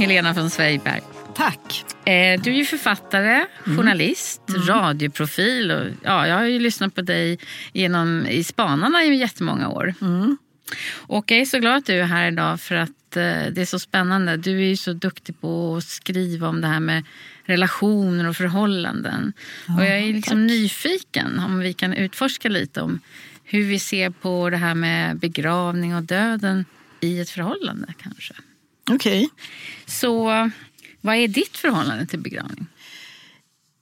Helena 0.00 0.32
von 0.32 0.50
Zweigbergk. 0.50 1.04
Tack. 1.34 1.84
Eh, 2.04 2.40
du 2.40 2.50
är 2.50 2.54
ju 2.54 2.64
författare, 2.64 3.46
journalist, 3.64 4.40
mm. 4.48 4.62
radioprofil. 4.62 5.70
Och, 5.70 5.86
ja, 6.02 6.26
jag 6.26 6.34
har 6.34 6.44
ju 6.44 6.58
lyssnat 6.58 6.94
på 6.94 7.02
dig 7.02 7.38
genom, 7.72 8.26
i 8.26 8.44
Spanarna 8.44 9.04
i 9.04 9.14
jättemånga 9.14 9.68
år. 9.68 9.94
Mm. 10.00 10.36
Och 10.92 11.30
jag 11.30 11.40
är 11.40 11.44
så 11.44 11.58
glad 11.58 11.76
att 11.76 11.86
du 11.86 12.00
är 12.00 12.04
här 12.04 12.32
idag 12.32 12.60
för 12.60 12.74
att 12.74 13.16
eh, 13.16 13.52
det 13.52 13.58
är 13.60 13.64
så 13.64 13.78
spännande. 13.78 14.36
Du 14.36 14.56
är 14.56 14.68
ju 14.68 14.76
så 14.76 14.92
duktig 14.92 15.40
på 15.40 15.76
att 15.76 15.84
skriva 15.84 16.48
om 16.48 16.60
det 16.60 16.66
här 16.66 16.80
med 16.80 17.04
relationer 17.44 18.28
och 18.28 18.36
förhållanden. 18.36 19.32
Ja, 19.68 19.74
och 19.74 19.82
jag 19.82 19.98
är 19.98 20.12
liksom 20.12 20.48
tack. 20.48 20.50
nyfiken 20.50 21.38
om 21.38 21.58
vi 21.58 21.72
kan 21.72 21.92
utforska 21.92 22.48
lite 22.48 22.82
om 22.82 23.00
hur 23.44 23.64
vi 23.64 23.78
ser 23.78 24.10
på 24.10 24.50
det 24.50 24.56
här 24.56 24.74
med 24.74 25.16
begravning 25.16 25.96
och 25.96 26.02
döden 26.02 26.64
i 27.00 27.20
ett 27.20 27.30
förhållande 27.30 27.94
kanske. 28.02 28.34
Okej. 28.90 29.24
Okay. 29.24 29.28
Så 29.86 30.24
vad 31.00 31.16
är 31.16 31.28
ditt 31.28 31.56
förhållande 31.56 32.06
till 32.06 32.20
begravning? 32.20 32.66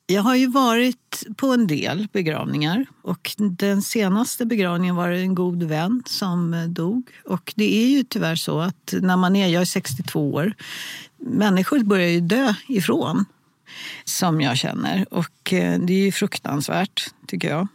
Jag 0.06 0.22
har 0.22 0.34
ju 0.34 0.46
varit 0.46 1.24
på 1.36 1.46
en 1.46 1.66
del 1.66 2.08
begravningar 2.12 2.86
och 3.02 3.34
den 3.36 3.82
senaste 3.82 4.46
begravningen 4.46 4.96
var 4.96 5.08
en 5.08 5.34
god 5.34 5.62
vän 5.62 6.02
som 6.06 6.66
dog. 6.68 7.10
Och 7.24 7.52
det 7.56 7.84
är 7.84 7.88
ju 7.88 8.04
tyvärr 8.04 8.36
så 8.36 8.60
att 8.60 8.94
när 9.02 9.16
man 9.16 9.36
är, 9.36 9.48
jag 9.48 9.60
är 9.60 9.66
62 9.66 10.32
år, 10.32 10.54
människor 11.16 11.78
börjar 11.78 12.08
ju 12.08 12.20
dö 12.20 12.54
ifrån 12.68 13.24
som 14.04 14.40
jag 14.40 14.56
känner 14.56 15.14
och 15.14 15.52
eh, 15.52 15.78
det 15.80 15.92
är 15.92 16.04
ju 16.04 16.12
fruktansvärt 16.12 17.10
tycker 17.26 17.48
jag. 17.50 17.68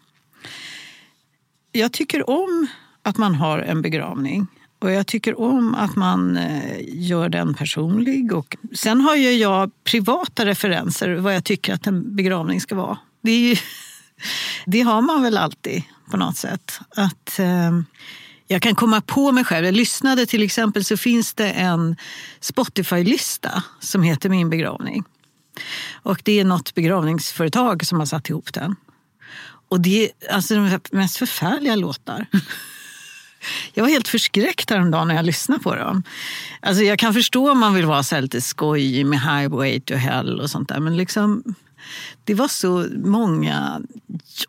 Jag 1.72 1.94
tycker 1.94 2.30
om 2.30 2.68
att 3.02 3.18
man 3.18 3.36
har 3.36 3.60
en 3.60 3.82
begravning 3.82 4.48
och 4.84 4.92
jag 4.92 5.08
tycker 5.08 5.40
om 5.40 5.76
att 5.76 5.96
man 5.96 6.38
eh, 6.38 6.80
gör 6.88 7.30
den 7.30 7.54
personlig. 7.54 8.34
Och 8.34 8.58
sen 8.74 9.02
har 9.02 9.16
ju 9.16 9.32
jag 9.32 9.72
privata 9.84 10.46
referenser 10.46 11.16
vad 11.16 11.36
jag 11.36 11.44
tycker 11.44 11.74
att 11.74 11.88
en 11.88 12.16
begravning 12.16 12.62
ska 12.62 12.76
vara. 12.76 12.98
Det, 13.22 13.32
ju, 13.32 13.56
det 14.66 14.82
har 14.82 15.02
man 15.02 15.22
väl 15.22 15.38
alltid 15.38 15.84
på 16.12 16.18
något 16.18 16.38
sätt. 16.38 16.80
Att 16.96 17.40
eh, 17.40 17.72
Jag 18.48 18.62
kan 18.62 18.76
komma 18.76 19.02
på 19.02 19.32
mig 19.32 19.44
själv. 19.44 19.66
Jag 19.66 19.76
lyssnade 19.76 20.26
till 20.26 20.44
exempel 20.44 20.84
så 20.84 20.98
finns 20.98 21.34
det 21.34 21.52
en 21.52 21.96
Spotify-lista 22.40 23.64
som 23.80 24.04
heter 24.04 24.30
Min 24.30 24.50
begravning. 24.50 25.04
Och 25.94 26.22
det 26.24 26.40
är 26.40 26.46
något 26.46 26.74
begravningsföretag 26.74 27.86
som 27.86 28.00
har 28.00 28.06
satt 28.06 28.30
ihop 28.30 28.54
den. 28.54 28.76
Och 29.70 29.82
det 29.82 30.04
är 30.04 30.34
alltså 30.34 30.56
de 30.56 30.80
mest 30.92 31.18
förfärliga 31.18 31.76
låtar. 31.76 32.26
Jag 33.74 33.84
var 33.84 33.90
helt 33.90 34.08
förskräckt 34.08 34.70
häromdagen 34.70 35.08
när 35.08 35.16
jag 35.16 35.26
lyssnade 35.26 35.64
på 35.64 35.76
dem. 35.76 36.04
Alltså 36.60 36.84
jag 36.84 37.00
kan 37.00 37.14
förstå 37.14 37.52
om 37.52 37.60
man 37.60 37.74
vill 37.74 37.86
vara 37.86 38.04
så 38.04 38.20
lite 38.20 38.42
skojig 38.42 39.06
med 39.06 39.22
Highway 39.22 39.80
to 39.80 39.94
Hell 39.94 40.40
och 40.40 40.50
sånt 40.50 40.70
där. 40.70 40.80
Men 40.80 40.98
liksom, 40.98 41.44
det 42.24 42.34
var 42.34 42.48
så 42.48 42.88
många 43.04 43.82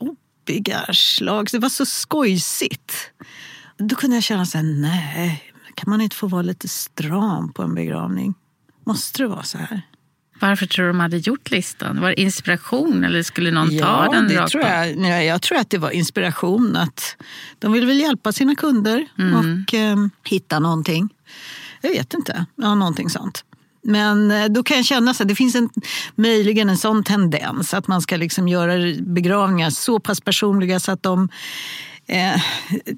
jobbiga 0.01 0.85
slag. 0.93 1.49
Det 1.53 1.59
var 1.59 1.69
så 1.69 1.87
skojsigt. 1.87 2.93
Då 3.79 3.97
kunde 3.97 4.17
jag 4.17 4.23
känna 4.25 4.47
så 4.47 4.59
här, 4.59 4.65
nej, 4.65 5.53
kan 5.75 5.91
man 5.91 6.01
inte 6.01 6.17
få 6.17 6.27
vara 6.27 6.43
lite 6.43 6.69
stram 6.69 7.53
på 7.53 7.63
en 7.63 7.75
begravning? 7.75 8.35
Måste 8.85 9.23
det 9.23 9.29
vara 9.29 9.43
så 9.43 9.59
här? 9.59 9.83
Varför 10.41 10.67
tror 10.67 10.85
du 10.85 10.93
de 10.93 11.01
hade 11.01 11.17
gjort 11.17 11.51
listan? 11.51 12.01
Var 12.01 12.09
det 12.09 12.21
inspiration 12.21 13.05
eller 13.05 13.23
skulle 13.23 13.51
någon 13.51 13.77
ja, 13.77 13.87
ta 13.87 14.13
den? 14.13 14.29
Det 14.29 14.49
tror 14.49 14.63
jag, 14.63 14.97
nej, 14.97 15.27
jag 15.27 15.43
tror 15.43 15.59
att 15.59 15.71
det 15.71 15.79
var 15.79 15.91
inspiration. 15.91 16.77
Att 16.77 17.17
de 17.59 17.73
ville 17.73 17.87
väl 17.87 18.01
hjälpa 18.01 18.33
sina 18.33 18.55
kunder 18.55 19.07
mm. 19.19 19.35
och 19.35 19.75
eh, 19.75 19.97
hitta 20.25 20.59
någonting. 20.59 21.09
Jag 21.81 21.91
vet 21.91 22.15
inte, 22.15 22.47
ja, 22.57 22.75
någonting 22.75 23.11
sånt. 23.11 23.45
Men 23.83 24.31
eh, 24.31 24.45
då 24.45 24.63
kan 24.63 24.77
jag 24.77 24.87
känna 24.87 25.11
att 25.11 25.29
det 25.29 25.35
finns 25.35 25.55
en, 25.55 25.71
möjligen 26.15 26.69
en 26.69 26.79
sån 26.79 27.05
tendens 27.05 27.75
att 27.75 27.89
man 27.89 28.03
ska 28.03 28.17
liksom 28.17 28.49
göra 28.49 28.95
begravningar 29.01 29.71
så 29.71 30.01
pass 30.01 30.21
personliga 30.21 30.81
så 30.81 30.93
att 30.93 31.03
de 31.03 31.29
eh, 32.07 32.35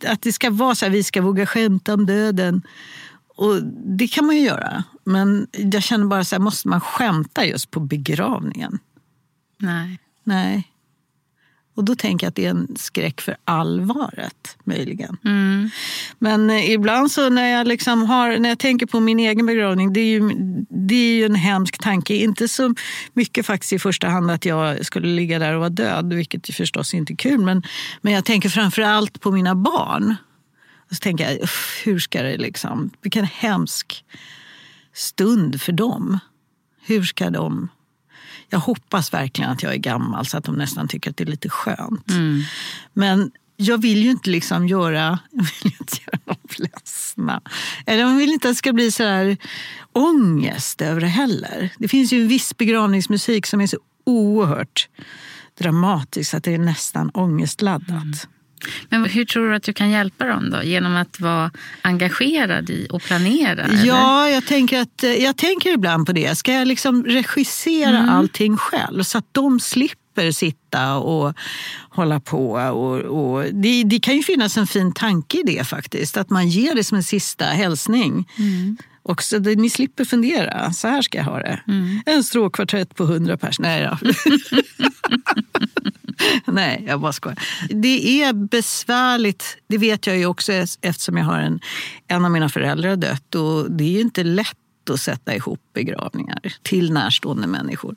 att 0.06 0.22
det 0.22 0.32
ska 0.32 0.50
vara 0.50 0.74
så 0.74 0.84
här, 0.84 0.92
vi 0.92 1.02
ska 1.02 1.22
våga 1.22 1.46
skämta 1.46 1.94
om 1.94 2.06
döden. 2.06 2.62
Och 3.36 3.62
Det 3.98 4.08
kan 4.08 4.26
man 4.26 4.36
ju 4.36 4.42
göra. 4.42 4.84
Men 5.04 5.46
jag 5.52 5.82
känner 5.82 6.06
bara 6.06 6.24
så 6.24 6.34
här, 6.34 6.40
måste 6.40 6.68
man 6.68 6.80
skämta 6.80 7.46
just 7.46 7.70
på 7.70 7.80
begravningen? 7.80 8.78
Nej. 9.58 9.98
Nej. 10.24 10.72
Och 11.76 11.84
då 11.84 11.94
tänker 11.94 12.26
jag 12.26 12.28
att 12.28 12.34
det 12.34 12.46
är 12.46 12.50
en 12.50 12.68
skräck 12.76 13.20
för 13.20 13.36
allvaret, 13.44 14.56
möjligen. 14.64 15.16
Mm. 15.24 15.70
Men 16.18 16.50
eh, 16.50 16.70
ibland 16.70 17.10
så 17.10 17.28
när 17.28 17.48
jag, 17.48 17.66
liksom 17.66 18.02
har, 18.02 18.38
när 18.38 18.48
jag 18.48 18.58
tänker 18.58 18.86
på 18.86 19.00
min 19.00 19.18
egen 19.18 19.46
begravning, 19.46 19.92
det 19.92 20.00
är, 20.00 20.10
ju, 20.10 20.30
det 20.70 20.94
är 20.94 21.14
ju 21.14 21.24
en 21.24 21.34
hemsk 21.34 21.78
tanke. 21.78 22.14
Inte 22.14 22.48
så 22.48 22.74
mycket 23.12 23.46
faktiskt 23.46 23.72
i 23.72 23.78
första 23.78 24.08
hand 24.08 24.30
att 24.30 24.44
jag 24.44 24.86
skulle 24.86 25.08
ligga 25.08 25.38
där 25.38 25.52
och 25.52 25.60
vara 25.60 25.70
död, 25.70 26.12
vilket 26.12 26.54
förstås 26.54 26.94
inte 26.94 27.12
är 27.12 27.16
kul. 27.16 27.40
Men, 27.40 27.62
men 28.00 28.12
jag 28.12 28.24
tänker 28.24 28.48
framför 28.48 28.82
allt 28.82 29.20
på 29.20 29.30
mina 29.30 29.54
barn. 29.54 30.14
Och 30.90 30.96
så 30.96 31.00
tänker 31.00 31.30
jag, 31.30 31.48
hur 31.84 31.98
ska 31.98 32.22
det 32.22 32.36
liksom, 32.36 32.90
vilken 33.02 33.24
hemsk 33.24 34.04
stund 34.94 35.60
för 35.60 35.72
dem. 35.72 36.18
Hur 36.86 37.02
ska 37.02 37.30
de... 37.30 37.68
Jag 38.48 38.58
hoppas 38.58 39.12
verkligen 39.12 39.50
att 39.50 39.62
jag 39.62 39.72
är 39.72 39.78
gammal 39.78 40.26
så 40.26 40.38
att 40.38 40.44
de 40.44 40.54
nästan 40.54 40.88
tycker 40.88 41.10
att 41.10 41.16
det 41.16 41.24
är 41.24 41.28
lite 41.28 41.48
skönt. 41.48 42.10
Mm. 42.10 42.42
Men 42.92 43.30
jag 43.56 43.82
vill 43.82 44.02
ju 44.02 44.10
inte 44.10 44.30
liksom 44.30 44.68
göra, 44.68 45.18
jag 45.30 45.46
vill 45.62 45.72
inte 45.80 45.96
göra 46.06 46.20
dem 46.24 46.36
ledsna. 46.56 47.40
Eller 47.86 48.04
man 48.04 48.16
vill 48.16 48.32
inte 48.32 48.48
att 48.48 48.54
det 48.54 48.58
ska 48.58 48.72
bli 48.72 48.92
så 48.92 49.02
här 49.02 49.36
ångest 49.92 50.82
över 50.82 51.00
det 51.00 51.06
heller. 51.06 51.70
Det 51.78 51.88
finns 51.88 52.12
ju 52.12 52.22
en 52.22 52.28
viss 52.28 52.56
begravningsmusik 52.56 53.46
som 53.46 53.60
är 53.60 53.66
så 53.66 53.78
oerhört 54.04 54.88
dramatisk 55.58 56.34
att 56.34 56.44
det 56.44 56.54
är 56.54 56.58
nästan 56.58 57.10
ångestladdat. 57.10 57.90
Mm. 57.90 58.14
Men 58.88 59.04
hur 59.04 59.24
tror 59.24 59.48
du 59.48 59.56
att 59.56 59.62
du 59.62 59.72
kan 59.72 59.90
hjälpa 59.90 60.24
dem 60.24 60.50
då? 60.50 60.62
Genom 60.62 60.96
att 60.96 61.20
vara 61.20 61.50
engagerad 61.82 62.70
i 62.70 62.86
och 62.90 63.02
planera? 63.02 63.68
Ja, 63.84 64.30
jag 64.30 64.46
tänker, 64.46 64.80
att, 64.80 65.04
eh, 65.04 65.14
jag 65.14 65.36
tänker 65.36 65.74
ibland 65.74 66.06
på 66.06 66.12
det. 66.12 66.38
Ska 66.38 66.52
jag 66.52 66.68
liksom 66.68 67.04
regissera 67.04 67.98
mm. 67.98 68.08
allting 68.08 68.56
själv 68.56 69.02
så 69.02 69.18
att 69.18 69.28
de 69.32 69.60
slipper 69.60 70.30
sitta 70.30 70.96
och 70.96 71.34
hålla 71.90 72.20
på? 72.20 72.52
Och, 72.52 73.00
och 73.00 73.44
det, 73.52 73.84
det, 73.84 74.00
kan 74.00 74.16
ju 74.16 74.22
finnas 74.22 74.56
en 74.56 74.66
fin 74.66 74.92
tanke 74.92 75.38
i 75.38 75.42
det 75.42 75.64
faktiskt. 75.64 76.16
Att 76.16 76.30
man 76.30 76.48
ger 76.48 76.74
det 76.74 76.84
som 76.84 76.96
en 76.96 77.04
sista 77.04 77.44
hälsning. 77.44 78.28
Mm. 78.38 78.76
Och 79.02 79.22
så 79.22 79.38
det, 79.38 79.56
ni 79.56 79.70
slipper 79.70 80.04
fundera. 80.04 80.72
Så 80.72 80.88
här 80.88 81.02
ska 81.02 81.18
jag 81.18 81.24
ha 81.24 81.38
det. 81.38 81.60
Mm. 81.68 82.02
En 82.06 82.24
stråkkvartett 82.24 82.94
på 82.94 83.04
hundra 83.04 83.36
pers. 83.36 83.58
Nej 83.58 83.90
då. 83.90 83.98
Nej, 86.46 86.84
jag 86.86 87.00
bara 87.00 87.12
skojar. 87.12 87.38
Det 87.68 88.22
är 88.22 88.32
besvärligt, 88.32 89.56
det 89.66 89.78
vet 89.78 90.06
jag 90.06 90.18
ju 90.18 90.26
också 90.26 90.52
eftersom 90.80 91.16
jag 91.16 91.24
har 91.24 91.38
en, 91.38 91.60
en 92.08 92.24
av 92.24 92.30
mina 92.30 92.48
föräldrar 92.48 92.96
dött. 92.96 93.34
Och 93.34 93.70
det 93.70 93.84
är 93.84 93.90
ju 93.90 94.00
inte 94.00 94.24
lätt 94.24 94.56
att 94.90 95.00
sätta 95.00 95.34
ihop 95.34 95.60
begravningar 95.74 96.40
till 96.62 96.92
närstående 96.92 97.46
människor. 97.46 97.96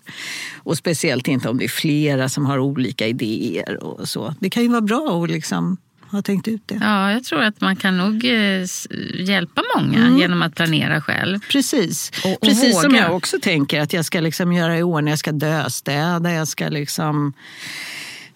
Och 0.58 0.78
speciellt 0.78 1.28
inte 1.28 1.50
om 1.50 1.58
det 1.58 1.64
är 1.64 1.70
flera 1.70 2.30
som 2.30 2.46
har 2.46 2.60
olika 2.60 3.08
idéer. 3.08 3.84
och 3.84 4.10
så. 4.10 4.36
Det 4.40 4.50
kan 4.50 4.64
ju 4.64 4.70
vara 4.70 4.82
bra 4.82 5.24
att 5.24 5.30
liksom 5.30 5.78
ha 6.12 6.22
tänkt 6.22 6.48
ut 6.48 6.62
det. 6.66 6.78
Ja, 6.82 7.12
jag 7.12 7.24
tror 7.24 7.42
att 7.42 7.62
man 7.62 7.76
kan 7.76 7.98
nog 7.98 8.26
eh, 8.26 8.66
hjälpa 9.14 9.64
många 9.76 9.98
mm. 9.98 10.18
genom 10.18 10.42
att 10.42 10.56
planera 10.56 11.02
själv. 11.02 11.40
Precis, 11.52 12.12
och, 12.26 12.32
och 12.32 12.42
Precis 12.42 12.76
våga. 12.76 12.82
som 12.82 12.96
jag 12.96 13.16
också 13.16 13.38
tänker 13.42 13.82
att 13.82 13.94
jag 13.94 14.06
ska 14.06 14.20
liksom 14.20 14.54
göra 14.54 14.78
i 14.78 14.84
ordning. 14.84 15.10
Jag 15.10 15.20
ska 15.20 15.32
döstäda, 15.32 16.34
jag 16.34 16.48
ska 16.48 16.70
liksom 16.70 17.34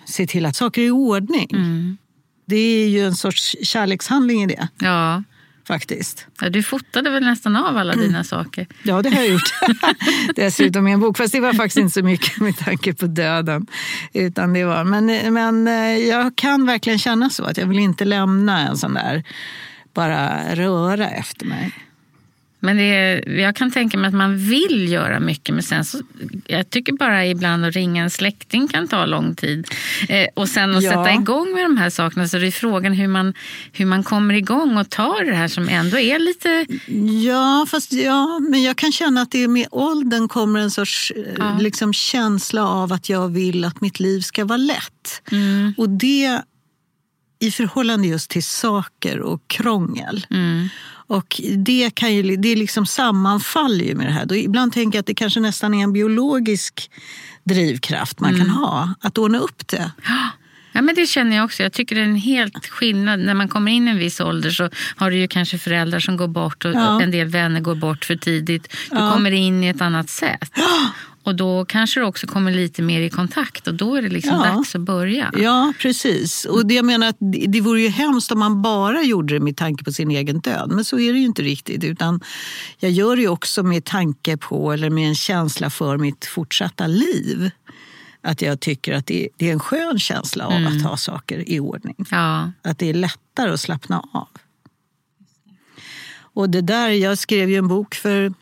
se 0.05 0.27
till 0.27 0.45
att 0.45 0.55
saker 0.55 0.81
är 0.81 0.85
i 0.85 0.91
ordning. 0.91 1.49
Mm. 1.53 1.97
Det 2.45 2.55
är 2.55 2.87
ju 2.89 3.05
en 3.05 3.15
sorts 3.15 3.55
kärlekshandling 3.63 4.43
i 4.43 4.47
det. 4.47 4.67
Ja. 4.79 5.23
faktiskt. 5.67 6.27
Ja, 6.41 6.49
du 6.49 6.63
fotade 6.63 7.09
väl 7.09 7.23
nästan 7.23 7.55
av 7.55 7.77
alla 7.77 7.93
Mm. 7.93 8.05
dina 8.05 8.23
saker? 8.23 8.67
Ja, 8.83 9.01
det 9.01 9.09
har 9.09 9.17
jag 9.21 9.27
gjort. 9.27 9.53
Dessutom 10.35 10.87
i 10.87 10.91
en 10.91 10.99
bok. 10.99 11.17
Fast 11.17 11.33
det 11.33 11.39
var 11.39 11.53
faktiskt 11.53 11.77
inte 11.77 11.93
så 11.93 12.03
mycket 12.03 12.37
med 12.37 12.57
tanke 12.57 12.93
på 12.93 13.05
döden. 13.07 13.67
Utan 14.13 14.53
det 14.53 14.63
var, 14.65 14.83
men, 14.83 15.33
men 15.33 15.67
eh, 15.67 15.97
jag 15.97 16.35
kan 16.35 16.65
verkligen 16.65 16.99
känna 16.99 17.29
så. 17.29 17.43
Att 17.43 17.57
jag 17.57 17.65
vill 17.67 17.79
inte 17.79 18.05
lämna 18.05 18.67
en 18.67 18.77
sån 18.77 18.93
där 18.93 19.23
bara 19.93 20.55
röra 20.55 21.09
efter 21.09 21.45
mig. 21.45 21.71
Men 22.63 22.77
det 22.77 22.83
är, 22.83 23.29
jag 23.39 23.55
kan 23.55 23.71
tänka 23.71 23.97
mig 23.97 24.07
att 24.07 24.13
man 24.13 24.37
vill 24.37 24.89
göra 24.91 25.19
mycket 25.19 25.55
men 25.55 25.63
sen 25.63 25.85
så, 25.85 25.97
jag 26.47 26.69
tycker 26.69 26.93
bara 26.93 27.25
ibland 27.25 27.65
att 27.65 27.73
ringa 27.75 28.03
en 28.03 28.09
släkting 28.09 28.67
kan 28.67 28.87
ta 28.87 29.05
lång 29.05 29.35
tid. 29.35 29.67
Eh, 30.09 30.27
och 30.33 30.49
sen 30.49 30.75
att 30.75 30.83
Ja. 30.83 30.89
sätta 30.91 31.13
igång 31.13 31.53
med 31.53 31.63
de 31.65 31.77
här 31.77 31.89
sakerna 31.89 32.27
så 32.27 32.37
det 32.37 32.47
är 32.47 32.51
frågan 32.51 32.93
hur 32.93 33.07
man, 33.07 33.33
hur 33.73 33.85
man 33.85 34.03
kommer 34.03 34.33
igång 34.33 34.77
och 34.77 34.89
tar 34.89 35.23
det 35.25 35.35
här 35.35 35.47
som 35.47 35.69
ändå 35.69 35.97
är 35.99 36.19
lite... 36.19 36.65
Ja, 37.25 37.65
fast 37.69 37.93
ja, 37.93 38.39
men 38.49 38.63
jag 38.63 38.75
kan 38.77 38.91
känna 38.91 39.21
att 39.21 39.31
det 39.31 39.47
med 39.47 39.67
åldern 39.71 40.27
kommer 40.27 40.59
en 40.59 40.71
sorts 40.71 41.11
eh, 41.15 41.23
Ja. 41.37 41.57
liksom, 41.61 41.93
känsla 41.93 42.67
av 42.67 42.93
att 42.93 43.09
jag 43.09 43.29
vill 43.29 43.65
att 43.65 43.81
mitt 43.81 43.99
liv 43.99 44.21
ska 44.21 44.45
vara 44.45 44.57
lätt. 44.57 45.21
Mm, 45.31 45.73
Och 45.77 45.89
det 45.89 46.41
i 47.43 47.51
förhållande 47.51 48.07
just 48.07 48.29
till 48.29 48.43
saker 48.43 49.19
och 49.19 49.41
krångel. 49.47 50.25
mm, 50.29 50.67
Och 51.07 51.41
det, 51.57 51.89
kan 51.95 52.13
ju, 52.13 52.35
det 52.37 52.55
liksom 52.55 52.85
sammanfaller 52.85 53.85
ju 53.85 53.95
med 53.95 54.07
det 54.07 54.11
här. 54.13 54.25
Då 54.25 54.35
ibland 54.35 54.73
tänker 54.73 54.97
jag 54.97 55.01
att 55.01 55.07
det 55.07 55.15
kanske 55.15 55.39
nästan 55.39 55.73
är 55.73 55.83
en 55.83 55.93
biologisk 55.93 56.91
drivkraft 57.43 58.19
man 58.19 58.33
Mm. 58.35 58.41
kan 58.45 58.49
ha. 58.55 58.93
Att 59.01 59.17
ordna 59.17 59.37
upp 59.39 59.67
det. 59.67 59.91
Ja, 60.75 60.81
men 60.81 60.95
det 60.95 61.05
känner 61.07 61.35
jag 61.35 61.45
också. 61.45 61.63
Jag 61.63 61.73
tycker 61.73 61.95
det 61.95 62.01
är 62.01 62.05
en 62.05 62.15
helt 62.15 62.67
skillnad. 62.67 63.19
När 63.19 63.33
man 63.33 63.47
kommer 63.47 63.71
in 63.71 63.87
i 63.87 63.91
en 63.91 63.97
viss 63.97 64.19
ålder 64.19 64.49
så 64.49 64.69
har 64.95 65.11
du 65.11 65.17
ju 65.17 65.27
kanske 65.27 65.57
föräldrar 65.57 65.99
som 65.99 66.17
går 66.17 66.27
bort 66.27 66.65
och 66.65 66.71
Ja. 66.73 67.01
en 67.01 67.11
del 67.11 67.27
vänner 67.27 67.59
går 67.59 67.75
bort 67.75 68.05
för 68.05 68.15
tidigt. 68.15 68.67
Du 68.91 68.97
Ja. 68.97 69.11
kommer 69.13 69.31
in 69.31 69.63
i 69.63 69.67
ett 69.67 69.81
annat 69.81 70.09
sätt. 70.09 70.51
Och 71.25 71.35
då 71.35 71.65
kanske 71.65 71.99
du 71.99 72.05
också 72.05 72.27
kommer 72.27 72.51
lite 72.51 72.81
mer 72.81 73.01
i 73.01 73.09
kontakt 73.09 73.67
och 73.67 73.73
då 73.73 73.95
är 73.95 74.01
det 74.01 74.09
liksom 74.09 74.31
Ja. 74.43 74.43
dags 74.55 74.75
att 74.75 74.81
börja. 74.81 75.31
Ja, 75.37 75.73
precis. 75.79 76.45
Och 76.45 76.65
det 76.65 76.73
jag 76.73 76.85
menar 76.85 77.07
att 77.07 77.17
det 77.19 77.61
vore 77.61 77.81
ju 77.81 77.87
hemskt 77.87 78.31
om 78.31 78.39
man 78.39 78.61
bara 78.61 79.01
gjorde 79.03 79.33
det 79.33 79.39
med 79.39 79.57
tanke 79.57 79.83
på 79.83 79.91
sin 79.91 80.11
egen 80.11 80.39
död. 80.39 80.71
Men 80.71 80.85
så 80.85 80.99
är 80.99 81.13
det 81.13 81.19
ju 81.19 81.25
inte 81.25 81.41
riktigt. 81.41 81.83
Utan 81.83 82.19
jag 82.79 82.91
gör 82.91 83.15
det 83.15 83.21
ju 83.21 83.27
också 83.27 83.63
med 83.63 83.85
tanke 83.85 84.37
på, 84.37 84.71
eller 84.73 84.89
med 84.89 85.07
en 85.07 85.15
känsla 85.15 85.69
för 85.69 85.97
mitt 85.97 86.25
fortsatta 86.25 86.87
liv. 86.87 87.51
Att 88.21 88.41
jag 88.41 88.59
tycker 88.59 88.93
att 88.93 89.05
det 89.07 89.29
är 89.39 89.51
en 89.51 89.59
skön 89.59 89.99
känsla 89.99 90.47
av 90.47 90.65
att 90.67 90.81
ha 90.83 90.97
saker 90.97 91.49
i 91.49 91.59
ordning. 91.59 91.95
Ja. 92.11 92.51
Att 92.61 92.77
det 92.79 92.89
är 92.89 92.93
lättare 92.93 93.51
att 93.51 93.59
slappna 93.59 94.03
av. 94.13 94.27
Och 96.35 96.49
det 96.49 96.61
där, 96.61 96.89
jag 96.89 97.17
skrev 97.17 97.49
ju 97.49 97.55
en 97.55 97.67
bok 97.67 97.95
för 97.95 98.33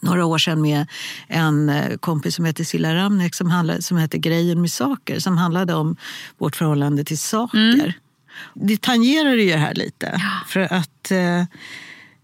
några 0.00 0.24
år 0.24 0.38
sedan 0.38 0.60
med 0.60 0.86
en 1.28 1.68
eh, 1.68 1.96
kompis 1.96 2.34
som 2.34 2.44
heter 2.44 2.64
Silla 2.64 2.94
Ramnek 2.94 3.34
som, 3.34 3.50
handlade, 3.50 3.82
som 3.82 3.96
heter 3.96 4.18
Grejen 4.18 4.60
med 4.60 4.70
saker, 4.70 5.18
som 5.18 5.36
handlade 5.38 5.74
om 5.74 5.96
vårt 6.38 6.56
förhållande 6.56 7.04
till 7.04 7.18
saker. 7.18 7.94
Det 8.54 8.80
tangerar 8.80 9.34
ju 9.34 9.50
det 9.50 9.56
här 9.56 9.74
lite. 9.74 10.22
För 10.48 10.60
att 10.60 11.10
eh, 11.10 11.44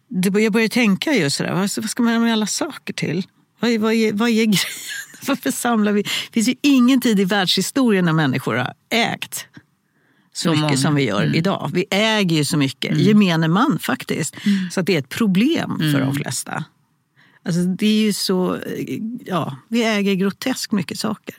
jag 0.09 0.53
började 0.53 0.69
tänka 0.69 1.12
just 1.12 1.37
sådär, 1.37 1.55
vad, 1.55 1.91
ska 1.91 2.03
man 2.03 2.12
göra 2.12 2.23
med 2.23 2.32
alla 2.32 2.47
saker 2.47 2.94
till? 2.94 3.26
Vad 3.61 3.79
vad 3.79 3.93
är, 3.93 4.12
vad 4.12 4.29
är 4.29 4.32
grejen? 4.44 4.59
Varför 5.26 5.50
samlar 5.50 5.93
vi? 5.93 6.03
Det 6.03 6.32
finns 6.32 6.49
ju 6.49 6.55
ingen 6.62 7.00
tid 7.00 7.21
i 7.21 7.25
världshistorien 7.25 8.05
när 8.05 8.12
människor 8.12 8.55
har 8.55 8.75
ägt 8.91 9.47
så, 10.32 10.43
Så 10.43 10.50
mycket 10.50 10.62
många. 10.62 10.76
som 10.76 10.94
vi 10.94 11.03
gör 11.03 11.37
idag. 11.37 11.71
Vi 11.75 11.85
äger 11.91 12.37
ju 12.37 12.44
så 12.44 12.56
mycket, 12.56 12.99
gemene 12.99 13.49
man 13.49 13.79
faktiskt. 13.79 14.37
Så 14.71 14.81
att 14.81 14.87
det 14.87 14.94
är 14.94 14.99
ett 14.99 15.09
problem 15.09 15.79
för 15.93 16.00
de 16.00 16.14
flesta. 16.14 16.64
Alltså 17.43 17.61
det 17.62 17.87
är 17.87 18.02
ju 18.02 18.12
så, 18.12 18.55
eh, 18.55 19.00
ja, 19.25 19.56
vi 19.69 19.85
äger 19.85 20.14
groteskt 20.14 20.73
mycket 20.73 20.99
saker. 20.99 21.35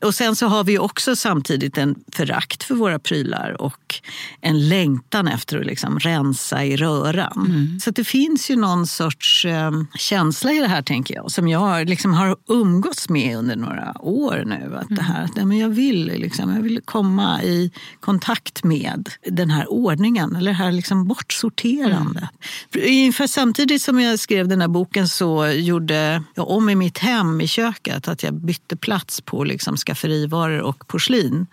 Och 0.00 0.14
sen 0.14 0.36
så 0.36 0.46
har 0.46 0.64
vi 0.64 0.78
också 0.78 1.16
samtidigt 1.16 1.78
en 1.78 1.94
förakt 2.12 2.62
för 2.62 2.74
våra 2.74 2.98
prylar 2.98 3.62
och 3.62 3.94
en 4.40 4.68
längtan 4.68 5.28
efter 5.28 5.60
att 5.60 5.66
liksom 5.66 5.98
rensa 5.98 6.64
i 6.64 6.76
röran. 6.76 7.78
Så 7.82 7.90
att 7.90 7.96
det 7.96 8.04
finns 8.04 8.50
ju 8.50 8.56
någon 8.56 8.86
sorts 8.86 9.44
eh, 9.44 9.70
känsla 9.94 10.52
i 10.52 10.58
det 10.58 10.68
här, 10.68 10.82
tänker 10.82 11.14
jag, 11.14 11.30
som 11.30 11.48
jag 11.48 11.88
liksom 11.88 12.14
har 12.14 12.36
umgåtts 12.48 13.08
med 13.08 13.38
under 13.38 13.56
några 13.56 13.94
år 14.00 14.42
nu. 14.46 14.76
Att 14.76 14.96
det 14.96 15.02
här, 15.02 15.24
att, 15.24 15.36
men 15.36 15.58
jag, 15.58 15.68
vill, 15.68 16.06
liksom, 16.06 16.54
jag 16.54 16.62
vill 16.62 16.80
komma 16.84 17.42
i 17.42 17.70
kontakt 18.00 18.64
med 18.64 19.08
den 19.26 19.50
här 19.50 19.72
ordningen, 19.72 20.36
eller 20.36 20.50
det 20.50 20.56
här 20.56 20.72
liksom 20.72 21.08
bortsorterandet. 21.08 22.28
Ungefär 22.74 23.26
samtidigt 23.26 23.82
som 23.82 24.00
jag 24.00 24.18
skrev 24.18 24.48
den 24.48 24.60
här 24.60 24.68
boken 24.68 25.08
så 25.08 25.46
gjorde 25.46 26.22
jag 26.34 26.48
om 26.50 26.68
i 26.70 26.74
mitt 26.74 26.98
hem 26.98 27.40
i 27.40 27.48
köket. 27.48 28.08
Att 28.08 28.22
jag 28.22 28.34
bytte 28.34 28.76
plats 28.76 29.20
på 29.20 29.44
liksom 29.44 29.76
skafferivaror 29.88 30.60
och 30.60 30.88
porslin. 30.88 31.46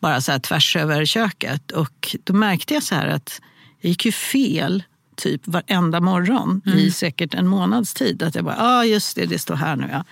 Bara 0.00 0.20
så 0.20 0.32
här 0.32 0.38
tvärs 0.38 0.76
över 0.76 1.04
köket. 1.04 1.70
Och 1.70 2.16
då 2.24 2.32
märkte 2.32 2.74
jag 2.74 2.82
så 2.82 2.94
här 2.94 3.08
att 3.08 3.40
jag 3.80 3.88
gick 3.88 4.04
ju 4.04 4.12
fel 4.12 4.82
typ 5.16 5.42
varenda 5.44 6.00
morgon 6.00 6.62
i 6.66 6.90
säkert 6.90 7.34
en 7.34 7.46
månads 7.46 7.94
tid. 7.94 8.22
Att 8.22 8.34
jag 8.34 8.44
bara, 8.44 8.56
ja 8.56 8.78
ah, 8.78 8.84
just 8.84 9.16
det, 9.16 9.26
det 9.26 9.38
står 9.38 9.54
här 9.54 9.76
nu 9.76 9.88
ja. 9.92 10.04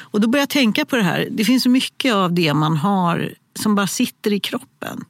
Och 0.00 0.20
då 0.20 0.28
började 0.28 0.42
jag 0.42 0.48
tänka 0.48 0.84
på 0.84 0.96
det 0.96 1.02
här. 1.02 1.28
Det 1.30 1.44
finns 1.44 1.62
så 1.62 1.70
mycket 1.70 2.14
av 2.14 2.32
det 2.32 2.54
man 2.54 2.76
har 2.76 3.34
som 3.58 3.74
bara 3.74 3.86
sitter 3.86 4.32
i 4.32 4.40
kroppen. 4.40 5.04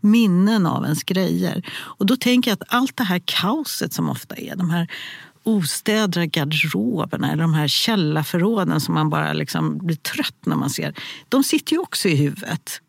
Minnen 0.00 0.66
av 0.66 0.84
ens 0.84 1.04
grejer. 1.04 1.62
Och 1.98 2.06
då 2.06 2.16
tänker 2.16 2.50
jag 2.50 2.56
att 2.62 2.74
allt 2.74 2.96
det 2.96 3.04
här 3.04 3.20
kaoset 3.24 3.92
som 3.92 4.10
ofta 4.10 4.36
är, 4.36 4.56
de 4.56 4.70
här 4.70 4.88
ostädade 5.42 6.26
garderoberna 6.26 7.32
eller 7.32 7.42
de 7.42 7.54
här 7.54 7.68
källarförråden 7.68 8.80
som 8.80 8.94
man 8.94 9.10
bara 9.10 9.32
liksom 9.32 9.78
blir 9.78 9.96
trött 9.96 10.46
när 10.46 10.56
man 10.56 10.70
ser. 10.70 10.94
De 11.28 11.44
sitter 11.44 11.72
ju 11.72 11.78
också 11.78 12.08
i 12.08 12.16
huvudet. 12.16 12.80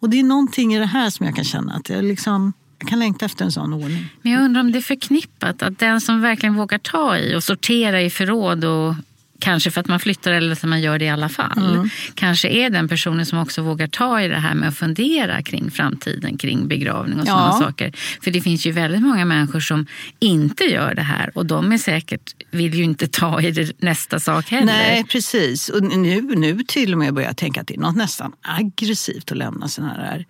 Och 0.00 0.10
det 0.10 0.20
är 0.20 0.24
någonting 0.24 0.74
i 0.74 0.78
det 0.78 0.86
här 0.86 1.10
som 1.10 1.26
jag 1.26 1.34
kan 1.36 1.44
känna 1.44 1.72
att 1.72 1.88
jag, 1.88 2.04
liksom, 2.04 2.52
jag 2.78 2.88
kan 2.88 2.98
längta 2.98 3.24
efter 3.24 3.44
en 3.44 3.52
sån 3.52 3.72
ordning. 3.72 4.08
Men 4.22 4.32
jag 4.32 4.42
undrar 4.44 4.60
om 4.60 4.72
det 4.72 4.78
är 4.78 4.82
förknippat 4.82 5.62
att 5.62 5.78
den 5.78 6.00
som 6.00 6.20
verkligen 6.20 6.54
vågar 6.54 6.78
ta 6.78 7.18
i 7.18 7.34
och 7.36 7.44
sortera 7.44 8.02
i 8.02 8.10
förråd 8.10 8.64
och 8.64 8.94
Kanske 9.38 9.70
för 9.70 9.80
att 9.80 9.88
man 9.88 10.00
flyttar 10.00 10.32
eller 10.32 10.52
att 10.52 10.62
man 10.64 10.80
gör 10.80 10.98
det 10.98 11.04
i 11.04 11.08
alla 11.08 11.28
fall. 11.28 11.88
Kanske 12.14 12.48
är 12.48 12.70
den 12.70 12.88
personen 12.88 13.26
som 13.26 13.38
också 13.38 13.62
vågar 13.62 13.86
ta 13.86 14.20
i 14.22 14.28
det 14.28 14.38
här 14.38 14.54
med 14.54 14.68
att 14.68 14.76
fundera 14.76 15.42
kring 15.42 15.70
framtiden, 15.70 16.38
kring 16.38 16.68
begravning 16.68 17.20
och 17.20 17.26
sådana 17.26 17.52
Ja. 17.52 17.58
saker. 17.66 17.92
För 18.22 18.30
det 18.30 18.40
finns 18.40 18.66
ju 18.66 18.72
väldigt 18.72 19.02
många 19.02 19.24
människor 19.24 19.60
som 19.60 19.86
inte 20.18 20.64
gör 20.64 20.94
det 20.94 21.02
här 21.02 21.30
och 21.34 21.46
de 21.46 21.72
är 21.72 21.78
säkert, 21.78 22.34
vill 22.50 22.74
ju 22.74 22.84
inte 22.84 23.08
ta 23.08 23.40
i 23.40 23.50
det 23.50 23.82
nästa 23.82 24.20
sak 24.20 24.50
heller. 24.50 24.66
Nej, 24.66 25.04
precis. 25.04 25.68
Och 25.68 25.82
nu, 25.82 26.20
nu 26.22 26.58
till 26.68 26.92
och 26.92 26.98
med 26.98 27.14
börjar 27.14 27.28
jag 27.28 27.36
tänka 27.36 27.60
att 27.60 27.66
det 27.66 27.74
är 27.74 27.80
något 27.80 27.96
nästan 27.96 28.32
aggressivt 28.42 29.32
att 29.32 29.38
lämna 29.38 29.68
såna 29.68 29.88
här 29.88 30.24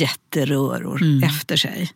jätteröror 0.00 1.00
efter 1.24 1.56
sig. 1.56 1.90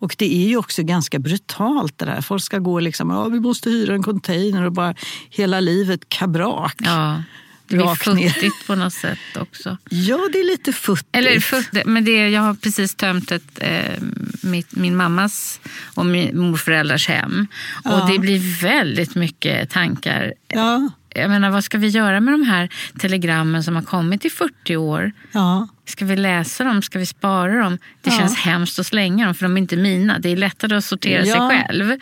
Och 0.00 0.14
det 0.18 0.34
är 0.44 0.48
ju 0.48 0.56
också 0.56 0.82
ganska 0.82 1.18
brutalt 1.18 1.98
det 1.98 2.04
där. 2.04 2.20
Folk 2.20 2.42
ska 2.42 2.58
gå 2.58 2.80
liksom, 2.80 3.10
ja 3.10 3.24
vi 3.28 3.40
måste 3.40 3.70
hyra 3.70 3.94
en 3.94 4.02
container 4.02 4.62
och 4.64 4.72
bara 4.72 4.94
hela 5.30 5.60
livet 5.60 6.08
kabrak. 6.08 6.74
Ja, 6.78 7.22
det 7.66 7.76
ner. 7.76 7.94
futtigt 8.28 8.66
på 8.66 8.74
något 8.74 8.92
sätt 8.92 9.18
också. 9.40 9.76
Ja, 9.90 10.28
det 10.32 10.40
är 10.40 10.44
lite 10.46 10.72
futtigt. 10.72 11.16
Eller 11.16 11.40
futt, 11.40 11.68
men 11.86 12.04
det, 12.04 12.28
jag 12.28 12.40
har 12.40 12.54
precis 12.54 12.94
tömt 12.94 13.32
ett, 13.32 13.58
eh, 13.60 14.02
mitt, 14.42 14.72
min 14.76 14.96
mammas 14.96 15.60
och 15.94 16.06
min 16.06 16.38
morföräldrars 16.40 17.08
hem. 17.08 17.46
Och 17.84 17.90
Ja. 17.90 18.08
det 18.12 18.18
blir 18.18 18.62
väldigt 18.62 19.14
mycket 19.14 19.70
tankar. 19.70 20.34
Ja, 20.48 20.90
Jag 21.14 21.30
menar, 21.30 21.50
vad 21.50 21.64
ska 21.64 21.78
vi 21.78 21.88
göra 21.88 22.20
med 22.20 22.34
de 22.34 22.42
här 22.42 22.68
telegrammen 23.00 23.64
som 23.64 23.74
har 23.74 23.82
kommit 23.82 24.24
i 24.24 24.30
40 24.30 24.76
år? 24.76 25.12
ja. 25.32 25.68
Ska 25.90 26.04
vi 26.04 26.16
läsa 26.16 26.64
dem? 26.64 26.82
Ska 26.82 26.98
vi 26.98 27.06
spara 27.06 27.62
dem? 27.62 27.78
Det 28.02 28.10
Ja. 28.10 28.16
känns 28.18 28.36
hemskt 28.38 28.78
att 28.78 28.86
slänga 28.86 29.24
dem 29.24 29.34
för 29.34 29.42
de 29.42 29.56
är 29.56 29.60
inte 29.60 29.76
mina. 29.76 30.18
Det 30.18 30.28
är 30.32 30.36
lättare 30.36 30.76
att 30.76 30.84
sortera 30.84 31.26
Ja. 31.26 31.50
sig 31.50 31.58
själv. 31.66 31.96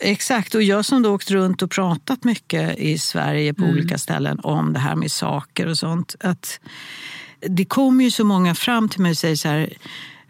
Exakt, 0.00 0.54
och 0.54 0.62
jag 0.62 0.84
som 0.84 1.02
då 1.02 1.14
åkt 1.14 1.30
runt 1.30 1.62
och 1.62 1.70
pratat 1.70 2.24
mycket 2.24 2.78
i 2.78 2.98
Sverige 2.98 3.54
på 3.54 3.64
olika 3.64 3.98
ställen 3.98 4.40
om 4.42 4.72
det 4.72 4.78
här 4.78 4.96
med 4.96 5.12
saker 5.12 5.66
och 5.66 5.78
sånt. 5.78 6.14
Att 6.20 6.60
det 7.48 7.64
kommer 7.64 8.04
ju 8.04 8.10
så 8.10 8.24
många 8.24 8.54
fram 8.54 8.88
till 8.88 9.00
mig 9.00 9.10
och 9.10 9.16
säger 9.18 9.36
så 9.36 9.48
här 9.48 9.72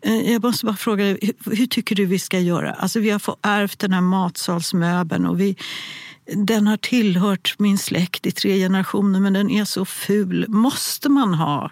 "Eh, 0.02 0.32
jag 0.32 0.42
måste 0.44 0.66
bara 0.66 0.76
fråga 0.76 1.04
dig, 1.04 1.18
hur, 1.22 1.56
hur 1.56 1.66
tycker 1.66 1.94
du 1.96 2.06
vi 2.06 2.18
ska 2.18 2.38
göra? 2.38 2.72
Alltså 2.72 3.00
vi 3.00 3.10
har 3.10 3.18
fått 3.18 3.38
ärvt 3.42 3.78
den 3.78 3.92
här 3.92 4.00
matsalsmöbeln 4.00 5.26
och 5.26 5.40
vi, 5.40 5.56
den 6.34 6.66
har 6.66 6.76
tillhört 6.76 7.54
min 7.58 7.78
släkt 7.78 8.26
i 8.26 8.30
tre 8.32 8.58
generationer 8.58 9.20
men 9.20 9.32
den 9.32 9.50
är 9.50 9.64
så 9.64 9.84
ful. 9.84 10.44
Måste 10.48 11.08
man 11.08 11.34
ha 11.34 11.70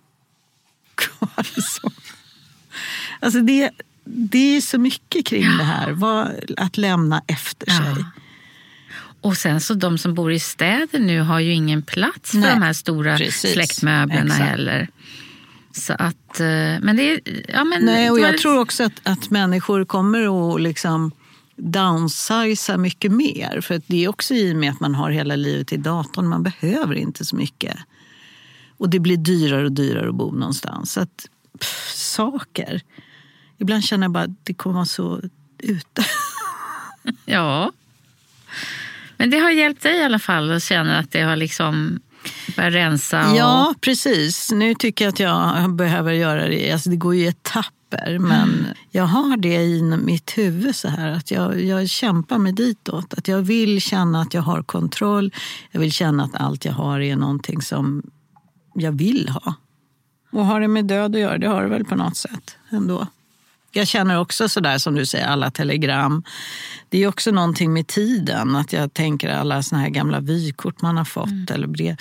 kvar 0.96 1.60
så? 1.62 1.90
Alltså 3.20 3.40
det, 3.40 3.70
det 4.04 4.56
är 4.56 4.60
så 4.60 4.78
mycket 4.78 5.26
kring 5.26 5.42
det 5.58 5.64
här, 5.64 5.92
vad, 5.92 6.28
att 6.56 6.76
lämna 6.76 7.22
efter 7.26 7.66
Ja. 7.70 7.94
sig. 7.94 8.04
Och 9.20 9.36
sen 9.36 9.60
så 9.60 9.74
de 9.74 9.98
som 9.98 10.14
bor 10.14 10.32
i 10.32 10.38
städer 10.40 10.98
nu 10.98 11.20
har 11.20 11.40
ju 11.40 11.52
ingen 11.52 11.82
plats 11.82 12.30
för 12.30 12.38
Nej, 12.38 12.50
de 12.50 12.62
här 12.62 12.72
stora 12.72 13.16
precis. 13.16 13.52
släktmöblerna 13.52 14.24
Exakt. 14.24 14.50
heller. 14.50 14.88
Så 15.72 15.92
att, 15.92 16.40
eh, 16.40 16.46
men 16.80 16.96
det 16.96 17.12
är, 17.12 17.20
ja, 17.48 17.64
men 17.64 17.84
Nej, 17.84 18.10
och 18.10 18.20
jag 18.20 18.38
tror 18.38 18.58
också 18.60 18.84
att, 18.84 19.00
att 19.02 19.30
människor 19.30 19.84
kommer 19.84 20.54
att 20.54 20.60
liksom 20.60 21.12
downsiza 21.56 22.76
mycket 22.76 23.12
mer. 23.12 23.60
För 23.60 23.82
det 23.86 24.04
är 24.04 24.08
också 24.08 24.34
i 24.34 24.52
och 24.52 24.56
med 24.56 24.70
att 24.70 24.80
man 24.80 24.94
har 24.94 25.10
hela 25.10 25.36
livet 25.36 25.72
i 25.72 25.76
datorn. 25.76 26.26
Man 26.26 26.42
behöver 26.42 26.94
inte 26.94 27.24
så 27.24 27.36
mycket. 27.36 27.76
Och 28.78 28.90
det 28.90 28.98
blir 28.98 29.16
dyrare 29.16 29.64
och 29.64 29.72
dyrare 29.72 30.08
att 30.08 30.14
bo 30.14 30.30
någonstans. 30.30 30.92
Så 30.92 31.00
att, 31.00 31.28
pff, 31.58 31.92
saker. 31.94 32.80
Ibland 33.58 33.84
känner 33.84 34.04
jag 34.04 34.12
bara 34.12 34.24
att 34.24 34.44
det 34.44 34.54
kommer 34.54 34.74
vara 34.74 34.86
så 34.86 35.20
ute. 35.58 36.04
Ja. 37.24 37.72
Men 39.16 39.30
det 39.30 39.38
har 39.38 39.50
hjälpt 39.50 39.82
dig 39.82 39.96
i 39.96 40.04
alla 40.04 40.18
fall 40.18 40.50
att 40.50 40.62
känna 40.62 40.98
att 40.98 41.12
det 41.12 41.22
har 41.22 41.36
liksom 41.36 42.00
börjat 42.56 42.74
rensa? 42.74 43.30
Och... 43.30 43.36
Ja, 43.36 43.74
precis. 43.80 44.50
Nu 44.52 44.74
tycker 44.74 45.04
jag 45.04 45.12
att 45.12 45.20
jag 45.20 45.74
behöver 45.74 46.12
göra 46.12 46.48
det. 46.48 46.72
Alltså, 46.72 46.90
det 46.90 46.96
går 46.96 47.14
ju 47.14 47.24
i 47.24 47.26
etapper. 47.26 48.18
Men 48.18 48.66
jag 48.90 49.04
har 49.04 49.36
det 49.36 49.62
i 49.62 49.82
mitt 49.82 50.38
huvud 50.38 50.76
så 50.76 50.88
här 50.88 51.10
att 51.10 51.30
jag, 51.30 51.64
jag 51.64 51.88
kämpar 51.88 52.38
mig 52.38 52.52
ditåt. 52.52 53.14
Att 53.14 53.28
jag 53.28 53.42
vill 53.42 53.80
känna 53.80 54.20
att 54.20 54.34
jag 54.34 54.42
har 54.42 54.62
kontroll. 54.62 55.32
Jag 55.70 55.80
vill 55.80 55.92
känna 55.92 56.24
att 56.24 56.34
allt 56.34 56.64
jag 56.64 56.72
har 56.72 57.00
är 57.00 57.16
någonting 57.16 57.62
som 57.62 58.02
jag 58.74 58.92
vill 58.92 59.28
ha. 59.28 59.54
Och 60.30 60.46
har 60.46 60.60
det 60.60 60.68
med 60.68 60.84
död 60.84 61.14
att 61.14 61.20
göra, 61.20 61.38
det 61.38 61.48
har 61.48 61.62
det 61.62 61.68
väl 61.68 61.84
på 61.84 61.96
något 61.96 62.16
sätt 62.16 62.56
ändå. 62.70 63.06
Jag 63.72 63.88
känner 63.88 64.20
också 64.20 64.48
sådär 64.48 64.78
som 64.78 64.94
du 64.94 65.06
säger, 65.06 65.26
alla 65.26 65.50
telegram. 65.50 66.22
Det 66.88 67.02
är 67.02 67.08
också 67.08 67.30
någonting 67.30 67.72
med 67.72 67.86
tiden. 67.86 68.56
Att 68.56 68.72
jag 68.72 68.94
tänker 68.94 69.28
alla 69.28 69.62
såna 69.62 69.80
här 69.80 69.88
gamla 69.88 70.20
vykort 70.20 70.82
man 70.82 70.96
har 70.96 71.04
fått 71.04 71.50
eller 71.50 71.66
brev. 71.66 71.96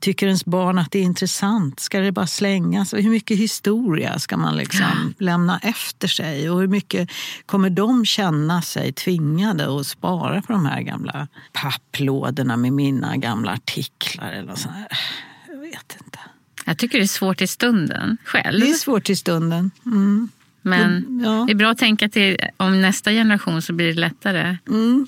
Tycker 0.00 0.26
ens 0.26 0.44
barn 0.44 0.78
att 0.78 0.90
det 0.90 0.98
är 0.98 1.02
intressant? 1.02 1.80
Ska 1.80 2.00
det 2.00 2.12
bara 2.12 2.26
slängas? 2.26 2.94
Hur 2.94 3.10
mycket 3.10 3.38
historia 3.38 4.18
ska 4.18 4.36
man 4.36 4.56
liksom 4.56 5.14
lämna 5.18 5.58
efter 5.58 6.08
sig? 6.08 6.50
Och 6.50 6.60
hur 6.60 6.68
mycket 6.68 7.10
kommer 7.46 7.70
de 7.70 8.04
känna 8.06 8.62
sig 8.62 8.92
tvingade 8.92 9.80
att 9.80 9.86
spara 9.86 10.42
på 10.42 10.52
de 10.52 10.66
här 10.66 10.80
gamla 10.80 11.28
papplådorna 11.52 12.56
med 12.56 12.72
mina 12.72 13.16
gamla 13.16 13.52
artiklar? 13.52 14.32
Eller 14.32 14.54
så 14.54 14.68
här? 14.68 14.88
Jag 14.90 15.31
vet 15.72 15.96
inte. 16.04 16.18
Jag 16.64 16.78
tycker 16.78 16.98
det 16.98 17.04
är 17.04 17.08
svårt 17.08 17.40
i 17.40 17.46
stunden 17.46 18.16
själv. 18.24 18.60
Det 18.60 18.70
är 18.70 18.74
svårt 18.74 19.10
i 19.10 19.16
stunden. 19.16 19.70
Mm. 19.86 20.28
Men 20.62 21.20
Ja. 21.24 21.44
det 21.46 21.52
är 21.52 21.56
bra 21.56 21.70
att 21.70 21.78
tänka 21.78 22.08
det, 22.08 22.36
om 22.56 22.82
nästa 22.82 23.10
generation 23.10 23.62
så 23.62 23.72
blir 23.72 23.86
det 23.86 24.00
lättare. 24.00 24.56
Mm. 24.68 25.06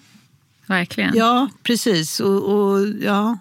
Verkligen. 0.67 1.13
Ja, 1.17 1.49
precis. 1.63 2.21
Och, 2.21 2.43
och, 2.55 2.87
ja, 3.01 3.39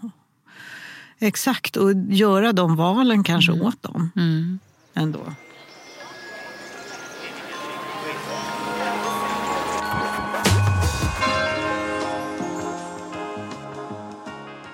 exakt. 1.20 1.78
Och 1.78 1.92
göra 2.10 2.54
de 2.54 2.76
valen 2.76 3.24
kanske 3.24 3.52
åt 3.52 3.84
dem 3.84 4.12
Mm. 4.16 4.60
ändå. 4.94 5.34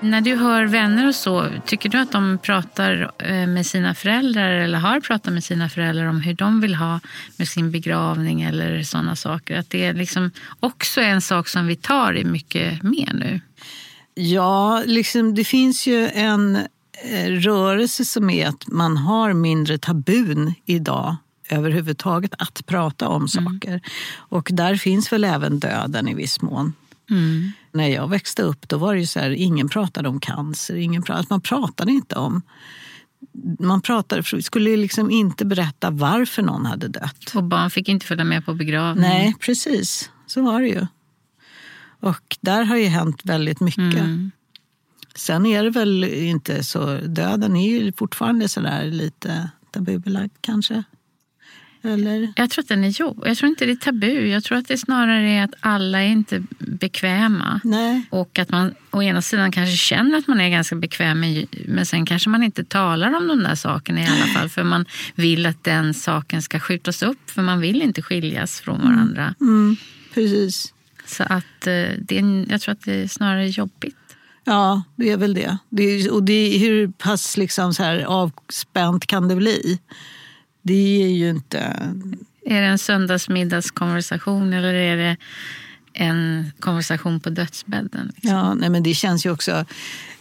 När 0.01 0.22
du 0.22 0.36
hör 0.36 0.65
vänner 0.65 1.08
och 1.08 1.15
så, 1.15 1.48
tycker 1.65 1.89
du 1.89 1.98
att 1.98 2.12
de 2.12 2.38
pratar 2.38 3.12
eh, 3.18 3.48
med 3.48 3.65
sina 3.65 3.96
föräldrar 3.96 4.51
eller 4.51 4.79
har 4.79 5.00
pratat 5.00 5.34
med 5.34 5.44
sina 5.44 5.70
föräldrar 5.70 6.06
om 6.06 6.22
hur 6.22 6.34
de 6.34 6.62
vill 6.62 6.75
ha 6.75 7.00
med 7.38 7.48
sin 7.48 7.72
begravning 7.72 8.41
eller 8.41 8.84
sådana 8.84 9.15
saker? 9.15 9.60
Att 9.60 9.70
det 9.70 9.86
är 9.86 9.94
liksom 9.94 10.32
också 10.60 11.01
en 11.01 11.22
sak 11.22 11.48
som 11.48 11.68
vi 11.68 11.75
tar 11.75 12.18
i 12.18 12.25
mycket 12.25 12.84
mer 12.84 13.13
nu. 13.13 13.41
Ja, 14.13 14.84
liksom, 14.86 15.36
det 15.36 15.44
finns 15.44 15.88
ju 15.88 16.10
en 16.10 16.56
eh, 17.03 17.32
rörelse 17.32 18.06
som 18.06 18.29
är 18.29 18.48
att 18.48 18.68
man 18.68 18.98
har 18.98 19.34
mindre 19.34 19.77
tabun 19.77 20.53
idag 20.65 21.15
överhuvudtaget 21.50 22.34
att 22.38 22.65
prata 22.65 23.08
om 23.08 23.27
saker. 23.27 23.82
Och 24.15 24.50
där 24.51 24.75
finns 24.75 25.13
väl 25.13 25.24
även 25.24 25.60
döden 25.60 26.08
i 26.08 26.13
viss 26.13 26.41
mån. 26.41 26.74
Mm. 27.10 27.51
När 27.72 27.88
jag 27.88 28.08
växte 28.08 28.42
upp 28.42 28.70
då 28.70 28.78
var 28.78 28.94
det 28.94 29.00
ju 29.00 29.08
så 29.08 29.20
här, 29.20 29.30
ingen 29.30 29.70
pratade 29.70 30.10
om 30.10 30.20
cancer. 30.20 30.75
Ingen 30.75 31.04
pratade, 31.04 31.28
man 31.30 31.42
pratade 31.42 31.92
inte 31.92 32.16
om... 32.16 32.42
Man 33.60 33.82
pratade, 33.82 34.44
skulle 34.44 34.78
liksom 34.78 35.12
inte 35.12 35.46
berätta 35.46 35.89
varför 35.89 36.42
någon 36.42 36.66
hade 36.66 36.88
dött. 36.88 37.32
Och 37.36 37.44
barn 37.44 37.70
fick 37.70 37.89
inte 37.89 38.06
följa 38.06 38.24
med 38.24 38.46
på 38.46 38.54
begravning. 38.54 39.10
Nej, 39.10 39.36
precis. 39.39 40.12
Så 40.28 40.42
var 40.42 40.62
det 40.62 40.68
ju. 40.68 40.88
Och 42.00 42.38
där 42.42 42.63
har 42.63 42.75
ju 42.75 42.86
hänt 42.86 43.22
väldigt 43.24 43.60
mycket. 43.60 43.84
Mm. 43.84 44.32
Sen 45.16 45.46
är 45.46 45.63
det 45.63 45.70
väl 45.70 46.04
inte 46.04 46.63
så... 46.63 46.96
Döden 46.96 47.56
är 47.56 47.70
ju 47.70 47.94
fortfarande 47.94 48.48
sådär 48.48 48.86
lite 48.86 49.50
tabubelagd 49.72 50.34
kanske. 50.42 50.84
Eller? 51.82 52.34
Jag 52.36 52.50
tror 52.50 52.64
att 52.64 52.70
den 52.70 52.84
är 52.84 52.90
jobb. 52.90 53.24
Jag 53.26 53.38
tror 53.38 53.50
inte 53.50 53.66
det 53.66 53.72
är 53.72 53.76
tabu. 53.76 54.28
Jag 54.28 54.44
tror 54.44 54.58
att 54.58 54.68
det 54.68 54.78
snarare 54.78 55.30
är 55.30 55.44
att 55.44 55.54
alla 55.60 56.02
är 56.02 56.08
inte 56.08 56.44
bekväma. 56.60 57.62
Nej. 57.64 58.02
Och 58.10 58.40
att 58.40 58.50
man 58.50 58.74
å 58.92 59.04
ena 59.04 59.22
sidan 59.22 59.52
kanske 59.52 59.76
känner 59.76 60.18
att 60.18 60.28
man 60.28 60.42
är 60.42 60.50
ganska 60.50 60.76
bekväm 60.76 61.46
men 61.68 61.86
sen 61.86 62.06
kanske 62.06 62.30
man 62.30 62.44
inte 62.44 62.64
talar 62.64 63.18
om 63.18 63.28
de 63.28 63.44
där 63.44 63.56
sakerna 63.56 64.02
i 64.02 64.08
alla 64.08 64.26
fall. 64.26 64.50
För 64.50 64.64
man 64.64 64.86
vill 65.16 65.46
att 65.46 65.64
den 65.64 65.94
saken 65.94 66.42
ska 66.42 66.60
skjutas 66.60 67.04
upp. 67.04 67.30
För 67.30 67.42
man 67.42 67.60
vill 67.60 67.82
inte 67.82 68.02
skiljas 68.02 68.62
från 68.62 68.82
varandra. 68.82 69.36
Mm, 69.42 69.78
precis. 70.14 70.74
Så 71.06 71.24
att 71.24 71.68
eh, 71.68 71.90
det 72.00 72.20
är, 72.20 72.52
jag 72.52 72.62
tror 72.62 72.74
att 72.74 72.82
det 72.82 72.94
är 72.94 73.08
snarare 73.08 73.48
jobbigt. 73.48 73.96
Ja, 74.44 74.84
det 74.96 75.10
är 75.10 75.18
väl 75.18 75.34
det. 75.34 75.58
det 75.70 75.84
är, 75.84 76.14
och 76.14 76.24
det 76.24 76.56
är, 76.56 76.60
hur 76.60 76.88
pass 76.88 77.38
liksom 77.38 77.74
så 77.74 77.84
här 77.84 78.04
avspänt 78.04 79.06
kan 79.06 79.28
det 79.28 79.36
bli? 79.36 79.80
Det 80.62 81.04
är 81.04 81.10
ju 81.10 81.30
inte... 81.30 81.58
Är 82.46 82.62
det 82.62 82.68
en 82.68 82.78
söndagsmiddagskonversation 82.78 84.54
eller 84.54 84.74
är 84.74 84.98
det 84.98 85.18
en 85.94 86.51
konversation 86.60 87.20
på 87.20 87.30
dödsbädden? 87.30 88.12
Liksom? 88.16 88.38
Ja, 88.38 88.54
nej 88.54 88.70
men 88.70 88.84
det 88.84 88.94
känns 88.94 89.25
ju 89.25 89.32
också... 89.32 89.66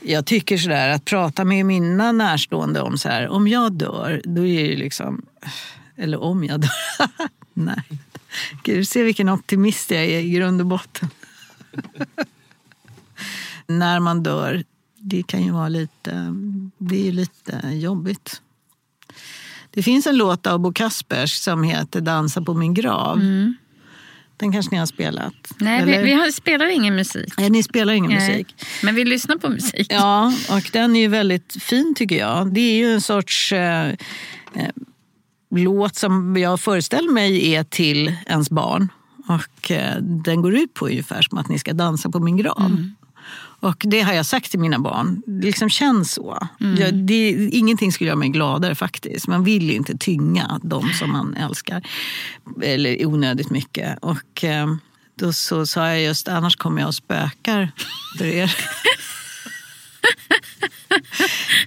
Jag 0.00 0.26
tycker 0.26 0.58
sådär 0.58 0.88
att 0.88 1.04
prata 1.04 1.44
med 1.44 1.66
mina 1.66 2.12
närstående 2.12 2.80
om 2.80 2.98
så 2.98 3.08
här, 3.08 3.28
om 3.28 3.48
jag 3.48 3.72
dör, 3.72 4.22
då 4.24 4.46
är 4.46 4.68
det 4.68 4.76
liksom... 4.76 5.26
Eller 5.96 6.22
om 6.22 6.44
jag 6.44 6.60
dör. 6.60 6.70
nej. 7.54 7.84
Gud, 8.62 8.88
se 8.88 9.02
vilken 9.02 9.28
optimist 9.28 9.90
jag 9.90 10.04
är 10.04 10.18
i 10.18 10.30
grund 10.30 10.60
och 10.60 10.66
botten. 10.66 11.08
När 13.66 14.00
man 14.00 14.22
dör, 14.22 14.64
det 14.96 15.22
kan 15.22 15.42
ju 15.42 15.50
vara 15.50 15.68
lite... 15.68 16.34
Det 16.78 16.96
är 16.96 17.04
ju 17.04 17.12
lite 17.12 17.60
jobbigt. 17.72 18.42
Det 19.78 19.82
finns 19.82 20.06
en 20.06 20.16
låt 20.16 20.46
av 20.46 20.58
Bo 20.58 20.72
Kaspers 20.72 21.32
som 21.32 21.62
heter 21.62 22.00
Dansa 22.00 22.42
på 22.42 22.54
min 22.54 22.74
grav. 22.74 23.20
Den 24.36 24.52
kanske 24.52 24.74
ni 24.74 24.78
har 24.78 24.86
spelat? 24.86 25.34
Nej, 25.58 25.84
vi, 25.84 26.02
vi 26.02 26.12
har, 26.12 26.30
spelar 26.30 26.66
ingen 26.66 26.96
musik. 26.96 27.34
Nej, 27.38 27.50
ni 27.50 27.62
spelar 27.62 27.92
ingen 27.92 28.10
Nej. 28.10 28.28
musik. 28.28 28.54
Men 28.82 28.94
vi 28.94 29.04
lyssnar 29.04 29.36
på 29.36 29.48
musik. 29.48 29.86
Ja, 29.90 30.32
och 30.50 30.70
den 30.72 30.96
är 30.96 31.00
ju 31.00 31.08
väldigt 31.08 31.62
fin 31.62 31.94
tycker 31.94 32.16
jag. 32.18 32.54
Det 32.54 32.60
är 32.60 32.76
ju 32.76 32.92
en 32.92 33.00
sorts 33.00 33.52
eh, 33.52 33.88
eh, 33.88 33.94
låt 35.50 35.96
som 35.96 36.36
jag 36.36 36.60
föreställer 36.60 37.12
mig 37.12 37.54
är 37.54 37.64
till 37.64 38.16
ens 38.26 38.50
barn. 38.50 38.88
Och 39.26 39.70
eh, 39.70 40.02
den 40.02 40.42
går 40.42 40.54
ut 40.54 40.74
på 40.74 40.86
ungefär 40.86 41.22
som 41.22 41.38
att 41.38 41.48
ni 41.48 41.58
ska 41.58 41.72
dansa 41.72 42.10
på 42.10 42.20
min 42.20 42.36
grav. 42.36 42.84
Och 43.60 43.76
det 43.88 44.00
har 44.00 44.12
jag 44.12 44.26
sagt 44.26 44.50
till 44.50 44.60
mina 44.60 44.78
barn. 44.78 45.22
Det 45.26 45.46
liksom 45.46 45.70
känns 45.70 46.12
så. 46.12 46.48
Jag, 46.78 46.94
det, 46.94 47.30
ingenting 47.52 47.92
skulle 47.92 48.08
göra 48.08 48.18
mig 48.18 48.28
gladare 48.28 48.74
faktiskt. 48.74 49.26
Man 49.26 49.44
vill 49.44 49.70
ju 49.70 49.76
inte 49.76 49.98
tynga 49.98 50.60
de 50.62 50.92
som 50.92 51.12
man 51.12 51.34
älskar. 51.34 51.86
Eller 52.62 53.06
onödigt 53.06 53.50
mycket. 53.50 53.98
Och 53.98 54.44
eh, 54.44 54.66
då 55.14 55.32
så 55.32 55.66
sa 55.66 55.88
jag 55.88 56.02
just 56.02 56.28
annars 56.28 56.56
kommer 56.56 56.80
jag 56.80 56.88
och 56.88 56.94
spökar 56.94 57.72
för 58.18 58.24
er. 58.24 58.56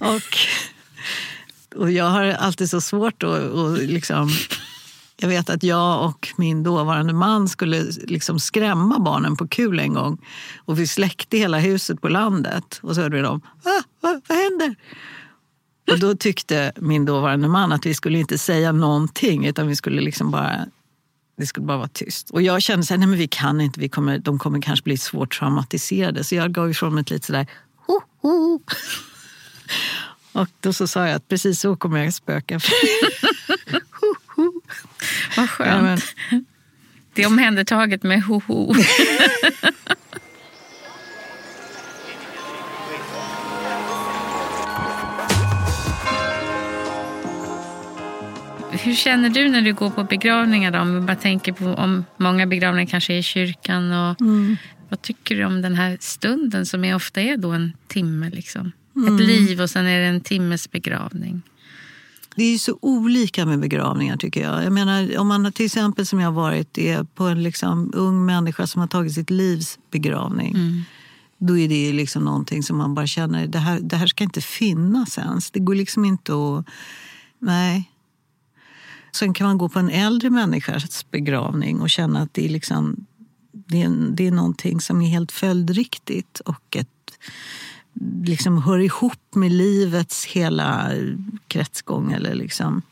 och, 0.00 0.36
och 1.80 1.92
jag 1.92 2.10
har 2.10 2.24
alltid 2.24 2.70
så 2.70 2.80
svårt 2.80 3.22
att 3.22 3.78
liksom... 3.78 4.30
Jag 5.22 5.28
vet 5.28 5.50
att 5.50 5.62
jag 5.62 6.04
och 6.04 6.28
min 6.36 6.62
dåvarande 6.62 7.12
man 7.12 7.48
skulle 7.48 7.82
liksom 8.02 8.40
skrämma 8.40 8.98
barnen 8.98 9.36
på 9.36 9.48
kul 9.48 9.78
en 9.78 9.94
gång. 9.94 10.18
Och 10.64 10.78
vi 10.78 10.86
släckte 10.86 11.38
hela 11.38 11.58
huset 11.58 12.00
på 12.00 12.08
landet. 12.08 12.80
Och 12.82 12.94
så 12.94 13.00
hörde 13.00 13.16
vi 13.16 13.22
dem. 13.22 13.40
Ah, 13.64 13.82
vad, 14.00 14.22
vad 14.28 14.38
händer? 14.38 14.74
Och 15.90 15.98
då 15.98 16.14
tyckte 16.14 16.72
min 16.76 17.04
dåvarande 17.04 17.48
man 17.48 17.72
att 17.72 17.86
vi 17.86 17.94
skulle 17.94 18.18
inte 18.18 18.38
säga 18.38 18.72
någonting. 18.72 19.46
Utan 19.46 19.68
vi 19.68 19.76
skulle 19.76 20.02
liksom 20.02 20.30
bara... 20.30 20.66
Det 21.38 21.46
skulle 21.46 21.66
bara 21.66 21.78
vara 21.78 21.88
tyst. 21.88 22.30
Och 22.30 22.42
jag 22.42 22.62
kände 22.62 22.86
så 22.86 22.94
här, 22.94 22.98
nej 22.98 23.08
men 23.08 23.18
vi 23.18 23.28
kan 23.28 23.60
inte. 23.60 23.80
Vi 23.80 23.88
kommer, 23.88 24.18
de 24.18 24.38
kommer 24.38 24.62
kanske 24.62 24.84
bli 24.84 24.98
svårt 24.98 25.38
traumatiserade. 25.38 26.24
Så 26.24 26.34
jag 26.34 26.52
gav 26.52 26.70
ifrån 26.70 26.94
mig 26.94 27.02
ett 27.02 27.10
lite 27.10 27.26
sådär... 27.26 27.46
Ho, 27.86 28.00
ho. 28.22 28.60
Och 30.32 30.48
då 30.60 30.72
så 30.72 30.86
sa 30.86 31.06
jag 31.06 31.16
att 31.16 31.28
precis 31.28 31.60
så 31.60 31.76
kommer 31.76 32.04
jag 32.04 32.14
spöka. 32.14 32.60
Vad 35.36 35.50
skönt. 35.50 36.14
Ja, 36.30 36.40
Det 37.14 37.22
är 37.22 37.26
omhändertaget 37.26 38.02
med 38.02 38.22
hoho. 38.22 38.74
hur 48.84 48.94
känner 48.94 49.30
du 49.30 49.48
när 49.48 49.62
du 49.62 49.74
går 49.74 49.90
på 49.90 50.04
begravningar? 50.04 50.70
Då? 50.70 50.78
Om 50.78 50.94
vi 50.94 51.00
bara 51.00 51.16
tänker 51.16 51.52
på 51.52 51.64
om 51.66 52.04
många 52.16 52.46
begravningar 52.46 52.86
kanske 52.86 53.14
är 53.14 53.18
i 53.18 53.22
kyrkan. 53.22 53.92
Och, 53.92 54.20
Mm. 54.20 54.56
Vad 54.88 55.02
tycker 55.02 55.36
du 55.36 55.44
om 55.44 55.62
den 55.62 55.74
här 55.74 55.96
stunden 56.00 56.66
som 56.66 56.84
är, 56.84 56.94
ofta 56.94 57.20
är 57.20 57.36
då 57.36 57.50
en 57.50 57.72
timme? 57.86 58.30
Liksom? 58.30 58.72
Ett 59.06 59.26
liv 59.26 59.60
och 59.60 59.70
sen 59.70 59.86
är 59.86 60.00
det 60.00 60.06
en 60.06 60.20
timmes 60.20 60.70
begravning. 60.70 61.42
Det 62.36 62.44
är 62.44 62.52
ju 62.52 62.58
så 62.58 62.78
olika 62.82 63.46
med 63.46 63.60
begravningar 63.60 64.16
tycker 64.16 64.42
jag. 64.42 64.64
Jag 64.64 64.72
menar, 64.72 65.18
om 65.18 65.28
man 65.28 65.52
till 65.52 65.66
exempel 65.66 66.06
som 66.06 66.20
jag 66.20 66.26
har 66.26 66.42
varit 66.42 66.78
är 66.78 67.04
på 67.04 67.24
en 67.24 67.42
liksom 67.42 67.92
ung 67.94 68.24
människa 68.24 68.66
som 68.66 68.80
har 68.80 68.88
tagit 68.88 69.14
sitt 69.14 69.30
livs 69.30 69.78
begravning. 69.90 70.56
Då 71.38 71.58
är 71.58 71.68
det 71.68 71.86
ju 71.86 71.92
liksom 71.92 72.24
någonting 72.24 72.62
som 72.62 72.76
man 72.76 72.94
bara 72.94 73.06
känner, 73.06 73.46
det 73.46 73.58
här, 73.58 73.80
det 73.80 73.96
här 73.96 74.06
ska 74.06 74.24
inte 74.24 74.40
finnas 74.40 75.18
ens. 75.18 75.50
Det 75.50 75.60
går 75.60 75.74
liksom 75.74 76.04
inte 76.04 76.32
att... 76.32 76.66
Nej. 77.38 77.90
Sen 79.12 79.34
kan 79.34 79.46
man 79.46 79.58
gå 79.58 79.68
på 79.68 79.78
en 79.78 79.90
äldre 79.90 80.30
människas 80.30 81.10
begravning 81.10 81.80
och 81.80 81.90
känna 81.90 82.22
att 82.22 82.34
det 82.34 82.44
är, 82.44 82.48
liksom, 82.48 83.06
det 83.52 83.82
är, 83.82 83.90
det 84.14 84.26
är 84.26 84.32
någonting 84.32 84.80
som 84.80 85.02
är 85.02 85.08
helt 85.08 85.32
följdriktigt 85.32 86.40
och 86.40 86.76
ett 86.76 86.88
liksom 88.24 88.62
hör 88.62 88.78
ihop 88.78 89.34
med 89.34 89.52
livets 89.52 90.24
hela 90.24 90.90
kretsgång. 91.48 92.12
Eller 92.12 92.34
liksom. 92.34 92.82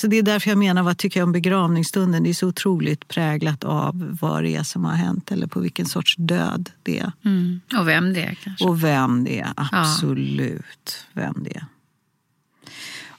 Så 0.00 0.06
det 0.06 0.18
är 0.18 0.22
därför 0.22 0.50
jag 0.50 0.58
menar, 0.58 0.82
vad 0.82 0.98
tycker 0.98 1.20
jag 1.20 1.26
om 1.26 1.32
begravningsstunden? 1.32 2.22
Det 2.22 2.30
är 2.30 2.34
så 2.34 2.48
otroligt 2.48 3.08
präglat 3.08 3.64
av 3.64 4.16
vad 4.20 4.42
det 4.42 4.56
är 4.56 4.62
som 4.62 4.84
har 4.84 4.94
hänt 4.94 5.32
eller 5.32 5.46
på 5.46 5.60
vilken 5.60 5.86
sorts 5.86 6.16
död 6.18 6.70
det 6.82 6.98
är. 6.98 7.12
Mm. 7.24 7.60
Och 7.78 7.88
vem 7.88 8.12
det 8.12 8.22
är 8.22 8.34
kanske. 8.34 8.64
Och 8.64 8.84
vem 8.84 9.24
det 9.24 9.40
är, 9.40 9.52
absolut. 9.56 11.06
Vem 11.12 11.34
det 11.44 11.56
är. 11.56 11.66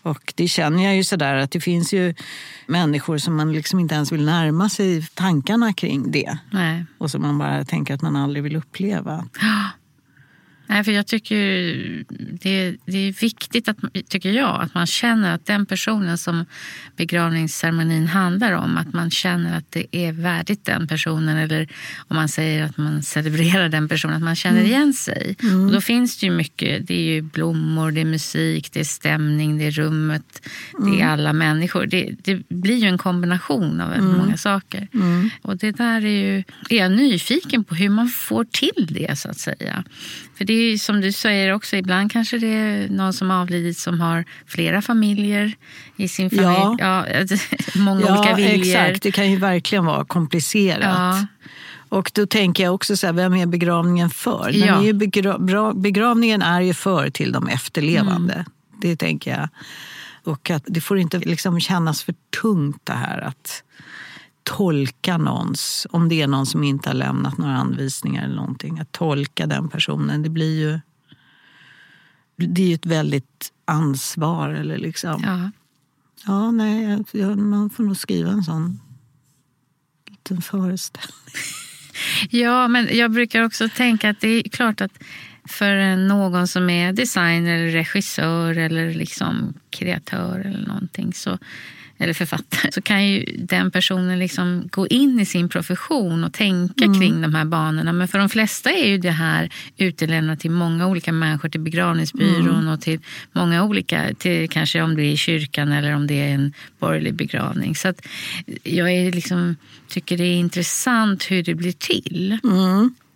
Och 0.01 0.33
det 0.35 0.47
känner 0.47 0.83
jag 0.83 0.95
ju 0.95 1.03
sådär 1.03 1.35
att 1.35 1.51
det 1.51 1.61
finns 1.61 1.93
ju 1.93 2.13
människor 2.67 3.17
som 3.17 3.35
man 3.35 3.53
liksom 3.53 3.79
inte 3.79 3.95
ens 3.95 4.11
vill 4.11 4.25
närma 4.25 4.69
sig 4.69 5.07
tankarna 5.13 5.73
kring 5.73 6.11
det. 6.11 6.37
Nej. 6.51 6.85
Och 6.97 7.11
som 7.11 7.21
man 7.21 7.37
bara 7.37 7.65
tänker 7.65 7.93
att 7.93 8.01
man 8.01 8.15
aldrig 8.15 8.43
vill 8.43 8.55
uppleva. 8.55 9.25
Nej, 10.73 10.83
för 10.83 10.91
jag 10.91 11.07
tycker 11.07 11.35
det, 12.41 12.75
det 12.85 12.97
är 12.97 13.21
viktigt, 13.21 13.67
att, 13.67 13.77
tycker 14.07 14.31
jag, 14.31 14.61
att 14.61 14.73
man 14.73 14.87
känner 14.87 15.35
att 15.35 15.45
den 15.45 15.65
personen 15.65 16.17
som 16.17 16.45
begravningsceremonin 16.97 18.07
handlar 18.07 18.51
om, 18.51 18.77
att 18.77 18.93
man 18.93 19.11
känner 19.11 19.57
att 19.57 19.71
det 19.71 19.85
är 19.91 20.11
värdigt 20.11 20.65
den 20.65 20.87
personen. 20.87 21.37
Eller 21.37 21.67
om 22.07 22.15
man 22.15 22.29
säger 22.29 22.63
att 22.63 22.77
man 22.77 23.03
celebrerar 23.03 23.69
den 23.69 23.87
personen, 23.87 24.15
att 24.15 24.23
man 24.23 24.35
känner 24.35 24.63
igen 24.63 24.93
sig. 24.93 25.35
Och 25.65 25.71
då 25.71 25.81
finns 25.81 26.17
det 26.17 26.25
ju 26.25 26.31
mycket. 26.31 26.87
Det 26.87 26.93
är 26.93 27.13
ju 27.13 27.21
blommor, 27.21 27.91
det 27.91 28.01
är 28.01 28.05
musik, 28.05 28.69
det 28.73 28.79
är 28.79 28.83
stämning, 28.83 29.57
det 29.57 29.63
är 29.63 29.71
rummet, 29.71 30.49
det 30.85 31.01
är 31.01 31.07
alla 31.07 31.33
människor. 31.33 31.85
Det, 31.85 32.15
det 32.23 32.49
blir 32.49 32.77
ju 32.77 32.87
en 32.87 32.97
kombination 32.97 33.81
av 33.81 33.89
väldigt 33.89 34.17
många 34.17 34.37
saker. 34.37 34.87
Och 35.41 35.57
det 35.57 35.71
där 35.71 36.05
är 36.05 36.23
ju, 36.23 36.43
är 36.69 36.77
jag 36.77 36.91
nyfiken 36.91 37.63
på 37.63 37.75
hur 37.75 37.89
man 37.89 38.07
får 38.07 38.43
till 38.43 38.87
det 38.89 39.19
så 39.19 39.29
att 39.29 39.39
säga. 39.39 39.83
För 40.37 40.45
det 40.45 40.53
är 40.53 40.71
ju 40.71 40.77
som 40.77 41.01
du 41.01 41.11
säger 41.11 41.53
också, 41.53 41.75
ibland 41.75 42.11
kanske 42.11 42.37
det 42.37 42.47
är 42.47 42.89
någon 42.89 43.13
som 43.13 43.31
avlidit 43.31 43.77
som 43.77 44.01
har 44.01 44.25
flera 44.47 44.81
familjer 44.81 45.53
i 45.97 46.07
sin 46.07 46.29
familj. 46.29 46.47
Ja. 46.79 47.05
Ja, 47.09 47.25
många 47.75 48.01
ja, 48.01 48.19
olika 48.19 48.35
viljor. 48.35 48.77
exakt. 48.77 49.03
Det 49.03 49.11
kan 49.11 49.31
ju 49.31 49.37
verkligen 49.37 49.85
vara 49.85 50.05
komplicerat. 50.05 50.83
Ja. 50.83 51.27
Och 51.89 52.11
då 52.13 52.25
tänker 52.25 52.63
jag 52.63 52.73
också 52.73 52.97
så 52.97 53.05
här, 53.05 53.13
vem 53.13 53.33
är 53.33 53.45
begravningen 53.45 54.09
för? 54.09 54.51
Ja. 54.53 54.83
är 54.83 54.93
begra 54.93 55.73
begravningen 55.73 56.41
är 56.41 56.61
ju 56.61 56.73
för 56.73 57.09
till 57.09 57.31
de 57.31 57.47
efterlevande. 57.47 58.33
Mm. 58.33 58.45
Det 58.81 58.95
tänker 58.95 59.31
jag. 59.31 59.49
Och 60.23 60.49
att 60.49 60.63
det 60.65 60.81
får 60.81 60.99
inte 60.99 61.19
liksom 61.19 61.59
kännas 61.59 62.03
för 62.03 62.15
tungt 62.41 62.81
det 62.83 62.93
här 62.93 63.21
att 63.21 63.63
tolka 64.43 65.17
någons, 65.17 65.87
om 65.89 66.09
det 66.09 66.21
är 66.21 66.27
någon 66.27 66.45
som 66.45 66.63
inte 66.63 66.89
har 66.89 66.93
lämnat 66.93 67.37
några 67.37 67.57
anvisningar 67.57 68.23
eller 68.23 68.35
någonting, 68.35 68.79
att 68.79 68.91
tolka 68.91 69.47
den 69.47 69.69
personen. 69.69 70.23
Det 70.23 70.29
blir 70.29 70.59
ju 70.59 70.79
det 72.35 72.61
är 72.61 72.67
ju 72.67 72.73
ett 72.73 72.85
väldigt 72.85 73.53
ansvar. 73.65 74.49
Eller 74.49 74.77
liksom. 74.77 75.21
Ja. 75.25 75.51
Ja, 76.25 76.51
nej, 76.51 77.03
man 77.35 77.69
får 77.69 77.83
nog 77.83 77.97
skriva 77.97 78.31
en 78.31 78.43
sån 78.43 78.79
liten 80.09 80.41
föreställning. 80.41 81.13
ja, 82.29 82.67
men 82.67 82.97
jag 82.97 83.11
brukar 83.11 83.41
också 83.41 83.69
tänka 83.69 84.09
att 84.09 84.21
det 84.21 84.27
är 84.27 84.49
klart 84.49 84.81
att 84.81 84.91
för 85.45 85.95
någon 85.95 86.47
som 86.47 86.69
är 86.69 86.93
designer, 86.93 87.55
eller 87.55 87.71
regissör 87.71 88.57
eller 88.57 88.93
liksom 88.93 89.53
kreatör 89.69 90.39
eller 90.39 90.67
någonting 90.67 91.13
så 91.13 91.37
eller 92.03 92.13
författare, 92.13 92.71
så 92.71 92.81
kan 92.81 93.07
ju 93.07 93.25
den 93.37 93.71
personen 93.71 94.19
liksom 94.19 94.67
gå 94.71 94.87
in 94.87 95.19
i 95.19 95.25
sin 95.25 95.49
profession 95.49 96.23
och 96.23 96.33
tänka 96.33 96.85
kring 96.85 97.21
de 97.21 97.35
här 97.35 97.45
banorna. 97.45 97.93
Men 97.93 98.07
för 98.07 98.19
de 98.19 98.29
flesta 98.29 98.71
är 98.71 98.87
ju 98.87 98.97
det 98.97 99.11
här 99.11 99.49
utelämnat 99.77 100.39
till 100.39 100.51
många 100.51 100.87
olika 100.87 101.11
människor, 101.11 101.49
till 101.49 101.61
begravningsbyrån 101.61 102.67
och 102.67 102.81
till 102.81 102.99
många 103.31 103.63
olika, 103.63 104.13
till 104.17 104.49
kanske 104.49 104.81
om 104.81 104.95
det 104.95 105.03
är 105.03 105.11
i 105.11 105.17
kyrkan 105.17 105.71
eller 105.71 105.95
om 105.95 106.07
det 106.07 106.21
är 106.21 106.33
en 106.33 106.53
borgerlig 106.79 107.13
begravning. 107.13 107.75
Så 107.75 107.93
jag 108.63 108.91
är 108.91 109.11
liksom, 109.11 109.55
tycker 109.87 110.17
det 110.17 110.23
är 110.23 110.35
intressant 110.35 111.31
hur 111.31 111.43
det 111.43 111.55
blir 111.55 111.71
till. 111.71 112.37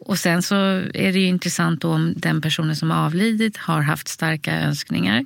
Och 0.08 0.20
sen 0.20 0.42
så 0.42 0.56
är 0.94 1.14
det 1.14 1.20
ju 1.20 1.26
intressant 1.26 1.84
om 1.84 2.14
den 2.18 2.42
personen 2.42 2.76
som 2.76 2.92
avlidit 2.92 3.58
har 3.58 3.82
haft 3.82 4.08
starka 4.08 4.62
önskningar. 4.62 5.26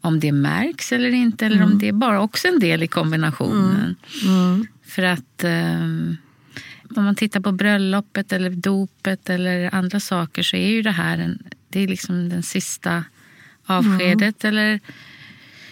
Om 0.00 0.20
det 0.20 0.32
märks 0.32 0.92
eller 0.92 1.10
inte, 1.10 1.46
eller 1.46 1.62
om 1.62 1.78
det 1.78 1.88
är 1.88 1.92
bara 1.92 2.20
också 2.20 2.48
en 2.48 2.58
del 2.58 2.82
i 2.82 2.86
kombinationen. 2.86 3.96
För 4.84 5.02
att 5.02 5.44
ehm, 5.44 6.16
om 6.96 7.04
man 7.04 7.14
tittar 7.14 7.40
på 7.40 7.52
bröllopet 7.52 8.32
eller 8.32 8.50
dopet 8.50 9.30
eller 9.30 9.74
andra 9.74 10.00
saker 10.00 10.42
så 10.42 10.56
är 10.56 10.68
ju 10.68 10.82
det 10.82 10.90
här 10.90 11.18
en, 11.18 11.42
det 11.68 11.80
är 11.80 11.88
liksom 11.88 12.28
den 12.28 12.42
sista 12.42 13.04
avskedet 13.66 14.44
eller 14.44 14.80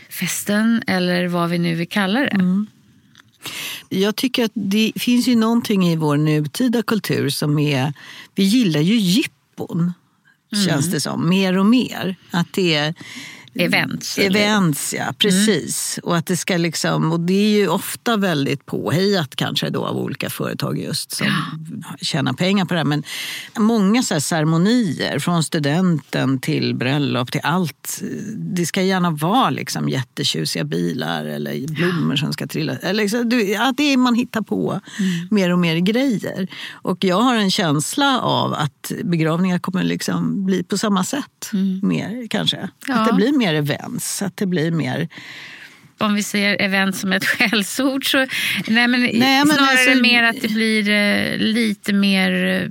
festen 0.09 0.83
eller 0.87 1.29
vad 1.29 1.51
vi 1.51 1.59
nu 1.59 1.75
vill 1.75 1.88
kalla 1.88 2.21
det. 2.21 2.37
Jag 3.89 4.17
tycker 4.17 4.45
att 4.45 4.53
det 4.55 4.93
finns 4.97 5.29
ju 5.29 5.37
någonting 5.37 5.89
i 5.89 5.97
vår 5.97 6.17
nutida 6.17 6.83
kultur 6.83 7.29
som 7.29 7.59
är... 7.59 7.93
Vi 8.35 8.43
gillar 8.43 8.81
ju 8.81 8.95
jippon, 8.97 9.93
känns 10.67 10.91
det 10.91 11.01
som, 11.01 11.29
mer 11.29 11.59
och 11.59 11.67
mer. 11.67 12.17
Att 12.31 12.53
det 12.53 12.75
är 12.75 12.95
Events. 13.55 14.19
eller- 14.19 14.40
events, 14.40 14.95
ja, 14.99 15.14
precis. 15.19 16.01
Och, 16.03 16.17
att 16.17 16.27
det 16.27 16.37
ska 16.37 16.57
liksom, 16.57 17.12
och 17.12 17.21
det 17.21 17.33
är 17.35 17.59
ju 17.59 17.69
ofta 17.69 18.17
väldigt 18.17 18.67
påhejat 18.67 19.37
kanske 19.37 19.71
då 19.71 19.87
av 19.87 19.97
olika 19.97 20.31
företag 20.31 20.79
just 20.79 21.11
som 21.12 21.27
tjänar 22.01 22.33
pengar 22.33 22.64
på 22.64 22.75
det 22.75 22.81
här. 22.81 22.85
Men 22.85 23.03
många 23.59 24.03
så 24.03 24.14
här 24.14 24.21
ceremonier, 24.21 25.19
från 25.19 25.45
studenten 25.45 26.38
till 26.38 26.75
bröllop 26.75 27.33
till 27.33 27.40
allt. 27.45 28.03
Det 28.37 28.67
ska 28.67 28.83
gärna 28.83 29.11
vara 29.11 29.51
liksom 29.51 29.88
jättetjusiga 29.88 30.64
bilar 30.64 31.25
eller 31.25 31.67
blommor 31.69 32.17
som 32.17 32.33
ska 32.33 32.47
trilla. 32.47 32.77
Eller 32.77 33.03
liksom, 33.03 33.21
att 33.61 33.77
det 33.77 33.93
är 33.93 33.97
man 33.97 34.14
hittar 34.14 34.43
på 34.43 34.81
mer 35.31 35.53
och 35.53 35.59
mer 35.59 35.77
grejer. 35.77 36.49
Och 36.73 37.05
jag 37.05 37.21
har 37.21 37.37
en 37.37 37.51
känsla 37.51 38.21
av 38.21 38.55
att 38.55 38.93
begravningar 39.05 39.59
kommer 39.59 39.83
liksom 39.83 40.47
bli 40.47 40.62
på 40.64 40.79
samma 40.79 41.05
sätt. 41.05 41.51
Mer 41.83 42.27
kanske. 42.31 42.69
Ja. 42.87 42.95
Att 42.95 43.09
det 43.09 43.14
blir 43.14 43.33
mer 43.38 43.44
events. 43.53 44.23
Att 44.23 44.37
det 44.37 44.47
blir 44.47 44.71
mer... 44.71 45.09
om 45.99 46.15
vi 46.15 46.23
ser 46.23 46.57
event 46.63 46.97
som 46.97 47.13
ett 47.13 47.25
skällsord 47.39 48.11
så 48.11 48.19
nej, 48.19 48.89
men 48.89 49.01
Nej, 49.01 49.19
men 49.19 49.47
snarare 49.47 49.71
alltså- 49.91 50.03
mer 50.03 50.23
att 50.23 50.41
det 50.41 50.49
blir 50.49 50.89
eh, 50.91 51.39
lite 51.39 51.93
mer 51.93 52.63
eh, 52.63 52.69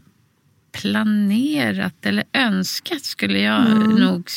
planerat 0.82 2.06
eller 2.06 2.24
önskat 2.34 3.04
skulle 3.04 3.40
jag 3.40 3.66
Mm. 3.68 3.96
nog 3.96 4.28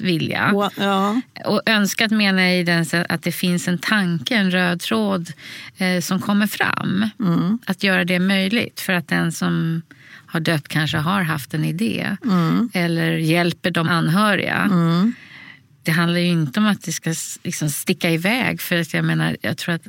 vilja. 0.00 0.68
Ja. 0.76 1.20
Och 1.44 1.62
önskat 1.66 2.10
menar 2.10 2.42
jag 2.42 2.58
i 2.58 2.62
den 2.62 2.86
att 3.08 3.22
det 3.22 3.32
finns 3.32 3.68
en 3.68 3.78
tanke, 3.78 4.34
en 4.36 4.50
röd 4.50 4.80
tråd 4.80 5.32
eh, 5.78 6.00
som 6.00 6.20
kommer 6.20 6.46
fram. 6.46 7.08
Mm. 7.20 7.58
Att 7.66 7.82
göra 7.82 8.04
det 8.04 8.18
möjligt 8.18 8.80
för 8.80 8.92
att 8.92 9.08
den 9.08 9.32
som 9.32 9.82
har 10.26 10.40
dött 10.40 10.68
kanske 10.68 10.96
har 10.98 11.22
haft 11.22 11.54
en 11.54 11.64
idé 11.64 12.16
Mm. 12.24 12.70
eller 12.74 13.12
hjälper 13.12 13.70
de 13.70 13.88
anhöriga. 13.88 14.68
Det 15.84 15.92
handlar 15.92 16.18
ju 16.20 16.26
inte 16.26 16.60
om 16.60 16.66
att 16.66 16.82
det 16.82 16.92
ska 16.92 17.14
liksom 17.42 17.70
sticka 17.70 18.10
iväg 18.10 18.60
för 18.60 18.80
att 18.80 18.94
jag 18.94 19.04
menar, 19.04 19.36
jag 19.40 19.56
tror 19.58 19.74
att 19.74 19.82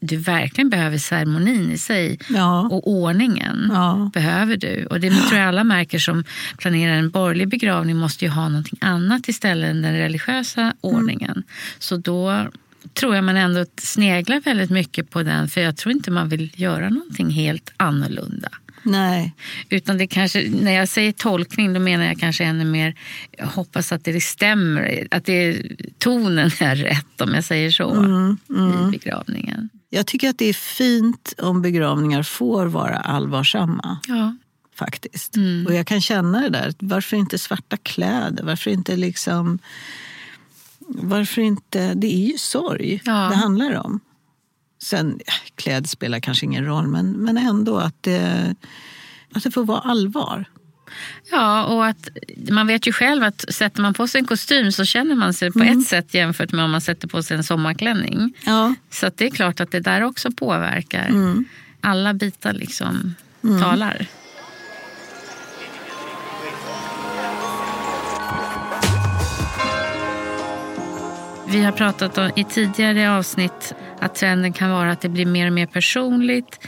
du 0.00 0.16
verkligen 0.16 0.70
behöver 0.70 0.98
ceremonin 0.98 1.70
i 1.70 1.78
sig 1.78 2.18
Ja. 2.28 2.68
och 2.70 2.88
ordningen 2.90 3.68
Ja. 3.72 4.10
behöver 4.14 4.56
du. 4.56 4.86
Och 4.86 5.00
det 5.00 5.10
tror 5.10 5.38
jag 5.40 5.48
alla 5.48 5.64
märker 5.64 5.98
som 5.98 6.24
planerar 6.58 6.94
en 6.94 7.10
borgerlig 7.10 7.48
begravning 7.48 7.96
måste 7.96 8.24
ju 8.24 8.30
ha 8.30 8.48
någonting 8.48 8.78
annat 8.80 9.28
istället 9.28 9.70
än 9.70 9.82
den 9.82 9.94
religiösa 9.96 10.74
ordningen. 10.80 11.42
Så 11.78 11.96
då 11.96 12.46
tror 12.94 13.14
jag 13.14 13.24
man 13.24 13.36
ändå 13.36 13.66
sneglar 13.76 14.40
väldigt 14.40 14.70
mycket 14.70 15.10
på 15.10 15.22
den 15.22 15.48
för 15.48 15.60
jag 15.60 15.76
tror 15.76 15.92
inte 15.92 16.10
man 16.10 16.28
vill 16.28 16.50
göra 16.54 16.88
någonting 16.88 17.30
helt 17.30 17.72
annorlunda. 17.76 18.48
Nej. 18.82 19.34
Utan 19.68 19.98
det 19.98 20.06
kanske, 20.06 20.50
när 20.50 20.72
jag 20.72 20.88
säger 20.88 21.12
tolkning 21.12 21.72
då 21.72 21.80
menar 21.80 22.04
jag 22.04 22.18
kanske 22.18 22.44
ännu 22.44 22.64
mer, 22.64 22.94
jag 23.30 23.46
hoppas 23.46 23.92
att 23.92 24.04
det 24.04 24.20
stämmer, 24.20 25.08
att 25.10 25.24
det, 25.24 25.62
tonen 25.98 26.50
är 26.60 26.76
rätt 26.76 27.20
om 27.20 27.34
jag 27.34 27.44
säger 27.44 27.70
så 27.70 27.90
Mm, 27.90 28.38
i 28.48 28.90
begravningen. 28.98 29.68
Jag 29.90 30.06
tycker 30.06 30.30
att 30.30 30.38
det 30.38 30.48
är 30.48 30.52
fint 30.52 31.34
om 31.38 31.62
begravningar 31.62 32.22
får 32.22 32.66
vara 32.66 32.96
allvarsamma. 32.96 33.98
Ja. 34.08 34.36
faktiskt. 34.74 35.36
Mm. 35.36 35.66
Och 35.66 35.74
jag 35.74 35.86
kan 35.86 36.00
känna 36.00 36.40
det 36.40 36.48
där. 36.48 36.74
Varför 36.78 37.16
inte 37.16 37.38
svarta 37.38 37.76
kläder? 37.76 38.44
Varför 38.44 38.70
inte 38.70 38.96
liksom... 38.96 39.58
Varför 40.88 41.42
inte... 41.42 41.94
Det 41.94 42.06
är 42.06 42.32
ju 42.32 42.38
sorg 42.38 43.02
Ja. 43.04 43.12
det 43.12 43.36
handlar 43.36 43.74
om. 43.86 44.00
Sen, 44.82 45.20
ja, 45.26 45.32
kläder 45.56 45.88
spelar 45.88 46.20
kanske 46.20 46.46
ingen 46.46 46.64
roll, 46.64 46.86
men, 46.86 47.12
men 47.12 47.36
ändå 47.38 47.78
att 47.78 48.02
det, 48.02 48.54
att 49.34 49.42
det 49.42 49.50
får 49.50 49.64
vara 49.64 49.78
allvar. 49.78 50.44
Ja, 51.30 51.64
och 51.64 51.86
att 51.86 52.08
man 52.50 52.66
vet 52.66 52.86
ju 52.86 52.92
själv 52.92 53.22
att 53.24 53.44
sätter 53.54 53.82
man 53.82 53.94
på 53.94 54.08
sig 54.08 54.18
en 54.18 54.24
kostym 54.24 54.72
så 54.72 54.84
känner 54.84 55.14
man 55.14 55.34
sig 55.34 55.52
på 55.52 55.58
Mm. 55.58 55.78
ett 55.78 55.86
sätt 55.86 56.14
jämfört 56.14 56.52
med 56.52 56.64
om 56.64 56.70
man 56.70 56.80
sätter 56.80 57.08
på 57.08 57.22
sig 57.22 57.36
en 57.36 57.44
sommarklänning. 57.44 58.32
Ja. 58.46 58.74
Så 58.90 59.10
det 59.16 59.26
är 59.26 59.30
klart 59.30 59.60
att 59.60 59.70
det 59.70 59.80
där 59.80 60.02
också 60.02 60.30
påverkar. 60.30 61.06
Mm. 61.08 61.44
Alla 61.80 62.14
bitar 62.14 62.52
liksom 62.52 63.14
talar. 63.60 64.06
Vi 71.48 71.62
har 71.62 71.72
pratat 71.72 72.18
om, 72.18 72.30
i 72.36 72.44
tidigare 72.44 73.16
avsnitt 73.18 73.74
att 74.02 74.14
trenden 74.14 74.52
kan 74.52 74.70
vara 74.70 74.92
att 74.92 75.00
det 75.00 75.08
blir 75.08 75.26
mer 75.26 75.46
och 75.46 75.52
mer 75.52 75.66
personligt 75.66 76.58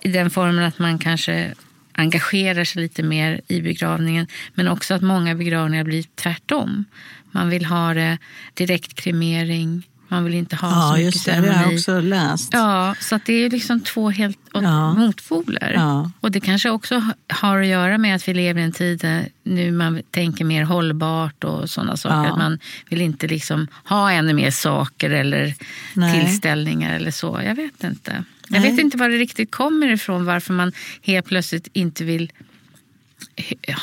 i 0.00 0.08
den 0.08 0.30
formen 0.30 0.64
att 0.64 0.78
man 0.78 0.98
kanske 0.98 1.54
engagerar 1.92 2.64
sig 2.64 2.82
lite 2.82 3.02
mer 3.02 3.40
i 3.48 3.62
begravningen. 3.62 4.26
Men 4.54 4.68
också 4.68 4.94
att 4.94 5.02
många 5.02 5.34
begravningar 5.34 5.84
blir 5.84 6.04
tvärtom. 6.14 6.84
Man 7.30 7.48
vill 7.48 7.64
ha 7.64 7.94
det 7.94 8.18
direkt 8.54 8.94
kremering. 8.94 9.88
Man 10.08 10.24
vill 10.24 10.34
inte 10.34 10.56
ha 10.56 10.70
så 10.70 10.76
Ja, 10.76 10.92
mycket 10.92 11.04
just 11.14 11.24
det. 11.24 11.32
Har 11.32 11.46
jag 11.46 11.54
ceremoni. 11.54 11.76
också 11.76 12.00
läst. 12.00 12.48
Ja, 12.52 12.94
så 13.00 13.20
det 13.26 13.32
är 13.32 13.50
liksom 13.50 13.80
två 13.80 14.10
helt 14.10 14.38
Ja. 14.52 14.94
motpoler. 14.94 15.72
Ja. 15.74 16.10
Och 16.20 16.30
det 16.30 16.40
kanske 16.40 16.70
också 16.70 17.02
har 17.28 17.60
att 17.60 17.66
göra 17.66 17.98
med 17.98 18.16
att 18.16 18.28
vi 18.28 18.34
lever 18.34 18.60
i 18.60 18.64
en 18.64 18.72
tid 18.72 19.04
nu 19.42 19.72
man 19.72 20.02
tänker 20.10 20.44
mer 20.44 20.64
hållbart 20.64 21.44
och 21.44 21.70
sådana 21.70 21.96
saker. 21.96 22.16
Ja. 22.16 22.32
Att 22.32 22.38
man 22.38 22.58
vill 22.88 23.00
inte 23.00 23.26
liksom 23.26 23.66
ha 23.84 24.12
ännu 24.12 24.32
mer 24.34 24.50
saker 24.50 25.10
eller 25.10 25.54
Nej. 25.94 26.20
tillställningar 26.26 26.94
eller 26.96 27.10
så. 27.10 27.40
Jag 27.44 27.54
vet 27.54 27.84
inte. 27.84 28.24
Jag 28.48 28.60
Nej. 28.60 28.70
vet 28.70 28.80
inte 28.80 28.96
var 28.96 29.08
det 29.08 29.16
riktigt 29.16 29.50
kommer 29.50 29.88
ifrån 29.92 30.24
varför 30.24 30.52
man 30.52 30.72
helt 31.02 31.26
plötsligt 31.26 31.68
inte 31.72 32.04
vill 32.04 32.32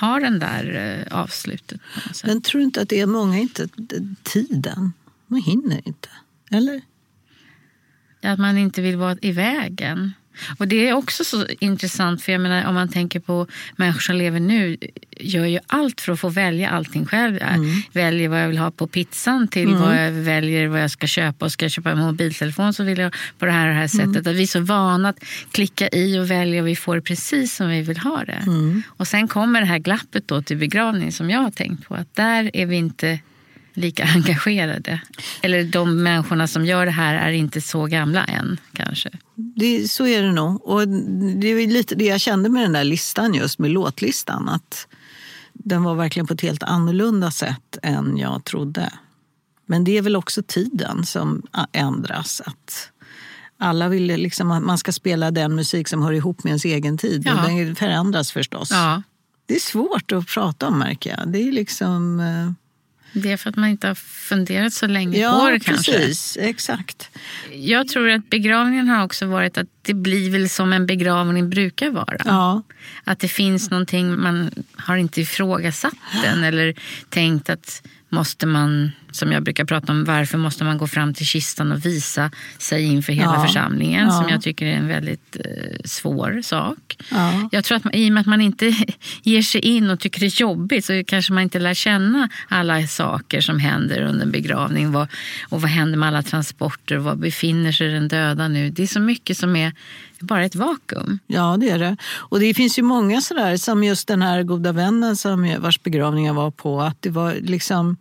ha 0.02 0.20
den 0.20 0.40
där 0.40 0.96
eh, 1.10 1.18
avslutet. 1.20 1.82
Men 2.24 2.42
tror 2.42 2.60
du 2.60 2.66
inte 2.66 2.82
att 2.82 2.90
det 2.90 3.00
är 3.00 3.06
många 3.06 3.38
inte 3.40 3.68
tiden? 4.24 4.94
Man 5.28 5.42
hinner 5.42 5.88
inte. 5.88 6.10
Eller? 6.52 6.82
Att 8.22 8.40
man 8.40 8.58
inte 8.58 8.82
vill 8.82 8.98
vara 8.98 9.18
i 9.22 9.32
vägen. 9.32 10.14
Och 10.58 10.68
det 10.68 10.90
är 10.90 10.94
också 10.94 11.24
så 11.24 11.46
intressant, 11.60 12.22
för 12.22 12.32
jag 12.32 12.42
menar 12.42 12.66
om 12.66 12.74
man 12.74 12.90
tänker 12.90 13.20
på 13.20 13.48
människor 13.76 14.00
som 14.00 14.16
lever 14.16 14.40
nu, 14.40 14.78
gör 15.18 15.46
ju 15.46 15.60
allt 15.68 16.02
för 16.02 16.14
att 16.14 16.20
få 16.20 16.30
välja 16.30 16.70
allting 16.70 17.06
själv. 17.06 17.40
Jag 17.42 17.84
väljer 17.94 18.30
vad 18.30 18.42
jag 18.42 18.48
vill 18.48 18.58
ha 18.58 18.72
på 18.72 18.88
pizzan 18.88 19.48
till 19.48 19.68
vad 19.68 20.06
jag 20.06 20.12
väljer 20.12 20.68
vad 20.68 20.84
jag 20.84 20.92
ska 20.92 21.08
köpa. 21.08 21.46
Och 21.46 21.52
ska 21.52 21.66
jag 21.66 21.72
köpa 21.72 21.92
en 21.92 22.00
mobiltelefon 22.00 22.74
så 22.74 22.84
vill 22.84 22.98
jag 22.98 23.14
på 23.40 23.46
det 23.46 23.52
här 23.52 23.68
och 23.68 23.74
det 23.74 23.80
här 23.80 23.88
sättet. 23.88 24.28
Att 24.28 24.36
vi 24.36 24.44
är 24.44 24.48
så 24.48 24.60
vana 24.60 25.10
att 25.10 25.24
klicka 25.52 25.90
i 25.90 26.20
och 26.20 26.32
välja 26.32 26.62
och 26.62 26.68
vi 26.68 26.76
får 26.76 27.00
precis 27.00 27.56
som 27.56 27.70
vi 27.70 27.82
vill 27.82 27.98
ha 27.98 28.24
det. 28.24 28.44
Och 28.88 29.08
sen 29.08 29.28
kommer 29.28 29.62
det 29.62 29.68
här 29.68 29.80
glappet 29.80 30.28
då 30.28 30.42
till 30.42 30.58
begravning 30.58 31.12
som 31.12 31.30
jag 31.30 31.40
har 31.40 31.52
tänkt 31.52 31.88
på. 31.88 31.96
Att 31.96 32.16
där 32.16 32.52
är 32.54 32.66
vi 32.66 32.76
inte 32.76 33.20
lika 33.74 34.04
engagerade. 34.16 35.02
Eller 35.42 35.64
de 35.64 36.04
människorna 36.04 36.48
som 36.48 36.66
gör 36.66 36.86
det 36.86 36.92
här 36.92 37.16
är 37.16 37.32
inte 37.32 37.62
så 37.62 37.86
gamla 37.86 38.24
än 38.24 38.60
kanske. 38.74 39.10
Det, 39.36 39.92
så 39.92 40.08
är 40.08 40.22
det 40.22 40.32
nog. 40.32 40.66
Och 40.68 40.88
det 41.42 41.48
är 41.48 41.68
lite 41.68 41.96
det 41.96 42.06
jag 42.06 42.22
kände 42.22 42.50
med 42.50 42.64
den 42.64 42.74
där 42.74 42.84
listan, 42.84 43.34
just 43.34 43.60
med 43.60 43.72
låtlistan. 43.72 44.50
Att 44.50 44.88
den 45.54 45.84
var 45.84 45.96
verkligen 45.96 46.28
på 46.28 46.34
ett 46.34 46.42
helt 46.42 46.64
annorlunda 46.64 47.32
sätt 47.32 47.78
än 47.84 48.18
jag 48.18 48.44
trodde. 48.44 48.94
Men 49.66 49.84
det 49.84 49.98
är 49.98 50.02
väl 50.02 50.16
också 50.16 50.44
tiden 50.48 51.06
som 51.06 51.42
ändras. 51.72 52.42
Att 52.46 52.90
alla 53.58 53.90
vill 53.90 54.06
liksom 54.06 54.52
att 54.52 54.64
man 54.64 54.78
ska 54.78 54.92
spela 54.92 55.32
den 55.32 55.56
musik 55.56 55.88
som 55.88 56.02
hör 56.02 56.14
ihop 56.14 56.44
med 56.44 56.52
ens 56.52 56.66
egen 56.66 56.98
tid. 56.98 57.24
Ja. 57.26 57.42
Och 57.42 57.50
den 57.50 57.76
förändras 57.76 58.32
förstås. 58.32 58.72
Ja, 58.72 59.02
Det 59.46 59.56
är 59.56 59.60
svårt 59.60 60.12
att 60.12 60.28
prata 60.28 60.68
om 60.68 60.80
märker 60.80 61.18
jag. 61.18 61.28
Det 61.28 61.48
är 61.48 61.52
liksom... 61.52 62.22
det 63.14 63.32
är 63.32 63.38
för 63.38 63.50
att 63.50 63.56
man 63.56 63.70
inte 63.70 63.88
har 63.88 63.96
funderat 63.96 64.74
så 64.74 64.88
länge 64.88 65.12
på 65.12 65.18
Ja, 65.20 65.50
det 65.52 65.60
kanske. 65.60 65.92
precis. 65.92 66.38
Exakt. 66.42 67.10
Jag 67.54 67.88
tror 67.88 68.10
att 68.10 68.30
begravningen 68.30 68.88
har 68.88 69.04
också 69.04 69.26
varit 69.26 69.58
att 69.58 69.68
det 69.82 69.94
blir 69.94 70.30
väl 70.32 70.50
som 70.50 70.74
en 70.74 70.86
begravning 70.86 71.50
brukar 71.50 71.90
vara. 71.90 72.18
Ja. 72.26 72.64
Att 73.04 73.20
det 73.20 73.28
finns 73.28 73.70
någonting, 73.70 74.20
man 74.22 74.52
har 74.76 74.96
inte 74.96 75.22
ifrågasatt 75.22 75.94
den 76.24 76.44
eller 76.44 76.74
tänkt 77.10 77.50
att 77.50 77.84
måste 78.10 78.46
man, 78.46 78.92
som 79.16 79.32
jag 79.32 79.44
brukar 79.44 79.66
prata 79.66 79.92
om, 79.92 80.06
varför 80.06 80.38
måste 80.38 80.64
man 80.64 80.78
gå 80.78 80.88
fram 80.88 81.14
till 81.14 81.26
kistan 81.26 81.72
och 81.72 81.86
visa 81.86 82.32
sig 82.58 82.84
inför 82.86 83.14
hela 83.14 83.34
Ja. 83.36 83.46
församlingen 83.46 84.08
Ja. 84.08 84.12
som 84.12 84.30
jag 84.30 84.42
tycker 84.42 84.66
är 84.66 84.74
en 84.76 84.88
väldigt 84.88 85.36
eh, 85.36 85.78
svår 85.86 86.42
sak. 86.44 86.98
Ja. 87.12 87.50
Jag 87.52 87.64
tror 87.64 87.76
att 87.78 87.84
man, 87.84 87.94
i 87.94 88.10
och 88.10 88.14
med 88.14 88.22
att 88.22 88.28
man 88.28 88.42
inte 88.42 88.76
ger 89.24 89.42
sig 89.42 89.62
in 89.62 89.90
och 89.90 90.00
tycker 90.00 90.20
det 90.20 90.26
är 90.26 90.42
jobbigt 90.42 90.86
så 90.86 91.04
kanske 91.08 91.34
man 91.34 91.44
inte 91.44 91.60
lär 91.60 91.74
känna 91.74 92.30
alla 92.48 92.88
saker 92.88 93.42
som 93.42 93.60
händer 93.60 94.02
under 94.02 94.26
en 94.26 94.32
begravning. 94.32 94.92
Vad, 94.92 95.08
och 95.50 95.62
vad 95.62 95.72
händer 95.72 95.98
med 95.98 96.08
alla 96.08 96.24
transporter? 96.24 96.98
Var 96.98 97.16
befinner 97.16 97.72
sig 97.72 97.88
den 97.90 98.08
döda 98.08 98.48
nu? 98.48 98.70
Det 98.70 98.84
är 98.84 98.88
så 98.88 99.00
mycket 99.00 99.38
som 99.38 99.56
är 99.56 99.74
bara 100.20 100.46
ett 100.46 100.56
vakuum. 100.56 101.20
Ja, 101.28 101.58
det 101.60 101.70
är 101.70 101.80
det. 101.80 101.98
Och 102.16 102.40
det 102.40 102.54
finns 102.54 102.80
ju 102.80 102.84
många 102.84 103.22
sådär, 103.22 103.58
som 103.58 103.84
just 103.84 104.08
den 104.08 104.22
här 104.22 104.44
goda 104.44 104.72
vännen 104.72 105.16
som 105.18 105.56
vars 105.60 105.84
begravning 105.84 106.26
jag 106.26 106.34
var 106.34 106.52
på, 106.52 106.82
att 106.82 107.02
det 107.02 107.10
var 107.10 107.36
liksom 107.42 107.98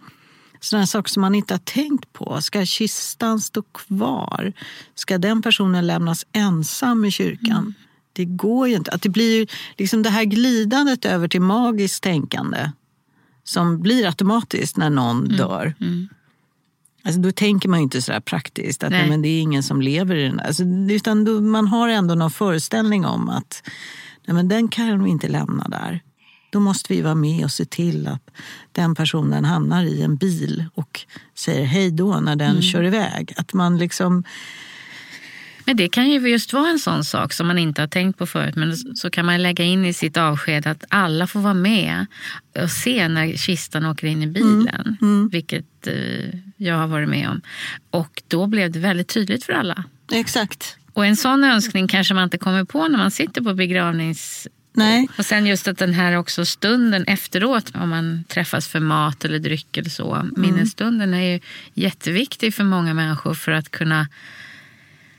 sådana 0.65 0.87
saker 0.87 1.11
som 1.11 1.21
man 1.21 1.35
inte 1.35 1.55
har 1.55 1.59
tänkt 1.59 2.13
på. 2.13 2.41
Ska 2.43 2.67
kistan 2.67 3.41
stå 3.41 3.63
kvar? 3.63 4.53
Ska 4.95 5.19
den 5.19 5.43
personen 5.43 5.87
lämnas 5.87 6.27
ensam 6.33 7.05
i 7.05 7.11
kyrkan? 7.11 7.75
Det 8.13 8.25
går 8.25 8.69
ju 8.69 8.75
inte. 8.75 8.91
Att 8.91 9.03
det 9.03 9.09
blir 9.09 9.47
liksom 9.79 10.03
det 10.03 10.11
här 10.11 10.25
glidandet 10.25 11.05
över 11.05 11.29
till 11.29 11.41
magiskt 11.41 12.03
tänkande 12.03 12.71
som 13.45 13.83
blir 13.83 14.07
automatiskt 14.07 14.77
när 14.77 14.91
någon 14.91 15.29
dör. 15.29 15.75
Alltså, 17.05 17.21
då 17.21 17.33
tänker 17.33 17.69
man 17.69 17.79
ju 17.79 17.83
inte 17.83 18.03
så 18.03 18.21
praktiskt, 18.21 18.83
att 18.83 18.91
Nej. 18.91 19.01
nej. 19.01 19.11
men 19.11 19.23
det 19.23 19.29
är 19.29 19.41
ingen 19.41 19.63
som 19.63 19.83
lever 19.83 20.17
i 20.17 20.25
den. 20.25 20.41
Alltså, 20.41 20.65
utan 20.91 21.25
då, 21.25 21.41
man 21.41 21.69
har 21.69 21.89
ändå 21.89 22.15
någon 22.15 22.31
föreställning 22.31 23.07
om 23.07 23.29
att 23.29 23.63
nej, 24.27 24.35
men 24.35 24.49
den 24.49 24.69
kan 24.69 25.05
vi 25.05 25.11
inte 25.11 25.29
lämna 25.29 25.69
där. 25.69 26.01
Då 26.51 26.61
måste 26.61 26.93
vi 26.93 27.03
vara 27.03 27.15
med 27.15 27.45
och 27.45 27.51
se 27.51 27.65
till 27.65 28.07
att 28.07 28.31
den 28.73 28.95
personen 28.95 29.45
hamnar 29.45 29.85
i 29.85 30.03
en 30.03 30.17
bil 30.17 30.65
och 30.75 31.01
säger 31.35 31.65
hej 31.65 31.91
då 31.91 32.21
när 32.21 32.37
den 32.37 32.63
kör 32.63 32.85
iväg. 32.85 33.33
Att 33.37 33.53
man 33.53 33.79
liksom... 33.79 34.25
Men 35.65 35.77
det 35.77 35.89
kan 35.89 36.11
ju 36.11 36.29
just 36.29 36.53
vara 36.53 36.69
en 36.69 36.79
sån 36.79 37.05
sak 37.05 37.33
som 37.33 37.47
man 37.47 37.59
inte 37.59 37.83
har 37.83 37.89
tänkt 37.89 38.19
på 38.19 38.27
förut. 38.27 38.57
Men 38.57 38.77
så 38.77 39.11
kan 39.11 39.27
man 39.27 39.43
lägga 39.43 39.65
in 39.65 39.85
i 39.85 39.93
sitt 39.93 40.17
avsked 40.17 40.67
att 40.67 40.85
alla 40.89 41.27
får 41.27 41.41
vara 41.41 41.55
med 41.55 42.07
och 42.63 42.71
se 42.71 43.09
när 43.09 43.37
kistan 43.37 43.87
åker 43.87 44.07
in 44.07 44.23
i 44.23 44.27
bilen. 44.27 44.97
Vilket 45.33 45.87
eh, 45.87 46.39
jag 46.57 46.77
har 46.77 46.87
varit 46.87 47.09
med 47.09 47.29
om. 47.29 47.41
Och 47.91 48.23
då 48.29 48.47
blev 48.47 48.71
det 48.71 48.79
väldigt 48.79 49.09
tydligt 49.09 49.45
för 49.45 49.53
alla. 49.53 49.85
Exakt. 50.13 50.77
Och 50.93 51.07
en 51.07 51.17
sån 51.17 51.45
önskning 51.45 51.89
kanske 51.89 52.15
man 52.15 52.25
inte 52.25 52.39
kommer 52.39 52.65
på 52.65 52.89
när 52.89 52.99
man 52.99 53.11
sitter 53.11 53.43
på 53.43 53.55
begravnings... 53.55 54.49
Nej. 54.75 55.09
Och 55.19 55.27
sen 55.27 55.47
just 55.47 55.69
att 55.69 55.79
den 55.79 55.93
här 55.95 56.17
också 56.17 56.45
stunden 56.45 57.05
efteråt, 57.07 57.71
om 57.75 57.89
man 57.89 58.25
träffas 58.29 58.69
för 58.69 58.81
mat 58.81 59.25
eller 59.25 59.39
dryck 59.39 59.77
eller 59.77 59.91
så. 59.91 60.29
Minnesstunden 60.37 61.15
är 61.15 61.33
ju 61.33 61.41
jätteviktig 61.75 62.55
för 62.55 62.65
många 62.65 62.95
människor 62.95 63.35
för 63.35 63.53
att 63.53 63.71
kunna 63.71 64.09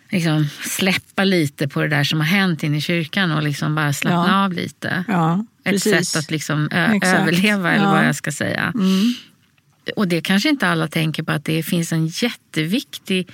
liksom 0.10 0.46
släppa 0.62 1.24
lite 1.24 1.68
på 1.68 1.82
det 1.82 1.88
där 1.88 2.04
som 2.04 2.20
har 2.20 2.28
hänt 2.28 2.64
inne 2.64 2.78
i 2.78 2.82
kyrkan 2.82 3.32
och 3.32 3.44
liksom 3.44 3.76
bara 3.76 3.94
slappna 3.94 4.28
Ja. 4.28 4.46
av 4.46 4.54
lite. 4.54 5.04
Ja, 5.08 5.46
Ett 5.64 5.72
precis. 5.72 6.10
sätt 6.10 6.20
att 6.20 6.32
liksom 6.32 6.70
Exakt. 6.72 7.22
överleva, 7.22 7.72
eller 7.72 7.86
Ja. 7.86 7.92
vad 7.92 8.06
jag 8.08 8.16
ska 8.16 8.32
säga. 8.32 8.72
Mm. 8.76 9.14
Och 9.96 10.08
det 10.08 10.22
kanske 10.22 10.50
inte 10.50 10.68
alla 10.68 10.88
tänker 10.88 11.24
på 11.24 11.32
att 11.32 11.46
det 11.46 11.64
finns 11.64 11.92
en 11.94 12.08
jätteviktig 12.08 13.30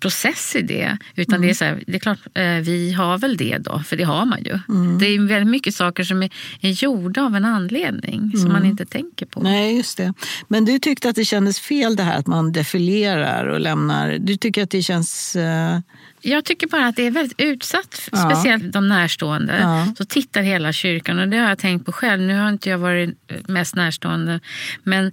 process 0.00 0.56
i 0.56 0.62
det. 0.62 0.98
Utan 1.16 1.40
det 1.40 1.50
är 1.50 1.54
så 1.54 1.64
här, 1.64 1.82
det 1.86 1.94
är 1.94 1.98
klart, 2.00 2.18
eh, 2.34 2.44
vi 2.44 2.92
har 2.92 3.18
väl 3.18 3.36
det 3.36 3.58
då, 3.58 3.78
för 3.86 3.96
det 3.96 4.04
har 4.04 4.24
man 4.26 4.38
ju. 4.44 4.58
Det 4.98 5.06
är 5.06 5.20
väldigt 5.28 5.50
mycket 5.50 5.74
saker 5.74 6.04
som 6.04 6.22
är, 6.22 6.30
är 6.60 6.70
gjorda 6.70 7.22
av 7.22 7.36
en 7.36 7.44
anledning 7.44 8.32
som 8.36 8.52
man 8.52 8.64
inte 8.66 8.84
tänker 8.86 9.26
på. 9.26 9.40
Nej, 9.40 9.76
just 9.76 9.96
det. 9.96 10.12
Men 10.48 10.64
du 10.64 10.78
tyckte 10.78 11.08
att 11.08 11.16
det 11.16 11.24
kändes 11.24 11.60
fel 11.60 11.96
det 11.96 12.02
här 12.02 12.18
att 12.18 12.26
man 12.26 12.52
defilerar 12.52 13.46
och 13.46 13.60
lämnar... 13.60 14.18
Du 14.18 14.36
tycker 14.36 14.62
att 14.62 14.70
det 14.70 14.82
känns... 14.82 15.36
eh, 15.36 15.78
Jag 16.20 16.44
tycker 16.44 16.66
bara 16.66 16.86
att 16.86 16.96
det 16.96 17.06
är 17.06 17.10
väldigt 17.10 17.40
utsatt, 17.40 18.08
Ja. 18.12 18.30
speciellt 18.30 18.72
de 18.72 18.88
närstående. 18.88 19.58
Ja. 19.60 19.94
Så 19.98 20.04
tittar 20.04 20.42
hela 20.42 20.72
kyrkan 20.72 21.18
och 21.18 21.28
det 21.28 21.36
har 21.36 21.48
jag 21.48 21.58
tänkt 21.58 21.86
på 21.86 21.92
själv. 21.92 22.22
Nu 22.22 22.38
har 22.38 22.48
inte 22.48 22.70
jag 22.70 22.78
varit 22.78 23.18
mest 23.48 23.74
närstående. 23.74 24.40
Men 24.82 25.12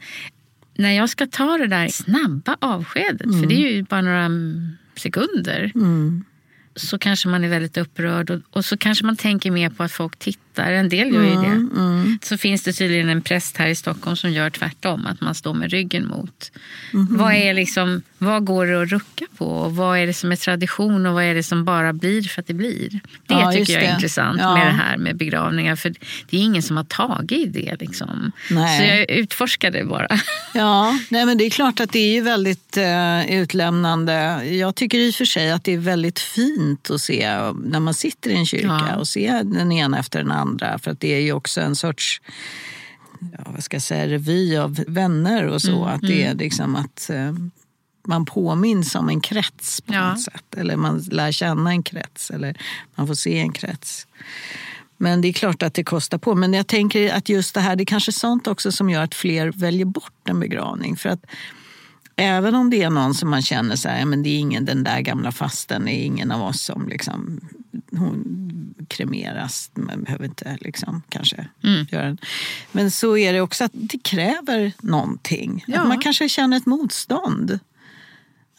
när 0.81 0.91
jag 0.91 1.09
ska 1.09 1.27
ta 1.27 1.57
det 1.57 1.67
där 1.67 1.87
snabba 1.87 2.57
avskedet, 2.59 3.21
för 3.41 3.47
det 3.47 3.55
är 3.55 3.71
ju 3.71 3.83
bara 3.83 4.01
några 4.01 4.25
mm, 4.25 4.77
sekunder. 4.95 5.71
Så 6.75 6.97
kanske 6.99 7.27
man 7.27 7.43
är 7.43 7.49
väldigt 7.49 7.77
upprörd 7.77 8.29
och, 8.29 8.41
och 8.51 8.65
så 8.65 8.77
kanske 8.77 9.05
man 9.05 9.15
tänker 9.17 9.51
mer 9.51 9.69
på 9.69 9.83
att 9.83 9.91
folk 9.91 10.19
tittar. 10.19 10.50
En 10.55 10.89
del 10.89 11.13
gör 11.13 11.23
ju 11.23 11.35
det. 11.35 11.67
Så 12.25 12.37
finns 12.37 12.63
det 12.63 12.73
tydligen 12.73 13.09
en 13.09 13.21
präst 13.21 13.57
här 13.57 13.67
i 13.67 13.75
Stockholm 13.75 14.15
som 14.15 14.31
gör 14.31 14.49
tvärtom. 14.49 15.05
Att 15.05 15.21
man 15.21 15.35
står 15.35 15.53
med 15.53 15.71
ryggen 15.71 16.07
mot. 16.07 16.51
Vad, 16.93 17.33
är 17.33 17.53
liksom, 17.53 18.01
vad 18.17 18.45
går 18.45 18.65
det 18.65 18.81
att 18.81 18.89
rucka 18.89 19.25
på? 19.37 19.45
Och 19.45 19.75
vad 19.75 19.97
är 19.99 20.07
det 20.07 20.13
som 20.13 20.31
är 20.31 20.35
tradition 20.35 21.05
och 21.05 21.13
vad 21.13 21.23
är 21.23 21.35
det 21.35 21.43
som 21.43 21.65
bara 21.65 21.93
blir 21.93 22.21
för 22.21 22.41
att 22.41 22.47
det 22.47 22.53
blir? 22.53 22.89
Det 22.89 22.99
Ja, 23.27 23.51
tycker 23.51 23.73
jag 23.73 23.83
är 23.83 23.87
det. 23.87 23.93
intressant 23.93 24.39
Ja. 24.41 24.53
med 24.57 24.67
det 24.67 24.71
här 24.71 24.97
med 24.97 25.17
begravningar. 25.17 25.75
För 25.75 25.93
det 26.29 26.37
är 26.37 26.41
ingen 26.41 26.61
som 26.63 26.77
har 26.77 26.83
tagit 26.83 27.31
i 27.31 27.45
det. 27.45 27.75
Liksom. 27.79 28.31
Nej. 28.49 28.79
Så 28.79 28.85
jag 28.85 29.09
utforskar 29.19 29.71
det 29.71 29.83
bara. 29.85 30.07
Ja, 30.53 30.99
nej 31.09 31.25
men 31.25 31.37
det 31.37 31.45
är 31.45 31.49
klart 31.49 31.79
att 31.79 31.91
det 31.91 32.17
är 32.17 32.21
väldigt 32.21 32.77
eh, 32.77 33.31
utlämnande. 33.41 34.45
Jag 34.45 34.75
tycker 34.75 34.97
i 34.97 35.09
och 35.11 35.15
för 35.15 35.25
sig 35.25 35.51
att 35.51 35.63
det 35.63 35.73
är 35.73 35.77
väldigt 35.77 36.19
fint 36.19 36.89
att 36.89 37.01
se 37.01 37.29
när 37.63 37.79
man 37.79 37.93
sitter 37.93 38.29
i 38.29 38.33
en 38.35 38.45
kyrka 38.45 38.81
Ja. 38.89 38.95
och 38.95 39.07
se 39.07 39.41
den 39.43 39.71
ena 39.71 39.99
efter 39.99 40.19
den 40.19 40.31
andra. 40.31 40.40
För 40.79 40.91
att 40.91 40.99
det 40.99 41.13
är 41.13 41.19
ju 41.19 41.31
också 41.33 41.61
en 41.61 41.75
sorts 41.75 42.21
ja, 43.37 43.43
vad 43.45 43.63
ska 43.63 43.75
jag 43.75 43.81
säga, 43.81 44.07
revy 44.07 44.57
av 44.57 44.83
vänner 44.87 45.45
och 45.47 45.61
så. 45.61 45.85
att 45.85 46.01
det 46.01 46.23
är 46.23 46.35
liksom 46.35 46.75
att 46.75 47.09
eh, 47.09 47.33
man 48.07 48.25
påminns 48.25 48.95
om 48.95 49.09
en 49.09 49.21
krets 49.21 49.81
på 49.81 49.93
Ja. 49.93 50.09
något 50.09 50.21
sätt. 50.21 50.55
Eller 50.57 50.75
man 50.75 50.97
lär 50.97 51.31
känna 51.31 51.69
en 51.69 51.83
krets. 51.83 52.31
Eller 52.31 52.57
man 52.95 53.07
får 53.07 53.13
se 53.15 53.37
en 53.39 53.51
krets. 53.51 54.07
Men 54.97 55.21
det 55.21 55.27
är 55.27 55.33
klart 55.33 55.63
att 55.63 55.73
det 55.73 55.83
kostar 55.83 56.17
på. 56.17 56.35
Men 56.35 56.53
jag 56.53 56.67
tänker 56.67 57.13
att 57.13 57.29
just 57.29 57.53
det 57.55 57.61
här, 57.61 57.75
det 57.75 57.83
är 57.83 57.85
kanske 57.85 58.11
sånt 58.11 58.47
också 58.47 58.71
som 58.71 58.89
gör 58.89 59.03
att 59.03 59.15
fler 59.15 59.51
väljer 59.55 59.85
bort 59.85 60.13
en 60.29 60.39
begravning. 60.39 60.97
För 60.97 61.09
att 61.09 61.25
även 62.15 62.55
om 62.55 62.69
det 62.69 62.83
är 62.83 62.89
någon 62.89 63.13
som 63.13 63.29
man 63.29 63.41
känner 63.41 63.75
så 63.75 63.89
här, 63.89 63.99
ja, 63.99 64.05
men 64.05 64.23
det 64.23 64.29
är 64.29 64.39
ingen, 64.39 64.65
den 64.65 64.83
där 64.83 65.01
gamla 65.01 65.31
fasten 65.31 65.87
är 65.87 66.05
ingen 66.05 66.31
av 66.31 66.41
oss 66.41 66.61
som 66.61 66.87
liksom, 66.87 67.41
hon 67.91 68.37
kremeras. 68.87 69.71
Man 69.73 70.03
behöver 70.03 70.25
inte 70.25 70.57
liksom, 70.61 71.01
kanske 71.09 71.47
göra 71.91 72.05
den. 72.05 72.17
Men 72.71 72.91
så 72.91 73.17
är 73.17 73.33
det 73.33 73.41
också 73.41 73.63
att 73.63 73.71
det 73.73 74.03
kräver 74.03 74.73
någonting. 74.81 75.63
Ja. 75.67 75.81
Att 75.81 75.87
man 75.87 75.99
kanske 75.99 76.29
känner 76.29 76.57
ett 76.57 76.65
motstånd. 76.65 77.59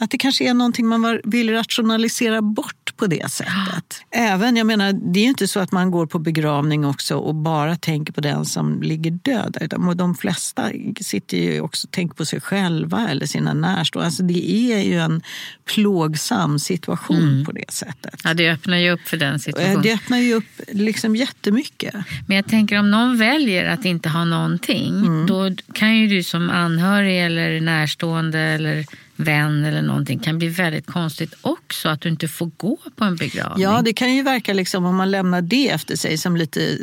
Att 0.03 0.11
det 0.11 0.19
kanske 0.19 0.45
är 0.49 0.55
någonting 0.55 0.87
man 0.87 1.21
vill 1.25 1.51
rationalisera 1.53 2.43
bort 2.43 2.93
på 2.97 3.07
det 3.07 3.31
sättet. 3.31 4.03
Även, 4.11 4.57
jag 4.57 4.67
menar, 4.67 4.93
det 4.93 5.21
är 5.21 5.23
ju 5.23 5.29
inte 5.29 5.49
så 5.49 5.61
att 5.61 5.73
man 5.73 5.91
går 5.91 6.07
på 6.07 6.19
begravning 6.19 6.85
också 6.87 7.17
och 7.17 7.35
bara 7.35 7.77
tänker 7.77 8.13
på 8.13 8.21
den 8.21 8.45
som 8.45 8.83
ligger 8.83 9.11
död. 9.11 9.57
Utan 9.61 9.97
de 9.97 10.15
flesta 10.15 10.71
sitter 11.01 11.37
ju 11.39 11.61
också 11.61 11.87
och 11.87 11.91
tänker 11.91 12.15
på 12.15 12.25
sig 12.25 12.41
själva 12.41 13.09
eller 13.09 13.27
sina 13.27 13.55
närstående. 13.55 14.07
Alltså 14.07 14.23
det 14.23 14.51
är 14.53 14.83
ju 14.83 14.99
en 15.01 15.23
plågsam 15.65 16.59
situation 16.59 17.45
på 17.47 17.53
det 17.53 17.71
sättet. 17.73 18.21
Ja, 18.25 18.35
det 18.35 18.51
öppnar 18.51 18.77
ju 18.77 18.91
upp 18.91 19.09
för 19.09 19.17
den 19.17 19.35
Eh, 19.35 19.39
situationen. 19.39 19.83
Det 19.83 19.93
öppnar 19.95 20.19
ju 20.19 20.35
upp 20.35 20.61
liksom 20.73 21.17
jättemycket. 21.17 21.95
Men 22.27 22.37
jag 22.37 22.47
tänker 22.47 22.79
om 22.79 22.91
någon 22.91 23.19
väljer 23.19 23.65
att 23.71 23.85
inte 23.85 24.09
ha 24.09 24.25
någonting, 24.25 24.89
Mm. 24.89 25.27
då 25.27 25.51
kan 25.75 25.97
ju 25.97 26.09
du 26.09 26.23
som 26.23 26.51
anhörig 26.51 27.25
eller 27.27 27.61
närstående 27.61 28.39
eller 28.39 28.87
vän 29.17 29.65
eller 29.65 29.83
någonting 29.83 30.19
kan 30.19 30.39
bli 30.39 30.49
väldigt 30.49 30.87
konstigt 30.87 31.35
också 31.41 31.89
att 31.89 32.01
du 32.01 32.09
inte 32.09 32.29
får 32.29 32.51
gå 32.57 32.79
på 32.97 33.05
en 33.05 33.17
begravning. 33.17 33.63
Ja, 33.63 33.83
det 33.83 33.93
kan 33.93 34.15
ju 34.15 34.23
verka 34.23 34.53
liksom 34.53 34.85
om 34.85 34.97
man 34.97 35.11
lämnar 35.11 35.43
det 35.43 35.69
efter 35.69 35.97
sig 35.97 36.19
som 36.19 36.37
lite 36.37 36.79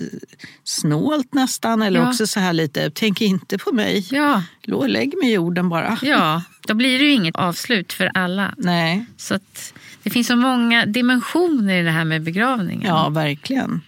snålt 0.63 1.33
nästan. 1.33 1.81
Eller 1.81 1.99
Ja. 1.99 2.09
också 2.09 2.27
så 2.27 2.39
här 2.39 2.53
lite, 2.53 2.91
tänk 2.93 3.21
inte 3.21 3.57
på 3.57 3.71
mig. 3.71 4.07
ja, 4.11 4.43
Lägg 4.87 5.17
mig 5.17 5.29
i 5.29 5.33
jorden 5.33 5.69
bara. 5.69 5.97
ja, 6.01 6.43
då 6.67 6.73
blir 6.73 6.99
det 6.99 7.05
ju 7.05 7.11
inget 7.11 7.35
avslut 7.35 7.93
för 7.93 8.11
alla. 8.13 8.53
Nej, 8.57 9.05
Så 9.17 9.35
att 9.35 9.73
det 10.03 10.09
finns 10.09 10.27
så 10.27 10.35
många 10.35 10.85
dimensioner 10.85 11.73
i 11.81 11.83
det 11.83 11.91
här 11.91 12.05
med 12.05 12.21
begravningen. 12.23 12.87
ja 12.87 13.09
verkligen. 13.09 13.81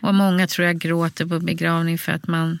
Och 0.00 0.14
många 0.14 0.46
tror 0.46 0.66
jag 0.66 0.78
gråter 0.78 1.26
på 1.26 1.40
begravning 1.40 1.98
för 1.98 2.12
att 2.12 2.26
man 2.28 2.58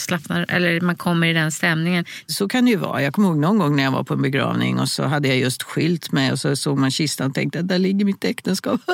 slappnar, 0.00 0.46
eller 0.48 0.80
man 0.80 0.96
kommer 0.96 1.26
i 1.26 1.32
den 1.32 1.52
stämningen. 1.52 2.04
Så 2.26 2.48
kan 2.48 2.64
det 2.64 2.70
ju 2.70 2.76
vara. 2.76 3.02
Jag 3.02 3.14
kommer 3.14 3.28
ihåg 3.28 3.38
någon 3.38 3.58
gång 3.58 3.76
när 3.76 3.82
jag 3.82 3.90
var 3.90 4.04
på 4.04 4.14
en 4.14 4.22
begravning 4.22 4.78
och 4.78 4.88
så 4.88 5.04
hade 5.04 5.28
jag 5.28 5.38
just 5.38 5.62
skilt 5.62 6.12
mig 6.12 6.32
och 6.32 6.38
så 6.38 6.56
såg 6.56 6.78
man 6.78 6.90
kistan 6.90 7.28
och 7.28 7.34
tänkte 7.34 7.62
där 7.62 7.78
ligger 7.78 8.04
mitt 8.04 8.24
äktenskap. 8.24 8.80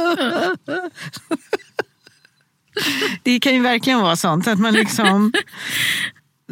det 3.23 3.41
kan 3.41 3.55
ju 3.55 3.63
verkligen 3.63 4.01
vara 4.01 4.17
sånt 4.17 4.49
att 4.49 4.59
man 4.59 4.75
liksom... 4.75 5.33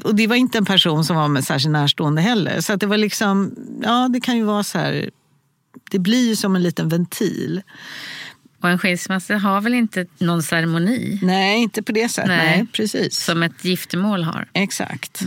Och 0.04 0.14
det 0.14 0.26
var 0.26 0.36
inte 0.36 0.58
en 0.58 0.64
person 0.64 1.04
som 1.04 1.16
var 1.16 1.28
med 1.28 1.44
särskilt 1.44 1.72
närstående 1.72 2.22
heller. 2.22 2.60
Så 2.60 2.72
att 2.72 2.80
det 2.80 2.86
var 2.86 2.96
liksom, 2.96 3.54
ja 3.82 4.08
det 4.12 4.20
kan 4.20 4.36
ju 4.36 4.44
vara 4.44 4.64
så 4.64 4.78
här, 4.78 5.10
det 5.90 5.98
blir 5.98 6.28
ju 6.28 6.36
som 6.36 6.56
en 6.56 6.62
liten 6.62 6.88
ventil. 6.88 7.62
Och 8.62 8.68
en 8.70 8.78
skilsmässa 8.78 9.36
har 9.36 9.60
väl 9.60 9.74
inte 9.74 10.06
någon 10.18 10.42
ceremoni 10.42 11.18
Nej, 11.22 11.58
inte 11.62 11.82
på 11.82 11.92
det 11.92 12.08
sättet. 12.08 12.28
Nej. 12.28 12.56
Nej, 12.56 12.66
precis. 12.72 13.16
som 13.24 13.42
ett 13.42 13.64
giftermål 13.64 14.24
har. 14.24 14.48
Exakt. 14.52 15.22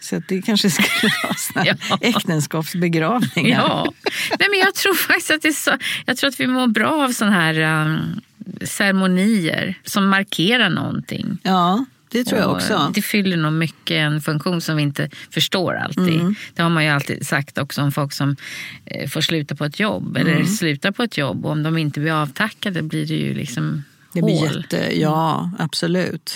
Så 0.00 0.16
att 0.16 0.28
det 0.28 0.42
kanske 0.42 0.70
skulle 0.70 0.88
vara 1.22 1.34
såna 1.36 1.66
Ja. 1.66 1.98
äktenskapsbegravningar. 2.00 3.60
Ja, 3.60 3.92
Nej, 4.38 4.48
men 4.50 4.58
jag 4.58 4.74
tror 4.74 4.94
faktiskt 4.94 5.30
att 5.30 5.42
det 5.42 5.48
är 5.48 5.52
så, 5.52 5.70
jag 6.06 6.16
tror 6.16 6.28
att 6.28 6.40
vi 6.40 6.46
mår 6.46 6.66
bra 6.66 7.04
av 7.04 7.12
sådana 7.12 7.36
här 7.36 7.82
um, 7.86 8.20
ceremonier 8.62 9.74
som 9.84 10.08
markerar 10.08 10.70
någonting. 10.70 11.38
Ja, 11.42 11.84
det 12.18 12.24
tror 12.24 12.40
jag 12.40 12.50
också. 12.50 12.90
Det 12.94 13.02
fyller 13.02 13.36
nog 13.36 13.52
mycket 13.52 13.94
en 13.94 14.20
funktion 14.20 14.60
som 14.60 14.76
vi 14.76 14.82
inte 14.82 15.10
förstår 15.30 15.74
alltid. 15.74 16.20
Mm. 16.20 16.34
Det 16.54 16.62
har 16.62 16.70
man 16.70 16.84
ju 16.84 16.90
alltid 16.90 17.26
sagt 17.26 17.58
också 17.58 17.82
om 17.82 17.92
folk 17.92 18.12
som 18.12 18.36
eh, 18.84 19.08
får 19.08 19.20
sluta 19.20 19.54
på 19.54 19.64
ett 19.64 19.80
jobb 19.80 20.16
eller 20.16 20.32
Mm. 20.32 20.46
slutar 20.46 20.90
på 20.92 21.02
ett 21.02 21.18
jobb. 21.18 21.44
Och 21.46 21.52
om 21.52 21.62
de 21.62 21.78
inte 21.78 22.00
blir 22.00 22.12
avtackade 22.12 22.82
blir 22.82 23.06
det 23.06 23.14
ju 23.14 23.34
liksom 23.34 23.84
Det 24.12 24.22
blir 24.22 24.56
jätte, 24.56 25.00
ja, 25.00 25.50
absolut. 25.58 26.34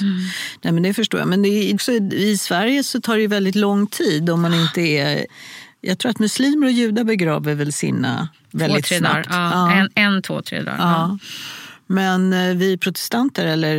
Nej, 0.62 0.73
men 0.73 0.83
det 0.83 0.95
förstår 0.95 1.21
jag. 1.21 1.29
Men 1.29 1.43
det 1.43 1.49
är 1.49 1.75
också, 1.75 1.93
i 1.93 2.37
Sverige 2.37 2.83
så 2.85 3.01
tar 3.01 3.14
det 3.17 3.21
ju 3.21 3.27
väldigt 3.29 3.55
lång 3.55 3.87
tid 3.87 4.31
om 4.31 4.43
man 4.43 4.55
inte 4.55 4.81
är... 4.81 5.27
Jag 5.81 5.99
tror 5.99 6.11
att 6.11 6.19
muslimer 6.19 6.67
och 6.67 6.73
judar 6.73 7.05
begraver 7.05 7.55
väl 7.55 7.73
sina 7.73 8.29
Två, 8.53 8.59
väldigt 8.59 8.85
tre 8.85 8.99
dagar. 8.99 9.12
snabbt. 9.23 9.29
Ja, 9.31 9.71
Ja. 9.71 9.73
En, 9.73 9.91
en, 10.14 10.23
två, 10.23 10.43
tre 10.43 10.62
dagar. 10.62 10.79
Ja. 10.79 11.19
Men 11.90 12.33
eh, 12.33 12.55
vi 12.57 12.77
protestanter 12.77 13.46
eller 13.46 13.79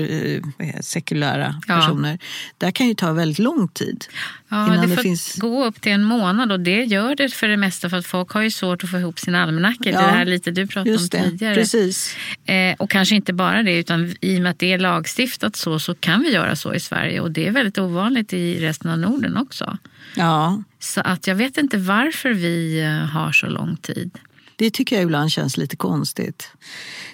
eh, 0.59 0.79
sekulära 0.81 1.55
Ja. 1.67 1.75
personer, 1.79 2.19
där 2.57 2.71
kan 2.71 2.87
ju 2.87 2.93
ta 2.93 3.13
väldigt 3.13 3.39
lång 3.39 3.67
tid. 3.67 4.05
Ja, 4.49 4.65
innan 4.67 4.81
det 4.81 4.87
det 4.87 4.95
får 4.95 5.03
finns- 5.03 5.35
gå 5.35 5.65
upp 5.65 5.81
till 5.81 5.91
en 5.91 6.03
månad 6.03 6.51
och 6.51 6.59
det 6.59 6.83
gör 6.83 7.15
det 7.15 7.29
för 7.33 7.47
det 7.47 7.57
mesta 7.57 7.89
för 7.89 7.97
att 7.97 8.05
folk 8.05 8.29
har 8.31 8.41
ju 8.41 8.51
svårt 8.51 8.83
att 8.83 8.89
få 8.91 8.97
ihop 8.97 9.19
sina 9.19 9.43
almanackor. 9.43 9.93
Ja, 9.93 10.01
det 10.01 10.07
här 10.07 10.25
lite 10.25 10.51
du 10.51 10.67
pratade 10.67 10.97
om 10.97 11.07
tidigare. 11.09 11.55
precis. 11.55 12.15
Eh, 12.45 12.75
och 12.79 12.89
kanske 12.89 13.15
inte 13.15 13.33
bara 13.33 13.63
det, 13.63 13.77
utan 13.79 14.15
i 14.21 14.37
och 14.37 14.41
med 14.41 14.49
att 14.51 14.59
det 14.59 14.73
är 14.73 14.79
lagstiftat 14.79 15.55
så, 15.55 15.79
så 15.79 15.95
kan 15.95 16.21
vi 16.21 16.31
göra 16.33 16.55
så 16.55 16.73
i 16.73 16.79
Sverige. 16.79 17.19
Och 17.19 17.31
det 17.31 17.47
är 17.47 17.51
väldigt 17.51 17.77
ovanligt 17.77 18.33
i 18.33 18.59
resten 18.59 18.91
av 18.91 18.97
Norden 18.99 19.37
också. 19.37 19.77
Ja, 20.15 20.63
Så 20.79 21.01
att 21.01 21.27
jag 21.27 21.35
vet 21.35 21.57
inte 21.57 21.77
varför 21.77 22.29
vi 22.33 22.79
eh, 22.81 22.89
har 23.09 23.31
så 23.31 23.45
lång 23.47 23.77
tid. 23.77 24.11
Det 24.59 24.71
tycker 24.71 24.95
jag 24.95 25.03
ibland 25.03 25.31
känns 25.31 25.57
lite 25.57 25.75
konstigt. 25.75 26.51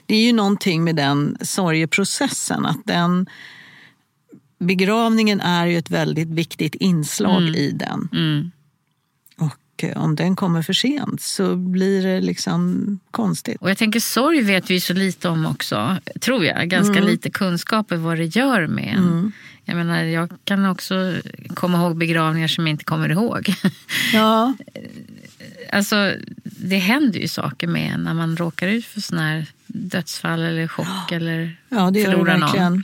Det 0.06 0.16
är 0.16 0.22
ju 0.26 0.34
någonting 0.34 0.84
med 0.84 0.96
den 0.96 1.38
sorgeprocessen. 1.42 2.66
Att 2.66 2.86
den 2.86 3.26
Begravningen 4.60 5.42
är 5.42 5.66
ju 5.66 5.78
ett 5.78 5.90
väldigt 5.90 6.28
viktigt 6.28 6.76
inslag 6.76 7.42
i 7.42 7.72
den. 7.72 8.10
Mm. 8.14 8.52
Och 9.38 9.84
eh, 9.84 9.98
om 10.04 10.16
den 10.16 10.36
kommer 10.36 10.62
för 10.62 10.74
sent 10.74 11.22
så 11.22 11.56
blir 11.56 12.04
det 12.04 12.22
liksom 12.22 13.00
konstigt. 13.12 13.58
Och 13.62 13.70
jag 13.70 13.78
tänker 13.78 14.00
sorg 14.00 14.42
vet 14.42 14.70
vi 14.70 14.80
så 14.80 14.94
lite 14.94 15.30
om 15.30 15.46
också, 15.46 15.98
tror 16.22 16.46
jag. 16.46 16.70
Ganska 16.70 16.98
Mm. 16.98 17.08
lite 17.08 17.30
kunskap 17.30 17.92
i 17.92 17.96
vad 17.96 18.18
det 18.18 18.36
gör 18.36 18.68
med 18.68 18.96
en. 18.98 19.32
Jag 19.66 19.78
menar, 19.78 20.04
jag 20.04 20.30
kan 20.44 20.66
också 20.66 21.14
komma 21.54 21.78
ihåg 21.78 21.98
begravningar 21.98 22.48
som 22.48 22.68
jag 22.68 22.74
inte 22.74 22.86
kommer 22.86 23.10
ihåg. 23.10 23.54
Ja, 24.14 24.54
Alltså, 25.72 26.14
det 26.44 26.78
händer 26.78 27.20
ju 27.20 27.28
saker 27.28 27.68
med 27.68 27.94
en 27.94 28.04
när 28.04 28.14
man 28.14 28.38
råkar 28.38 28.68
ut 28.68 28.86
för 28.86 29.02
såna 29.02 29.22
här 29.22 29.46
dödsfall 29.68 30.42
eller 30.42 30.68
chock 30.68 31.12
eller 31.12 31.58
ja 31.70 31.92
det 31.92 32.00
gör 32.00 32.08
det 32.08 32.12
förlorar 32.12 32.38
någon. 32.38 32.42
verkligen. 32.42 32.84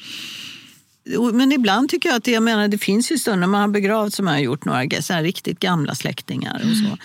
Men 1.34 1.52
ibland 1.52 1.90
tycker 1.90 2.10
jag 2.10 2.16
att 2.16 2.24
det, 2.24 2.32
jag 2.32 2.44
menar, 2.44 2.68
det 2.68 2.78
finns 2.78 3.12
ju 3.12 3.18
stunder 3.18 3.48
man 3.48 3.62
har 3.62 3.68
begravt 3.68 4.14
som 4.14 4.28
jag 4.28 4.34
har 4.34 4.40
gjort 4.40 4.66
några 4.66 5.02
så 5.02 5.14
riktigt 5.18 5.60
gamla 5.60 5.96
släktingar. 5.96 6.56
och 6.56 6.78
så. 6.78 6.98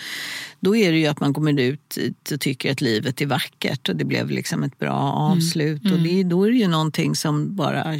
Då 0.59 0.75
är 0.75 0.91
det 0.91 0.97
ju 0.97 1.07
att 1.07 1.19
man 1.19 1.33
kommer 1.33 1.59
ut 1.59 1.97
och 2.33 2.39
tycker 2.39 2.71
att 2.71 2.81
livet 2.81 3.21
är 3.21 3.25
vackert 3.25 3.89
och 3.89 3.95
det 3.95 4.05
blev 4.05 4.29
liksom 4.29 4.63
ett 4.63 4.79
bra 4.79 5.11
avslut. 5.11 5.91
Och 5.91 5.99
det, 5.99 6.23
då 6.23 6.47
är 6.47 6.51
det 6.51 6.57
ju 6.57 6.67
någonting 6.67 7.15
som 7.15 7.55
bara 7.55 7.93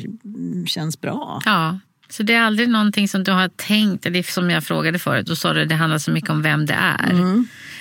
känns 0.67 1.01
bra. 1.01 1.41
Ja, 1.45 1.79
så 2.09 2.23
det 2.23 2.33
är 2.33 2.41
aldrig 2.41 2.69
någonting 2.69 3.07
som 3.07 3.23
du 3.23 3.31
har 3.31 3.47
tänkt, 3.55 4.05
eller 4.05 4.23
som 4.23 4.49
jag 4.49 4.63
frågade 4.63 4.99
förut, 4.99 5.25
då 5.27 5.35
sa 5.35 5.53
du 5.53 5.61
att 5.61 5.69
det 5.69 5.75
handlar 5.75 5.97
så 5.99 6.11
mycket 6.11 6.29
om 6.29 6.41
vem 6.41 6.65
det 6.65 6.73
är. 6.73 7.11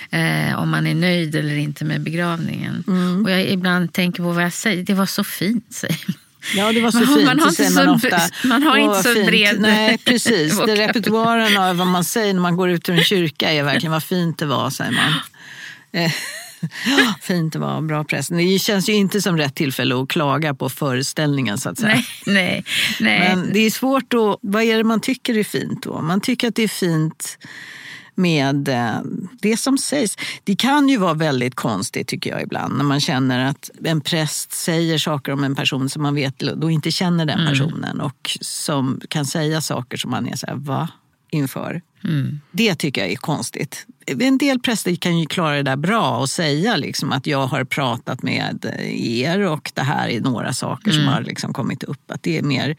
Eh, 0.09 0.59
om 0.59 0.69
man 0.69 0.87
är 0.87 0.95
nöjd 0.95 1.35
eller 1.35 1.55
inte 1.57 1.85
med 1.85 2.01
begravningen. 2.01 2.83
Och 3.25 3.31
jag 3.31 3.45
ibland 3.45 3.93
tänker 3.93 4.23
på 4.23 4.31
vad 4.31 4.43
jag 4.43 4.53
säger, 4.53 4.83
det 4.83 4.93
var 4.93 5.05
så 5.05 5.23
fint 5.23 5.73
säger 5.73 5.97
man. 6.07 6.15
Ja, 6.55 6.71
det 6.73 6.81
var 6.81 6.91
så 6.91 6.97
Man 6.97 7.07
fint. 7.07 7.25
man 7.25 7.39
har 7.39 7.47
inte 7.49 7.65
så- 7.65 7.73
man 7.85 7.89
ofta. 7.95 8.19
man 8.43 8.63
har 8.63 8.77
inte 8.77 9.03
så 9.03 9.13
fint. 9.13 9.27
bred 9.27 9.59
Nej, 9.59 9.97
precis. 9.97 10.59
Det 10.65 10.75
repertoaren 10.75 11.57
av 11.57 11.75
vad 11.77 11.87
man 11.87 12.03
säger 12.03 12.33
när 12.33 12.41
man 12.41 12.55
går 12.57 12.69
ut 12.69 12.89
ur 12.89 12.93
en 12.97 13.03
kyrka 13.03 13.51
är 13.51 13.63
verkligen 13.63 13.91
vad 13.91 14.03
fint 14.03 14.37
det 14.39 14.45
var, 14.45 14.69
säger 14.69 14.91
man. 14.91 15.13
Fint 17.21 17.53
det 17.53 17.59
var, 17.59 17.81
bra 17.81 18.03
präst. 18.03 18.29
Det 18.29 18.59
känns 18.59 18.89
ju 18.89 18.93
inte 18.93 19.21
som 19.21 19.37
rätt 19.37 19.55
tillfälle 19.55 20.01
att 20.01 20.07
klaga 20.07 20.53
på 20.53 20.69
föreställningen 20.69 21.57
så 21.57 21.69
att 21.69 21.79
säga. 21.79 21.93
Nej, 21.93 22.05
nej, 22.25 22.63
nej. 22.99 23.19
Men 23.19 23.53
det 23.53 23.59
är 23.59 23.71
svårt 23.71 24.13
att... 24.13 24.39
Vad 24.41 24.63
är 24.63 24.77
det 24.77 24.83
man 24.83 25.01
tycker 25.01 25.37
är 25.37 25.43
fint 25.43 25.83
då? 25.83 26.01
Man 26.01 26.21
tycker 26.21 26.47
att 26.47 26.55
det 26.55 26.63
är 26.63 26.67
fint 26.67 27.37
med 28.17 28.69
eh, 28.69 29.01
det 29.41 29.57
som 29.57 29.77
sägs. 29.77 30.17
Det 30.43 30.55
kan 30.55 30.89
ju 30.89 30.97
vara 30.97 31.13
väldigt 31.13 31.55
konstigt 31.55 32.07
tycker 32.07 32.29
jag 32.29 32.41
ibland 32.41 32.77
när 32.77 32.83
man 32.83 32.99
känner 32.99 33.49
att 33.49 33.69
en 33.83 34.01
präst 34.01 34.51
säger 34.51 34.97
saker 34.97 35.31
om 35.31 35.43
en 35.43 35.55
person 35.55 35.89
som 35.89 36.03
man 36.03 36.15
vet 36.15 36.39
då 36.39 36.69
inte 36.69 36.91
känner 36.91 37.25
den 37.25 37.47
personen 37.47 38.01
och 38.01 38.37
som 38.41 39.01
kan 39.09 39.25
säga 39.25 39.61
saker 39.61 39.97
som 39.97 40.11
man 40.11 40.27
är 40.27 40.35
så 40.35 40.47
här, 40.47 40.55
va? 40.55 40.89
Inför. 41.29 41.81
Det 42.51 42.75
tycker 42.75 43.01
jag 43.01 43.11
är 43.11 43.15
konstigt. 43.15 43.85
En 44.05 44.37
del 44.37 44.59
präster 44.59 44.95
kan 44.95 45.19
ju 45.19 45.25
klara 45.25 45.55
det 45.55 45.63
där 45.63 45.75
bra 45.75 46.17
och 46.17 46.29
säga 46.29 46.75
liksom 46.75 47.11
att 47.11 47.27
jag 47.27 47.47
har 47.47 47.63
pratat 47.63 48.23
med 48.23 48.65
er 48.93 49.39
och 49.39 49.71
det 49.73 49.81
här 49.81 50.07
är 50.07 50.21
några 50.21 50.53
saker 50.53 50.91
som 50.91 51.07
har 51.07 51.21
liksom 51.21 51.53
kommit 51.53 51.83
upp. 51.83 52.11
Att 52.11 52.23
det 52.23 52.37
är 52.37 52.43
mer 52.43 52.75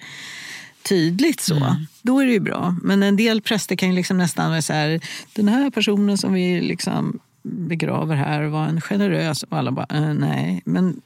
tydligt 0.89 1.41
så. 1.41 1.77
Då 2.03 2.21
är 2.21 2.27
det 2.27 2.33
ju 2.33 2.41
bra. 2.41 2.77
Men 2.83 3.03
en 3.03 3.17
del 3.17 3.41
präster 3.41 3.77
kan 3.77 3.89
ju 3.89 3.95
liksom 3.95 4.19
nästan 4.19 4.51
vara 4.51 4.63
så 4.63 4.73
här, 4.73 5.01
den 5.35 5.49
här 5.49 5.71
personen 5.71 6.19
som 6.19 6.33
vi 6.33 6.61
liksom 6.61 7.21
begraver 7.43 8.17
här 8.17 8.43
var 8.43 8.67
en 8.67 8.81
generös... 8.81 9.43
Och 9.43 9.59
alla 9.59 9.73
bara, 9.73 9.87
eh, 9.91 10.15
nej. 10.15 10.63
Men 10.65 11.01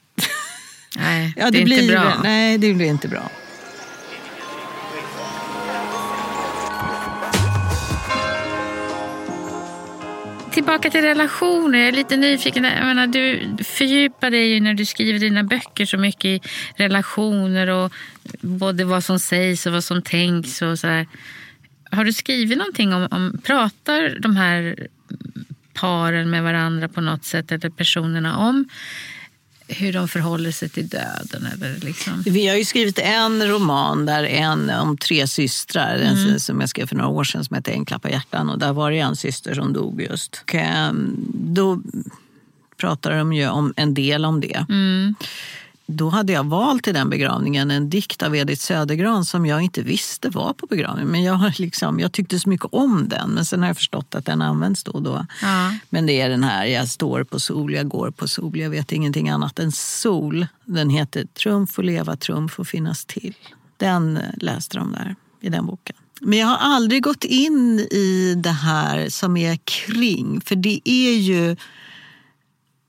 nej, 0.96 1.34
ja, 1.36 1.50
det, 1.50 1.60
är 1.60 1.64
blir, 1.64 1.82
inte 1.82 1.94
bra. 1.94 2.20
Nej, 2.22 2.58
det 2.58 2.74
blir 2.74 2.86
inte 2.86 3.08
bra. 3.08 3.30
Tillbaka 10.52 10.90
till 10.90 11.00
relationer. 11.00 11.78
Jag 11.78 11.88
är 11.88 11.92
lite 11.92 12.16
nyfiken. 12.16 12.64
Jag 12.64 12.86
menar, 12.86 13.06
du 13.06 13.48
fördjupar 13.64 14.30
dig 14.30 14.52
ju 14.52 14.60
när 14.60 14.74
du 14.74 14.84
skriver 14.84 15.18
dina 15.18 15.44
böcker 15.44 15.86
så 15.86 15.98
mycket 15.98 16.24
i 16.24 16.40
relationer 16.76 17.66
och 17.68 17.92
både 18.40 18.84
vad 18.84 19.04
som 19.04 19.18
sägs 19.18 19.66
och 19.66 19.72
vad 19.72 19.84
som 19.84 20.02
tänks. 20.02 20.62
Och 20.62 20.78
så 20.78 20.86
här. 20.86 21.06
Har 21.90 22.04
du 22.04 22.12
skrivit 22.12 22.58
någonting 22.58 22.94
om, 22.94 23.08
om... 23.10 23.40
Pratar 23.44 24.18
de 24.20 24.36
här 24.36 24.86
paren 25.74 26.30
med 26.30 26.42
varandra 26.42 26.88
på 26.88 27.00
något 27.00 27.24
sätt, 27.24 27.52
eller 27.52 27.70
personerna, 27.70 28.36
om 28.36 28.68
hur 29.72 29.92
de 29.92 30.08
förhåller 30.08 30.50
sig 30.50 30.68
till 30.68 30.88
döden? 30.88 31.46
Eller 31.54 31.76
liksom? 31.80 32.22
Vi 32.26 32.48
har 32.48 32.56
ju 32.56 32.64
skrivit 32.64 32.98
en 32.98 33.48
roman 33.48 34.06
där 34.06 34.24
en 34.24 34.70
om 34.70 34.96
tre 34.96 35.26
systrar 35.26 35.96
en 35.98 36.40
som 36.40 36.60
jag 36.60 36.68
skrev 36.68 36.86
för 36.86 36.96
några 36.96 37.10
år 37.10 37.24
sedan 37.24 37.44
som 37.44 37.56
heter 37.56 37.72
En 37.72 37.84
klappa 37.84 38.10
hjärtan. 38.10 38.50
Och 38.50 38.58
där 38.58 38.72
var 38.72 38.90
det 38.90 38.98
en 38.98 39.16
syster 39.16 39.54
som 39.54 39.72
dog 39.72 40.02
just. 40.02 40.40
Och, 40.42 40.54
ehm, 40.54 41.16
då 41.34 41.82
pratar 42.76 43.18
de 43.18 43.32
ju 43.32 43.48
om 43.48 43.74
en 43.76 43.94
del 43.94 44.24
om 44.24 44.40
det. 44.40 44.66
Då 45.96 46.08
hade 46.08 46.32
jag 46.32 46.44
valt 46.44 46.84
till 46.84 46.94
den 46.94 47.10
begravningen 47.10 47.70
en 47.70 47.90
dikt 47.90 48.22
av 48.22 48.36
Edith 48.36 48.62
Södergran 48.62 49.24
som 49.24 49.46
jag 49.46 49.62
inte 49.62 49.82
visste 49.82 50.28
var 50.28 50.52
på 50.52 50.66
begravningen. 50.66 51.10
Men 51.10 51.22
jag, 51.22 51.34
har 51.34 51.54
liksom, 51.58 52.00
jag 52.00 52.12
tyckte 52.12 52.38
så 52.38 52.48
mycket 52.48 52.66
om 52.72 53.08
den, 53.08 53.30
men 53.30 53.44
sen 53.44 53.60
har 53.60 53.66
jag 53.66 53.76
förstått 53.76 54.14
att 54.14 54.26
den 54.26 54.42
används 54.42 54.84
då 54.84 54.92
och 54.92 55.02
då. 55.02 55.26
Ja. 55.42 55.74
Men 55.90 56.06
det 56.06 56.20
är 56.20 56.28
den 56.28 56.44
här, 56.44 56.64
jag 56.64 56.88
står 56.88 57.24
på 57.24 57.40
sol, 57.40 57.72
jag 57.72 57.88
går 57.88 58.10
på 58.10 58.28
sol, 58.28 58.58
jag 58.58 58.70
vet 58.70 58.92
ingenting 58.92 59.28
annat 59.28 59.58
än 59.58 59.72
sol. 59.72 60.46
Den 60.64 60.90
heter 60.90 61.24
Trumf 61.24 61.70
får 61.70 61.82
leva, 61.82 62.16
trumf 62.16 62.52
får 62.52 62.64
finnas 62.64 63.04
till. 63.04 63.34
Den 63.76 64.16
eh, 64.16 64.22
läste 64.36 64.78
de 64.78 64.92
där 64.92 65.16
i 65.40 65.48
den 65.48 65.66
boken. 65.66 65.96
Men 66.20 66.38
jag 66.38 66.46
har 66.46 66.56
aldrig 66.56 67.02
gått 67.02 67.24
in 67.24 67.80
i 67.80 68.34
det 68.36 68.50
här 68.50 69.08
som 69.08 69.36
är 69.36 69.56
kring, 69.56 70.40
för 70.40 70.56
det 70.56 70.80
är 70.84 71.14
ju 71.14 71.56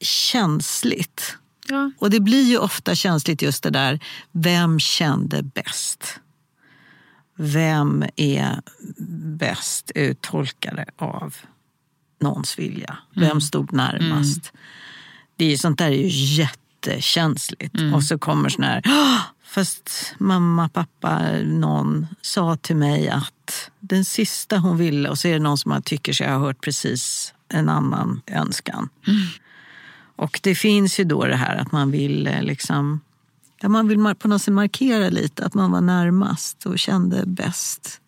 känsligt. 0.01 1.37
Ja. 1.67 1.91
Och 1.99 2.09
det 2.09 2.19
blir 2.19 2.43
ju 2.43 2.57
ofta 2.57 2.95
känsligt 2.95 3.41
just 3.41 3.63
det 3.63 3.69
där, 3.69 3.99
vem 4.31 4.79
kände 4.79 5.43
bäst? 5.43 6.19
Vem 7.35 8.05
är 8.15 8.61
bäst 9.37 9.91
uttolkare 9.95 10.85
av 10.97 11.35
någons 12.21 12.59
vilja? 12.59 12.97
Vem 13.15 13.41
stod 13.41 13.73
närmast? 13.73 14.51
Det 15.35 15.53
är 15.53 15.57
sånt 15.57 15.77
där 15.77 15.87
är 15.87 15.91
ju 15.91 16.07
jättekänsligt. 16.37 17.75
Och 17.93 18.03
så 18.03 18.17
kommer 18.17 18.49
sån 18.49 18.63
här, 18.63 18.81
"Åh, 18.85 19.19
fast 19.43 20.15
mamma, 20.17 20.69
pappa, 20.69 21.21
någon 21.43 22.07
sa 22.21 22.55
till 22.55 22.75
mig 22.75 23.09
att 23.09 23.71
den 23.79 24.05
sista 24.05 24.57
hon 24.57 24.77
ville, 24.77 25.09
och 25.09 25.17
så 25.19 25.27
är 25.27 25.33
det 25.33 25.39
någon 25.39 25.57
som 25.57 25.69
man 25.69 25.81
tycker 25.81 26.13
sig 26.13 26.29
ha 26.31 26.37
hört 26.37 26.61
precis 26.61 27.33
en 27.49 27.69
annan 27.69 28.21
önskan. 28.27 28.89
Och 30.15 30.39
det 30.43 30.55
finns 30.55 30.99
ju 30.99 31.03
då 31.03 31.25
det 31.25 31.35
här 31.35 31.55
att 31.55 31.71
man 31.71 31.91
vill 31.91 32.27
eh, 32.27 32.43
liksom 32.43 33.01
ja, 33.61 33.69
man 33.69 33.87
vill 33.87 34.15
på 34.19 34.27
något 34.27 34.41
sätt 34.41 34.53
markera 34.53 35.09
lite 35.09 35.45
att 35.45 35.53
man 35.53 35.71
var 35.71 35.81
närmast 35.81 36.65
och 36.65 36.79
kände 36.79 37.23
bäst. 37.25 37.99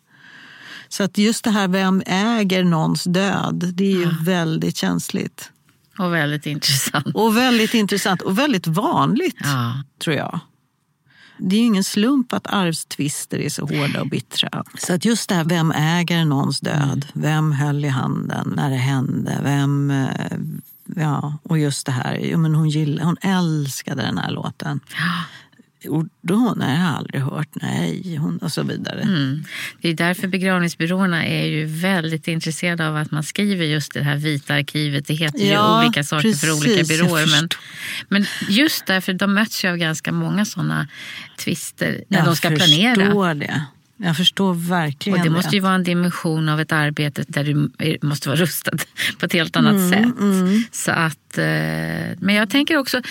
Så 0.90 1.04
att 1.04 1.18
just 1.18 1.44
det 1.44 1.52
här, 1.52 1.68
vem 1.68 2.04
äger 2.06 2.64
någons 2.64 3.04
död? 3.04 3.72
Det 3.74 3.86
är 3.86 3.98
ju 3.98 4.10
väldigt 4.24 4.78
känsligt. 4.78 5.52
Och 5.98 6.14
väldigt 6.14 6.46
intressant. 6.46 7.08
Och 7.14 7.38
väldigt 7.38 7.74
intressant 7.74 8.22
och 8.22 8.40
väldigt 8.40 8.68
vanligt, 8.68 9.38
Ja. 9.44 9.84
tror 10.04 10.16
jag. 10.16 10.40
Det 11.38 11.56
är 11.56 11.60
ju 11.60 11.66
ingen 11.66 11.84
slump 11.84 12.34
att 12.34 12.48
arvstvister 12.48 13.40
är 13.40 13.50
så 13.50 13.62
hårda 13.62 14.02
och 14.02 14.10
bittra. 14.10 14.64
Så 14.78 14.94
att 14.94 15.06
just 15.06 15.30
det 15.30 15.36
här, 15.36 15.44
vem 15.44 15.72
äger 15.72 16.26
någons 16.26 16.60
död? 16.60 17.06
Vem 17.14 17.52
höll 17.52 17.86
i 17.86 17.88
handen 17.88 18.54
när 18.56 18.70
det 18.70 18.76
hände? 18.76 19.40
Vem... 19.44 19.94
Ja, 20.86 21.38
och 21.44 21.60
just 21.60 21.86
det 21.86 21.92
här, 21.92 22.20
jo, 22.22 22.38
men 22.38 22.56
hon, 22.56 22.70
gillade, 22.70 23.06
hon 23.06 23.18
älskade 23.22 24.02
den 24.02 24.18
här 24.18 24.32
låten. 24.32 24.80
Gjorde 25.82 26.34
hon? 26.34 26.58
Nej, 26.58 26.78
jag 26.80 26.86
har 26.86 26.98
aldrig 26.98 27.22
hört. 27.22 27.48
Nej, 27.54 28.16
hon, 28.16 28.38
och 28.38 28.52
så 28.52 28.64
vidare. 28.64 29.02
Mm. 29.02 29.44
Det 29.82 29.90
är 29.90 29.94
därför 29.94 30.28
begravningsbyråerna 30.28 31.26
är 31.26 31.46
ju 31.46 31.66
väldigt 31.66 32.28
intresserade 32.28 32.88
av 32.88 32.96
att 32.98 33.12
man 33.12 33.24
skriver 33.24 33.66
just 33.66 33.94
det 33.94 34.04
här 34.04 34.16
vita 34.16 34.54
arkivet. 34.54 35.08
Det 35.08 35.14
heter 35.14 35.40
ju 35.40 35.46
Ja, 35.46 35.84
olika 35.84 36.04
saker 36.04 36.34
för 36.34 36.48
precis, 36.48 36.66
olika 36.66 36.78
jag 36.78 36.88
byråer. 36.88 37.28
Men, 37.32 37.50
men 38.10 38.26
just 38.50 38.86
därför, 38.86 39.14
de 39.14 39.34
möts 39.34 39.66
ju 39.66 39.70
av 39.70 39.78
ganska 39.78 40.12
många 40.12 40.46
sådana 40.46 40.88
tvister 41.38 42.04
när 42.08 42.18
jag 42.18 42.28
de 42.28 42.36
ska 42.36 42.50
planera. 42.50 42.96
förstår 42.96 43.34
det. 43.34 43.66
Jag 43.98 44.18
förstår 44.18 44.54
verkligen 44.54 45.20
Och 45.20 45.24
det 45.26 45.30
måste 45.30 45.56
ju 45.56 45.62
vara 45.62 45.74
en 45.74 45.84
dimension 45.84 46.50
av 46.50 46.60
ett 46.60 46.72
arbete 46.72 47.26
där 47.28 47.44
du 47.44 47.72
måste 48.08 48.30
vara 48.30 48.40
rustad 48.40 48.78
på 49.20 49.26
ett 49.26 49.34
helt 49.34 49.56
annat 49.56 49.74
Mm, 49.74 49.90
sätt. 49.90 50.76
Så 50.76 50.92
att, 50.92 51.20
men 52.20 52.36
jag 52.36 52.50
tänker 52.50 52.78
också, 52.78 53.02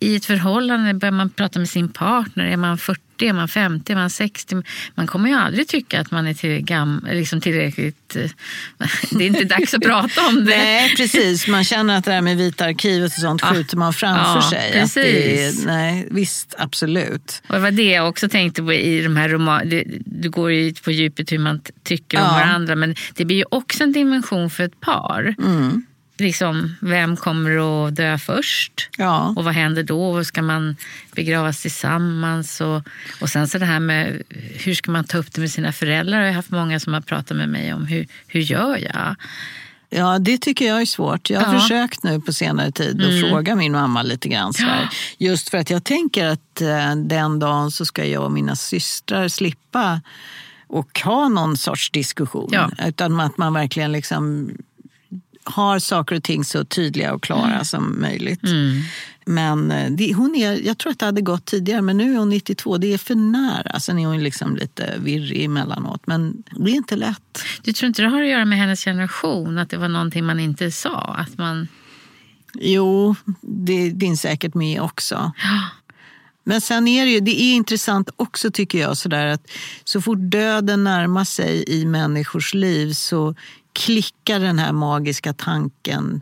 i 0.00 0.16
ett 0.16 0.24
förhållande 0.24 0.94
börjar 0.94 1.12
man 1.12 1.30
prata 1.30 1.58
med 1.58 1.68
sin 1.68 1.88
partner. 1.88 2.44
Är 2.46 2.56
man 2.56 2.78
40, 2.78 3.00
är 3.28 3.32
man 3.32 3.48
50, 3.48 3.92
är 3.92 3.96
man 3.96 4.10
60? 4.10 4.62
Man 4.94 5.06
kommer 5.06 5.28
ju 5.28 5.34
aldrig 5.34 5.68
tycka 5.68 6.00
att 6.00 6.10
man 6.10 6.26
är 6.26 6.34
till 6.34 6.60
gam, 6.60 7.06
liksom 7.12 7.40
tillräckligt... 7.40 8.16
eh, 8.16 8.30
Det 9.10 9.24
är 9.24 9.26
inte 9.26 9.44
dags 9.44 9.74
att 9.74 9.82
prata 9.82 10.26
om 10.28 10.34
det. 10.34 10.56
Nej, 10.56 10.94
precis. 10.96 11.48
Man 11.48 11.64
känner 11.64 11.98
att 11.98 12.04
det 12.04 12.10
där 12.10 12.20
med 12.20 12.36
Vita 12.36 12.64
arkivet 12.64 13.12
och 13.12 13.20
sånt 13.20 13.42
Ja. 13.44 13.54
skjuter 13.54 13.76
man 13.76 13.92
framför 13.92 14.34
Ja, 14.34 14.50
sig. 14.50 14.72
Precis. 14.72 15.62
är, 15.62 15.66
nej, 15.66 16.08
visst, 16.10 16.54
absolut. 16.58 17.42
Och 17.48 17.54
det 17.54 17.60
var 17.60 17.70
det 17.70 17.90
jag 17.90 18.08
också 18.08 18.28
tänkte 18.28 18.62
på 18.62 18.72
i 18.72 19.02
de 19.02 19.16
här 19.16 19.28
romanerna. 19.28 19.82
Du 20.04 20.30
går 20.30 20.52
ju 20.52 20.74
på 20.74 20.90
djupet 20.90 21.32
hur 21.32 21.38
man 21.38 21.60
tycker 21.84 22.18
om 22.18 22.24
Ja. 22.24 22.30
varandra. 22.32 22.76
Men 22.76 22.94
det 23.14 23.24
blir 23.24 23.36
ju 23.36 23.44
också 23.50 23.84
en 23.84 23.92
dimension 23.92 24.50
för 24.50 24.64
ett 24.64 24.80
par. 24.80 25.34
Mm. 25.38 25.86
Liksom, 26.18 26.76
vem 26.80 27.16
kommer 27.16 27.86
att 27.86 27.96
dö 27.96 28.18
först? 28.18 28.88
Ja. 28.96 29.34
Och 29.36 29.44
vad 29.44 29.54
händer 29.54 29.82
då? 29.82 30.10
Och 30.10 30.26
ska 30.26 30.42
man 30.42 30.76
begravas 31.12 31.62
tillsammans? 31.62 32.60
Och, 32.60 32.82
och 33.20 33.28
sen 33.28 33.48
så 33.48 33.58
det 33.58 33.66
här 33.66 33.80
med 33.80 34.22
hur 34.64 34.74
ska 34.74 34.90
man 34.90 35.04
ta 35.04 35.18
upp 35.18 35.32
det 35.34 35.40
med 35.40 35.50
sina 35.50 35.72
föräldrar? 35.72 36.20
Jag 36.20 36.26
har 36.26 36.32
haft 36.34 36.50
många 36.50 36.80
som 36.80 36.92
har 36.94 37.00
pratat 37.00 37.36
med 37.36 37.48
mig 37.48 37.74
om 37.74 37.86
hur, 37.86 38.06
hur 38.26 38.40
gör 38.40 38.76
jag? 38.76 39.16
Ja, 39.90 40.18
det 40.18 40.38
tycker 40.38 40.66
jag 40.66 40.80
är 40.80 40.86
svårt. 40.86 41.30
Jag 41.30 41.40
har 41.40 41.54
Ja. 41.54 41.60
försökt 41.60 42.02
nu 42.02 42.20
på 42.20 42.32
senare 42.32 42.72
tid 42.72 43.02
att 43.02 43.30
fråga 43.30 43.56
min 43.56 43.72
mamma 43.72 44.02
lite 44.02 44.28
grann. 44.28 44.52
Här. 44.58 44.88
Just 45.18 45.48
för 45.48 45.58
att 45.58 45.70
jag 45.70 45.84
tänker 45.84 46.26
att 46.26 46.60
eh, 46.60 46.96
den 46.96 47.38
dagen 47.38 47.70
så 47.70 47.86
ska 47.86 48.04
jag 48.04 48.24
och 48.24 48.32
mina 48.32 48.56
systrar 48.56 49.28
slippa 49.28 50.00
och 50.66 51.00
ha 51.04 51.28
någon 51.28 51.56
sorts 51.56 51.90
diskussion. 51.90 52.48
Ja. 52.52 52.70
Utan 52.86 53.20
att 53.20 53.38
man 53.38 53.52
verkligen 53.52 53.92
liksom 53.92 54.50
har 55.48 55.78
saker 55.78 56.16
och 56.16 56.22
ting 56.22 56.44
så 56.44 56.64
tydliga 56.64 57.14
och 57.14 57.22
klara 57.22 57.64
som 57.64 58.00
möjligt. 58.00 58.40
Men 59.28 59.70
eh, 59.70 59.90
det, 59.90 60.14
hon 60.14 60.34
är, 60.34 60.66
jag 60.66 60.78
tror 60.78 60.92
att 60.92 60.98
det 60.98 61.06
hade 61.06 61.20
gått 61.20 61.44
tidigare, 61.44 61.82
men 61.82 61.96
nu 61.96 62.14
är 62.14 62.18
hon 62.18 62.28
92. 62.28 62.78
Det 62.78 62.94
är 62.94 62.98
för 62.98 63.14
nära. 63.14 63.80
Sen 63.80 63.98
är 63.98 64.06
hon 64.06 64.22
liksom 64.22 64.56
lite 64.56 64.94
virrig 64.98 65.44
emellanåt. 65.44 66.06
Men 66.06 66.42
det 66.50 66.70
är 66.70 66.74
inte 66.74 66.96
lätt. 66.96 67.42
Du 67.62 67.72
tror 67.72 67.88
inte 67.88 68.02
det 68.02 68.08
har 68.08 68.22
att 68.22 68.28
göra 68.28 68.44
med 68.44 68.58
hennes 68.58 68.84
generation? 68.84 69.58
Att 69.58 69.70
det 69.70 69.76
var 69.76 69.88
någonting 69.88 70.24
man 70.24 70.40
inte 70.40 70.70
sa? 70.70 71.00
Att 71.00 71.38
man... 71.38 71.68
Jo, 72.54 73.14
det 73.40 73.96
finns 74.00 74.20
säkert 74.20 74.54
med 74.54 74.82
också. 74.82 75.32
Men 76.44 76.60
sen 76.60 76.88
är 76.88 77.04
det 77.04 77.10
ju, 77.10 77.20
det 77.20 77.42
är 77.42 77.54
intressant 77.54 78.10
också 78.16 78.50
tycker 78.50 78.78
jag 78.78 78.96
sådär 78.96 79.26
att 79.26 79.50
så 79.84 80.00
fort 80.00 80.18
döden 80.20 80.84
närmar 80.84 81.24
sig 81.24 81.64
i 81.66 81.84
människors 81.84 82.54
liv 82.54 82.92
så 82.92 83.34
klickar 83.78 84.40
den 84.40 84.58
här 84.58 84.72
magiska 84.72 85.32
tanken, 85.32 86.20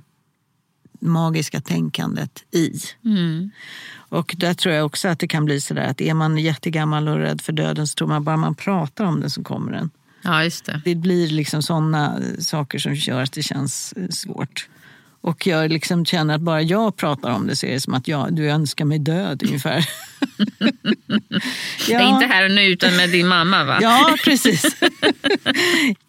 magiska 1.00 1.60
tänkandet 1.60 2.44
i. 2.50 2.80
Mm. 3.04 3.50
Och 4.08 4.34
där 4.38 4.54
tror 4.54 4.74
jag 4.74 4.86
också 4.86 5.08
att 5.08 5.18
det 5.18 5.28
kan 5.28 5.44
bli 5.44 5.60
sådär 5.60 5.88
att 5.88 6.00
är 6.00 6.14
man 6.14 6.38
jättegammal 6.38 7.08
och 7.08 7.16
rädd 7.16 7.40
för 7.40 7.52
döden 7.52 7.86
så 7.86 7.94
tror 7.94 8.08
man 8.08 8.24
bara 8.24 8.36
man 8.36 8.54
pratar 8.54 9.04
om 9.04 9.20
den 9.20 9.30
så 9.30 9.42
kommer 9.42 9.72
den. 9.72 9.90
Ja, 10.22 10.44
just 10.44 10.64
det. 10.64 10.80
Det 10.84 10.94
blir 10.94 11.28
liksom 11.28 11.62
sådana 11.62 12.20
saker 12.38 12.78
som 12.78 12.94
gör 12.94 13.22
att 13.22 13.32
det 13.32 13.42
känns 13.42 13.92
eh, 13.92 14.08
svårt. 14.08 14.68
Och 15.26 15.46
jag 15.46 15.72
liksom 15.72 16.04
känner 16.04 16.34
att 16.34 16.40
bara 16.40 16.62
jag 16.62 16.96
pratar 16.96 17.30
om 17.30 17.46
det 17.46 17.56
så 17.56 17.66
är 17.66 17.70
det 17.70 17.80
som 17.80 17.94
att 17.94 18.08
jag, 18.08 18.32
du 18.32 18.50
önskar 18.50 18.84
mig 18.84 18.98
död 18.98 19.42
ungefär. 19.42 19.88
Det 21.86 21.94
är 21.94 22.08
inte 22.14 22.26
här 22.26 22.44
och 22.44 22.50
nu 22.50 22.64
utan 22.64 22.96
med 22.96 23.10
din 23.10 23.28
mamma 23.28 23.64
va? 23.64 23.78
Ja, 23.82 24.16
precis. 24.24 24.76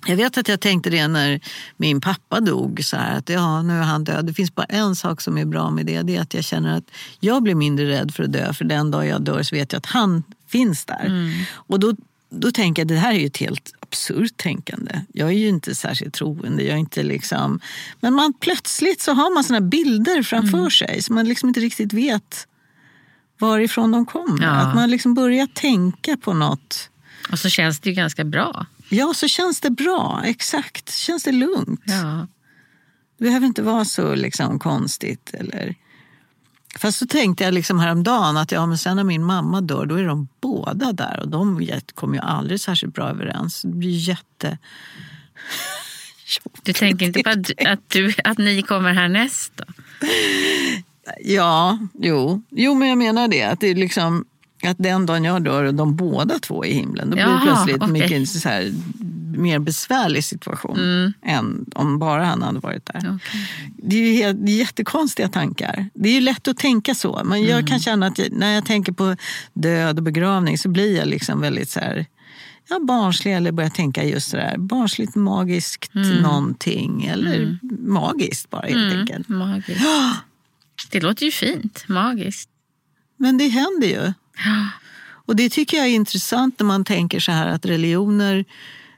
jag 0.08 0.16
vet 0.16 0.38
att 0.38 0.48
jag 0.48 0.60
tänkte 0.60 0.90
det 0.90 1.08
när 1.08 1.40
min 1.78 2.02
pappa 2.02 2.40
dog. 2.40 2.84
Så 2.84 2.98
här, 2.98 3.18
att 3.18 3.30
ja, 3.30 3.62
nu 3.62 3.74
är 3.74 3.84
han 3.84 4.04
död. 4.04 4.26
Det 4.26 4.34
finns 4.34 4.56
bara 4.56 4.66
en 4.66 4.96
sak 4.96 5.22
som 5.22 5.38
är 5.38 5.46
bra 5.46 5.70
med 5.72 5.86
det. 5.86 6.02
Det 6.02 6.16
är 6.16 6.22
att 6.22 6.34
jag 6.34 6.44
känner 6.44 6.78
att 6.78 6.92
jag 7.20 7.44
blir 7.44 7.56
mindre 7.56 7.90
rädd 7.90 8.14
för 8.14 8.24
att 8.24 8.34
dö. 8.34 8.54
För 8.54 8.66
den 8.66 8.92
dag 8.92 9.08
jag 9.08 9.22
dör 9.22 9.44
så 9.44 9.56
vet 9.56 9.74
jag 9.74 9.78
att 9.78 9.86
han 9.86 10.24
finns 10.48 10.86
där. 10.86 11.32
Och 11.54 11.80
då, 11.80 11.94
då 12.30 12.52
tänker 12.52 12.82
jag 12.82 12.88
det 12.88 12.96
här 12.96 13.14
är 13.14 13.20
ju 13.20 13.26
ett 13.26 13.38
helt 13.38 13.74
absurt 13.80 14.38
tänkande. 14.38 15.02
Jag 15.14 15.30
är 15.30 15.34
ju 15.34 15.48
inte 15.48 15.76
särskilt 15.76 16.14
troende. 16.14 16.64
Jag 16.64 16.74
är 16.74 16.80
inte 16.80 17.04
liksom... 17.04 17.60
Men 18.00 18.14
man, 18.14 18.34
plötsligt 18.34 19.02
så 19.02 19.14
har 19.14 19.34
man 19.34 19.44
såna 19.44 19.62
bilder 19.62 20.24
framför 20.24 20.70
sig 20.70 21.02
som 21.02 21.16
man 21.16 21.26
liksom 21.26 21.50
inte 21.50 21.60
riktigt 21.60 21.94
vet 21.94 22.48
varifrån 23.40 23.92
de 23.92 24.06
kommer. 24.06 24.44
Ja. 24.44 24.50
Att 24.50 24.76
man 24.76 24.90
liksom 24.90 25.14
börjar 25.14 25.48
tänka 25.48 26.18
på 26.18 26.34
något. 26.34 26.90
Och 27.32 27.40
så 27.40 27.50
känns 27.50 27.80
det 27.80 27.90
ju 27.90 27.96
ganska 27.96 28.24
bra. 28.24 28.66
Ja, 28.90 29.14
så 29.14 29.28
känns 29.28 29.60
det 29.62 29.70
bra. 29.70 30.22
Exakt. 30.26 30.94
Känns 30.94 31.24
det 31.24 31.32
lugnt. 31.32 31.84
Ja. 31.86 32.28
Det 33.18 33.24
behöver 33.24 33.48
inte 33.48 33.62
vara 33.62 33.86
så 33.86 34.16
liksom 34.16 34.60
konstigt. 34.60 35.34
Eller... 35.34 35.76
Fast 36.78 37.00
så 37.00 37.08
tänkte 37.08 37.44
jag 37.44 37.54
liksom 37.54 37.80
häromdagen 37.80 38.38
att 38.38 38.52
ja, 38.52 38.66
men 38.66 38.78
sen 38.78 38.96
när 38.96 39.04
min 39.04 39.24
mamma 39.24 39.62
dör 39.62 39.86
då 39.86 39.96
är 39.96 40.04
de 40.04 40.28
båda 40.42 40.92
där 40.92 41.20
och 41.20 41.28
de 41.28 41.68
kommer 41.94 42.16
ju 42.16 42.22
aldrig 42.22 42.60
särskilt 42.60 42.94
bra 42.94 43.10
överens. 43.10 43.62
Det 43.62 43.68
blir 43.68 44.10
jätte... 44.10 44.58
Du 46.64 46.74
tänker 46.74 47.06
inte 47.06 47.24
på 47.24 47.30
att, 47.30 47.68
att, 47.68 47.90
du, 47.90 48.14
att 48.24 48.38
ni 48.38 48.62
kommer 48.62 48.94
härnäst 48.94 49.52
då? 49.56 49.64
Ja, 51.20 51.78
jo. 51.94 52.44
jo, 52.50 52.76
men 52.76 52.88
jag 52.88 52.98
menar 52.98 53.28
det. 53.28 53.44
Att 53.44 53.60
det 53.60 53.68
är 53.68 53.76
liksom 53.76 54.26
att 54.64 54.78
den 54.78 55.06
dagen 55.06 55.24
jag 55.24 55.44
dör 55.44 55.64
och 55.64 55.74
de 55.74 55.96
båda 55.96 56.40
två 56.40 56.66
i 56.66 56.74
himlen, 56.74 57.10
då 57.10 57.16
blir 57.16 57.26
det 57.26 57.32
Jaha, 57.32 57.42
plötsligt 57.44 57.82
okej. 57.82 57.92
mycket 57.92 58.30
så 58.30 58.50
här, 58.50 58.74
mer 59.38 59.60
besvärlig 59.60 60.24
situation 60.24 61.14
än 61.22 61.66
om 61.76 62.00
bara 62.00 62.26
han 62.26 62.42
hade 62.42 62.60
varit 62.60 62.86
där. 62.86 62.98
Okej. 62.98 63.50
Det 63.78 63.96
är 63.96 64.08
ju 64.08 64.14
helt, 64.14 64.46
det 64.46 64.52
är 64.52 64.58
jättekonstiga 64.58 65.30
tankar. 65.30 65.90
Det 65.94 66.10
är 66.10 66.14
ju 66.14 66.22
lätt 66.22 66.48
att 66.48 66.58
tänka 66.58 66.96
så. 66.96 67.22
Men 67.26 67.44
jag 67.44 67.68
kan 67.68 67.80
känna 67.80 68.08
att 68.08 68.20
när 68.32 68.54
jag 68.54 68.66
tänker 68.66 68.92
på 68.92 69.16
död 69.54 69.98
och 69.98 70.04
begravning 70.04 70.58
så 70.58 70.70
blir 70.70 70.98
jag 70.98 71.08
liksom 71.08 71.42
väldigt 71.42 71.70
så 71.70 71.80
här, 71.80 72.06
ja, 72.70 72.80
barnslig 72.80 73.36
eller 73.36 73.52
börjar 73.52 73.70
tänka 73.70 74.04
just 74.04 74.30
så 74.30 74.38
där 74.38 74.58
barnsligt 74.58 75.16
magiskt 75.16 75.94
någonting. 76.22 77.06
Eller 77.06 77.58
magiskt 77.88 78.50
bara 78.50 78.68
helt 78.68 78.94
enkelt. 78.94 79.30
Magiskt. 79.30 79.82
Det 80.92 81.00
låter 81.00 81.26
ju 81.26 81.32
fint. 81.32 81.84
Magiskt. 81.88 82.50
Men 83.18 83.38
det 83.38 83.48
händer 83.48 83.88
ju. 83.88 84.14
Och 85.26 85.36
det 85.36 85.50
tycker 85.50 85.78
jag 85.78 85.86
är 85.86 85.92
intressant 85.92 86.60
när 86.60 86.66
man 86.66 86.86
tänker 86.86 87.20
så 87.20 87.32
här 87.32 87.48
att 87.48 87.66
religioner 87.66 88.46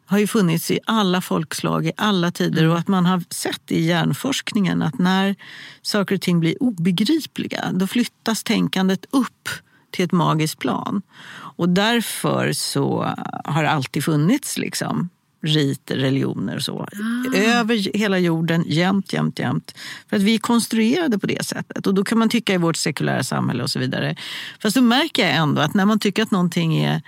har 0.05 0.17
ju 0.17 0.27
funnits 0.27 0.71
i 0.71 0.79
alla 0.85 1.21
folkslag 1.21 1.85
i 1.85 1.91
alla 1.97 2.31
tider 2.31 2.67
och 2.67 2.77
att 2.77 2.87
man 2.87 3.05
har 3.05 3.23
sett 3.29 3.71
i 3.71 3.81
hjärnforskningen 3.85 4.81
att 4.81 4.99
när 4.99 5.35
saker 5.81 6.15
och 6.15 6.21
ting 6.21 6.39
blir 6.39 6.63
obegripliga 6.63 7.71
då 7.73 7.87
flyttas 7.87 8.43
tänkandet 8.43 9.05
upp 9.09 9.49
till 9.91 10.05
ett 10.05 10.11
magiskt 10.11 10.59
plan. 10.59 11.01
Och 11.31 11.69
därför 11.69 12.53
så 12.53 13.13
har 13.45 13.63
det 13.63 13.69
alltid 13.69 14.03
funnits 14.03 14.57
liksom 14.57 15.09
riter, 15.41 15.95
religioner 15.95 16.55
och 16.55 16.61
så. 16.61 16.87
Över 17.35 17.97
hela 17.97 18.19
jorden, 18.19 18.63
jämt, 18.67 19.13
jämt, 19.13 19.39
jämt. 19.39 19.75
För 20.09 20.15
att 20.17 20.21
vi 20.21 20.35
är 20.35 20.39
konstruerade 20.39 21.19
på 21.19 21.27
det 21.27 21.45
sättet. 21.45 21.87
Och 21.87 21.93
då 21.93 22.03
kan 22.03 22.17
man 22.17 22.29
tycka 22.29 22.53
i 22.53 22.57
vårt 22.57 22.75
sekulära 22.75 23.23
samhälle 23.23 23.63
och 23.63 23.69
så 23.69 23.79
vidare. 23.79 24.15
Fast 24.61 24.75
då 24.75 24.81
märker 24.81 25.27
jag 25.27 25.35
ändå 25.35 25.61
att 25.61 25.73
när 25.73 25.85
man 25.85 25.99
tycker 25.99 26.23
att 26.23 26.31
någonting 26.31 26.77
är 26.77 27.01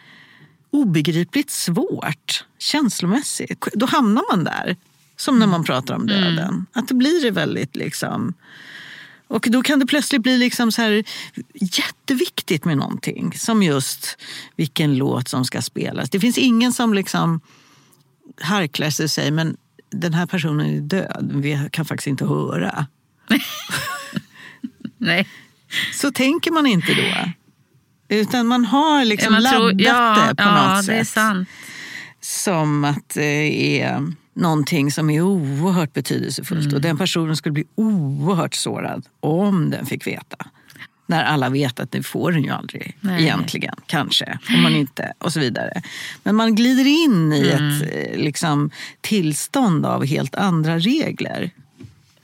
obegripligt 0.72 1.50
svårt 1.50 2.46
känslomässigt, 2.58 3.68
då 3.74 3.86
hamnar 3.86 4.36
man 4.36 4.44
där. 4.44 4.76
Som 5.16 5.40
när 5.40 5.48
man 5.48 5.64
pratar 5.64 5.96
om 5.96 6.08
döden. 6.08 6.66
Att 6.74 6.88
då 6.88 6.96
blir 6.96 7.24
det 7.24 7.32
väldigt 7.32 7.76
liksom... 7.76 8.34
Och 9.28 9.48
då 9.50 9.62
kan 9.62 9.80
det 9.80 9.86
plötsligt 9.86 10.22
bli 10.22 10.38
liksom 10.38 10.72
så 10.72 10.82
här 10.82 11.04
jätteviktigt 11.54 12.66
med 12.66 12.78
någonting. 12.78 13.34
Som 13.38 13.64
just 13.64 14.18
vilken 14.56 14.96
låt 14.96 15.28
som 15.28 15.46
ska 15.46 15.62
spelas. 15.62 16.10
Det 16.10 16.20
finns 16.20 16.38
ingen 16.38 16.74
som 16.74 16.94
liksom 16.94 17.42
harklar 18.42 18.90
sig 18.90 19.04
och 19.04 19.12
säger 19.12 19.32
men 19.32 19.58
den 19.90 20.14
här 20.14 20.26
personen 20.26 20.66
är 20.78 20.82
död, 20.82 21.32
vi 21.36 21.70
kan 21.72 21.86
faktiskt 21.86 22.08
inte 22.08 22.26
höra. 22.26 22.88
Nej. 24.98 25.28
Så 25.94 26.12
tänker 26.12 26.52
man 26.52 26.66
inte 26.66 26.94
då. 26.94 27.32
Utan 28.16 28.48
man 28.48 28.66
har 28.66 29.06
liksom 29.06 29.34
Man 29.34 29.44
laddat 29.44 29.60
tror- 29.60 29.82
ja, 29.82 30.26
det 30.30 30.36
på 30.36 30.44
ja, 30.44 30.76
något 30.76 30.88
det 30.88 31.06
sätt. 31.06 31.48
Som 32.22 32.86
att 32.86 33.10
det 33.10 33.82
är 33.82 34.14
någonting 34.34 34.92
som 34.92 35.10
är 35.10 35.22
oerhört 35.22 35.94
betydelsefullt. 35.94 36.64
Mm. 36.64 36.76
Och 36.76 36.82
den 36.82 36.98
personen 36.98 37.36
skulle 37.36 37.54
bli 37.54 37.64
oerhört 37.76 38.56
sårad 38.56 39.06
om 39.20 39.70
den 39.70 39.86
fick 39.86 40.08
veta. 40.08 40.38
När 41.12 41.24
alla 41.24 41.50
vet 41.50 41.80
att 41.80 41.92
det 41.92 42.04
får 42.04 42.32
den 42.32 42.44
ju 42.44 42.50
aldrig 42.50 42.98
Nej. 43.02 43.22
egentligen. 43.24 43.76
Kanske. 43.86 44.40
Om 44.50 44.62
man 44.64 44.76
inte, 44.76 45.14
och 45.18 45.34
så 45.34 45.40
vidare. 45.40 45.82
Men 46.24 46.36
man 46.36 46.56
glider 46.56 46.88
in 46.88 47.34
i 47.34 47.50
Mm. 47.52 47.82
ett 47.82 47.84
eh, 48.12 48.18
liksom, 48.18 48.70
tillstånd 49.02 49.86
av 49.86 50.06
helt 50.06 50.36
andra 50.36 50.80
regler. 50.80 51.52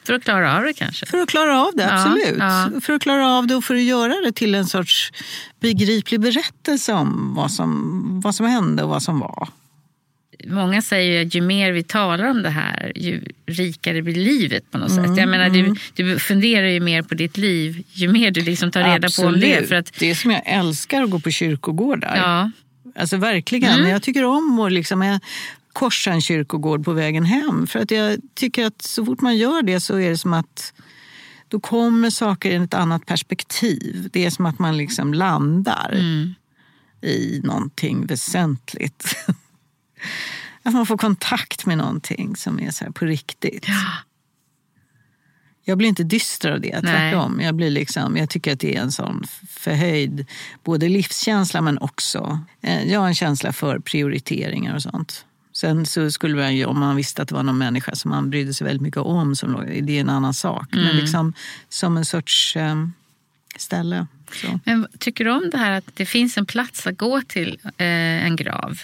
För 0.04 0.14
att 0.14 0.24
klara 0.24 0.58
av 0.58 0.64
det 0.64 0.74
kanske. 0.74 1.06
För 1.06 1.18
att 1.18 1.30
klara 1.30 1.62
av 1.62 1.72
det, 1.76 1.84
Ja, 1.84 1.90
absolut. 2.04 2.38
ja. 2.40 2.70
För 2.82 2.94
att 2.94 3.02
klara 3.02 3.30
av 3.30 3.48
det 3.48 3.56
och 3.56 3.64
för 3.64 3.76
att 3.76 3.82
göra 3.82 4.14
det 4.26 4.32
till 4.32 4.56
en 4.56 4.66
sorts 4.66 5.12
begriplig 5.60 6.20
berättelse 6.20 6.94
om 6.94 7.34
vad 7.36 7.52
som, 7.52 8.22
vad 8.24 8.36
som 8.36 8.46
hände 8.46 8.84
och 8.84 8.90
vad 8.90 9.04
som 9.04 9.20
var. 9.20 9.48
Många 10.46 10.82
säger 10.82 11.26
att 11.26 11.36
ju 11.36 11.42
mer 11.42 11.72
vi 11.72 11.84
talar 11.84 12.26
om 12.26 12.44
det 12.44 12.50
här, 12.50 12.92
ju 12.96 13.22
rikare 13.46 14.02
blir 14.02 14.16
livet 14.16 14.72
på 14.72 14.78
något 14.78 14.92
Mm, 14.92 15.08
sätt. 15.08 15.18
Jag 15.18 15.30
menar, 15.30 15.50
du, 15.50 15.76
du 15.94 16.20
funderar 16.20 16.68
ju 16.68 16.80
mer 16.80 17.02
på 17.02 17.16
ditt 17.16 17.38
liv 17.38 17.84
ju 17.94 18.08
mer 18.08 18.32
du 18.32 18.42
liksom 18.42 18.72
tar 18.72 18.84
reda 18.84 19.10
på 19.20 19.22
om 19.28 19.40
det. 19.40 19.68
För 19.70 19.76
att, 19.76 19.94
Det 20.00 20.10
är 20.10 20.16
som 20.16 20.32
jag 20.32 20.42
älskar 20.46 21.04
att 21.04 21.10
gå 21.10 21.20
på 21.20 21.32
kyrkogårdar. 21.32 22.16
ja, 22.16 22.52
Alltså 22.96 23.18
verkligen. 23.18 23.88
Jag 23.88 24.02
tycker 24.04 24.24
om 24.26 24.60
att 24.60 24.72
liksom, 24.72 25.02
jag 25.02 25.20
korsa 25.74 26.12
en 26.12 26.22
kyrkogård 26.22 26.86
på 26.86 26.92
vägen 26.94 27.26
hem. 27.26 27.68
För 27.68 27.80
att 27.80 27.92
jag 27.92 28.18
tycker 28.36 28.66
att 28.66 28.82
så 28.82 29.06
fort 29.06 29.22
man 29.22 29.38
gör 29.38 29.62
det 29.62 29.80
så 29.80 30.00
är 30.00 30.10
det 30.10 30.18
som 30.18 30.34
att 30.34 30.74
då 31.48 31.60
kommer 31.60 32.10
saker 32.10 32.52
i 32.52 32.56
ett 32.64 32.74
annat 32.74 33.06
perspektiv. 33.06 34.10
Det 34.14 34.26
är 34.26 34.30
som 34.30 34.46
att 34.46 34.60
man 34.60 34.78
liksom 34.78 35.14
landar 35.14 35.96
i 37.02 37.42
någonting 37.44 38.06
väsentligt. 38.06 39.16
Att 40.64 40.74
man 40.74 40.86
får 40.86 40.98
kontakt 40.98 41.66
med 41.66 41.78
någonting 41.78 42.36
som 42.36 42.60
är 42.60 42.72
så 42.72 42.84
här 42.86 42.92
på 42.92 43.06
riktigt. 43.06 43.66
Jag 45.64 45.78
blir 45.78 45.88
inte 45.88 46.04
dyster 46.04 46.52
av 46.52 46.62
det, 46.62 46.80
Nej. 46.82 46.82
tvärtom. 46.82 47.42
Jag, 47.42 47.56
blir 47.56 47.70
liksom, 47.70 48.18
jag 48.18 48.30
tycker 48.30 48.54
att 48.54 48.60
det 48.60 48.76
är 48.76 48.82
en 48.82 48.92
sån 48.92 49.24
förhöjd 49.50 50.26
både 50.64 50.90
livskänsla 50.90 51.62
men 51.62 51.78
också 51.78 52.40
eh, 52.62 52.92
jag 52.92 53.00
har 53.00 53.08
en 53.08 53.16
känsla 53.16 53.54
för 53.54 53.80
prioriteringar 53.80 54.76
och 54.76 54.82
sånt. 54.82 55.26
Sen 55.54 55.86
så 55.86 56.12
skulle 56.12 56.36
man 56.36 56.56
ju, 56.56 56.66
om 56.66 56.80
man 56.80 56.96
visste 56.96 57.22
att 57.22 57.28
det 57.28 57.36
var 57.36 57.44
någon 57.44 57.58
människa 57.58 57.96
som 57.96 58.12
man 58.12 58.30
brydde 58.30 58.54
sig 58.54 58.68
väldigt 58.68 58.82
mycket 58.82 59.02
om, 59.02 59.36
som 59.36 59.66
det 59.82 59.98
är 59.98 60.02
en 60.02 60.10
annan 60.10 60.34
sak. 60.34 60.68
Men 60.72 60.98
liksom 60.98 61.34
som 61.70 61.98
en 61.98 62.06
sorts 62.06 62.56
eh, 62.56 62.76
ställe. 63.56 64.08
Så. 64.32 64.60
Men 64.66 64.88
tycker 65.00 65.26
du 65.26 65.32
om 65.32 65.50
det 65.52 65.58
här 65.58 65.72
att 65.72 65.86
det 65.94 66.06
finns 66.06 66.38
en 66.38 66.46
plats 66.46 66.88
att 66.88 66.98
gå 66.98 67.22
till 67.22 67.60
eh, 67.64 68.26
en 68.26 68.36
grav? 68.36 68.80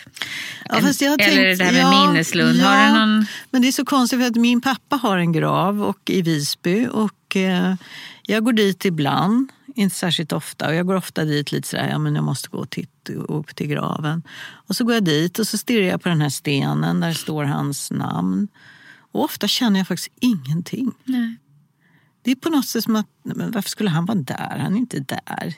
Ja, 0.66 0.74
har 0.76 0.80
Eller 0.80 1.18
tänkt- 1.18 1.60
det 1.60 1.66
här 1.66 1.72
med 1.72 1.82
ja, 1.82 2.08
minneslund. 2.12 2.56
ja. 2.60 2.66
Har 2.66 2.86
du 2.88 3.00
någon... 3.00 3.26
Men 3.52 3.62
det 3.62 3.68
är 3.68 3.72
så 3.72 3.86
konstigt 3.86 4.20
för 4.20 4.28
att 4.28 4.36
min 4.36 4.62
pappa 4.62 4.96
har 4.96 5.18
en 5.18 5.32
grav 5.32 5.84
och, 5.84 6.10
i 6.10 6.22
Visby 6.22 6.88
och 6.88 7.36
eh, 7.36 7.76
jag 8.24 8.44
går 8.44 8.54
dit 8.54 8.86
ibland, 8.86 9.50
inte 9.76 9.96
särskilt 9.96 10.32
ofta. 10.32 10.68
Och 10.68 10.76
jag 10.76 10.88
går 10.88 10.96
ofta 10.96 11.26
dit 11.26 11.52
lite 11.52 11.68
sådär, 11.68 11.90
ja 11.90 11.98
men 11.98 12.16
jag 12.16 12.24
måste 12.24 12.50
gå 12.50 12.58
och 12.58 12.70
titta 12.70 13.14
upp 13.14 13.56
till 13.56 13.68
graven. 13.68 14.24
Och 14.68 14.76
så 14.76 14.84
går 14.84 14.94
jag 14.94 15.04
dit 15.04 15.40
och 15.40 15.48
så 15.48 15.58
stirrar 15.58 15.88
jag 15.88 16.02
på 16.04 16.10
den 16.10 16.22
här 16.22 16.30
stenen 16.30 17.00
där 17.00 17.14
står 17.14 17.44
hans 17.44 17.92
namn. 17.92 18.48
Och 19.12 19.24
ofta 19.24 19.48
känner 19.48 19.80
jag 19.80 19.88
faktiskt 19.88 20.12
ingenting. 20.22 20.92
Nej. 21.04 21.36
Det 22.24 22.32
är 22.32 22.36
på 22.36 22.50
något 22.50 22.66
sätt 22.68 22.84
som 22.84 22.96
att, 22.96 23.08
men 23.24 23.52
varför 23.52 23.70
skulle 23.70 23.90
han 23.90 24.06
vara 24.06 24.18
där? 24.18 24.58
Han 24.60 24.74
är 24.74 24.78
inte 24.78 25.00
där. 25.00 25.54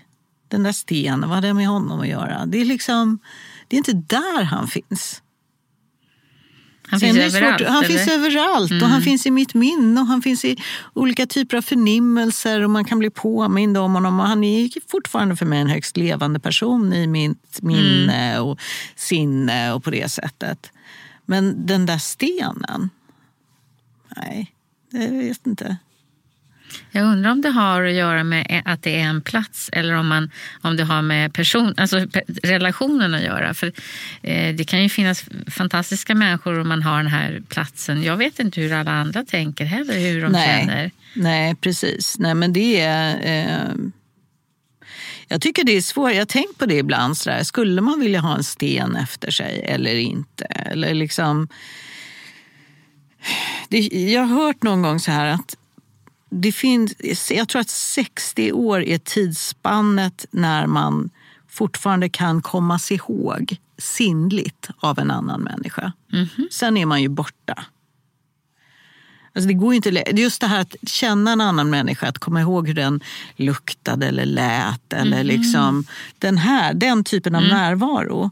Den 0.48 0.64
där 0.64 0.72
stenen, 0.72 1.22
vad 1.30 1.38
har 1.38 1.42
det 1.42 1.54
med 1.54 1.68
honom 1.68 2.00
att 2.00 2.08
göra? 2.08 2.46
Det 2.46 2.62
är 2.62 2.66
liksom, 2.66 3.20
det 3.68 3.76
är 3.76 3.78
inte 3.78 3.94
där 3.94 4.44
han 4.44 4.68
finns. 4.68 5.22
Han 6.88 7.00
Sen 7.00 7.14
finns 7.14 7.34
det 7.34 7.40
svårt- 7.40 7.42
överallt? 7.62 7.68
Han 7.68 7.84
eller? 7.84 7.90
Mm. 7.90 7.98
finns 7.98 8.08
överallt 8.18 8.72
och 8.84 8.90
han 8.90 9.02
finns 9.02 9.26
i 9.26 9.32
mitt 9.32 9.54
minne 9.54 10.02
och 10.02 10.08
han 10.08 10.22
finns 10.22 10.46
i 10.46 10.58
olika 10.94 11.26
typer 11.26 11.58
av 11.58 11.62
förnimmelser 11.62 12.62
och 12.64 12.70
man 12.70 12.86
kan 12.86 13.00
bli 13.00 13.10
påmind 13.10 13.78
om 13.78 13.94
honom. 13.94 14.20
Och 14.20 14.26
han 14.28 14.44
är 14.44 14.70
fortfarande 14.92 15.36
för 15.36 15.46
mig 15.46 15.60
en 15.60 15.68
högst 15.68 15.98
levande 15.98 16.40
person 16.40 16.94
i 16.94 17.08
mitt 17.08 17.62
minne 17.62 18.14
Mm. 18.32 18.44
och 18.44 18.60
sinne 18.96 19.74
och 19.74 19.84
på 19.84 19.90
det 19.92 20.10
sättet. 20.12 20.72
Men 21.26 21.66
den 21.66 21.86
där 21.86 21.98
stenen, 21.98 22.90
nej, 24.18 24.54
jag 24.92 25.10
vet 25.12 25.48
inte. 25.48 25.78
Jag 26.92 27.04
undrar 27.06 27.32
om 27.32 27.42
det 27.42 27.50
har 27.50 27.84
att 27.84 27.94
göra 27.94 28.24
med 28.24 28.62
att 28.66 28.84
det 28.84 29.00
är 29.00 29.04
en 29.04 29.22
plats 29.22 29.70
eller 29.74 29.94
om, 29.94 30.08
man, 30.08 30.32
om 30.62 30.78
det 30.78 30.84
har 30.84 31.02
med 31.02 31.34
person, 31.34 31.74
alltså 31.78 32.08
relationen 32.44 33.14
att 33.14 33.24
göra. 33.24 33.54
För 33.54 33.68
eh, 34.22 34.56
Det 34.56 34.64
kan 34.64 34.84
ju 34.84 34.90
finnas 34.90 35.26
fantastiska 35.48 36.16
människor 36.16 36.60
om 36.60 36.68
man 36.68 36.84
har 36.84 36.98
den 36.98 37.08
här 37.08 37.42
platsen. 37.50 38.04
Jag 38.04 38.18
vet 38.18 38.40
inte 38.40 38.62
hur 38.62 38.74
alla 38.74 38.92
andra 38.92 39.26
tänker 39.26 39.66
heller, 39.66 40.00
hur 40.00 40.22
de 40.22 40.34
känner. 40.34 40.76
Nej, 40.76 40.92
nej, 41.14 41.56
precis. 41.56 42.16
Nej, 42.20 42.36
men 42.36 42.54
det 42.54 42.82
är... 42.82 43.20
Eh, 43.24 43.76
jag 45.28 45.42
tycker 45.42 45.64
det 45.64 45.72
är 45.78 45.82
svårt. 45.82 46.12
Jag 46.12 46.18
har 46.18 46.26
tänkt 46.26 46.58
på 46.58 46.66
det 46.66 46.76
ibland. 46.76 47.18
Så 47.18 47.30
där. 47.30 47.44
Skulle 47.44 47.82
man 47.82 48.00
vilja 48.00 48.20
ha 48.20 48.36
en 48.36 48.44
sten 48.44 48.96
efter 48.96 49.32
sig 49.32 49.62
eller 49.66 49.96
inte? 49.96 50.46
Eller 50.46 50.94
liksom... 50.94 51.48
Det, 53.70 53.80
jag 53.88 54.22
har 54.22 54.46
hört 54.46 54.64
någon 54.64 54.82
gång 54.82 55.00
så 55.00 55.12
här 55.12 55.26
att 55.26 55.56
det 56.42 56.52
finns, 56.52 56.94
jag 57.32 57.48
tror 57.50 57.60
att 57.62 57.70
60 57.70 58.52
år 58.52 58.84
är 58.84 58.98
tidsspannet 58.98 60.26
när 60.32 60.68
man 60.68 61.10
fortfarande 61.50 62.10
kan 62.10 62.42
komma 62.42 62.80
sig 62.80 62.98
ihåg 62.98 63.58
sinnligt 63.78 64.70
av 64.80 65.00
en 65.00 65.12
annan 65.12 65.42
människa. 65.42 65.94
Sen 66.52 66.78
är 66.78 66.86
man 66.86 67.02
ju 67.02 67.10
borta. 67.10 67.66
Alltså 69.36 69.48
det 69.48 69.54
går 69.54 69.74
inte, 69.74 70.04
just 70.16 70.42
det 70.42 70.48
här 70.48 70.62
att 70.62 70.76
känna 70.88 71.32
en 71.32 71.42
annan 71.42 71.70
människa, 71.70 72.08
att 72.08 72.18
komma 72.18 72.42
ihåg 72.42 72.68
hur 72.68 72.74
den 72.76 73.00
luktade 73.36 74.08
eller 74.08 74.26
lät. 74.26 74.94
Eller 74.94 75.24
liksom, 75.24 75.86
den, 76.20 76.38
här, 76.38 76.74
den 76.74 77.04
typen 77.04 77.36
av 77.36 77.42
närvaro, 77.44 78.32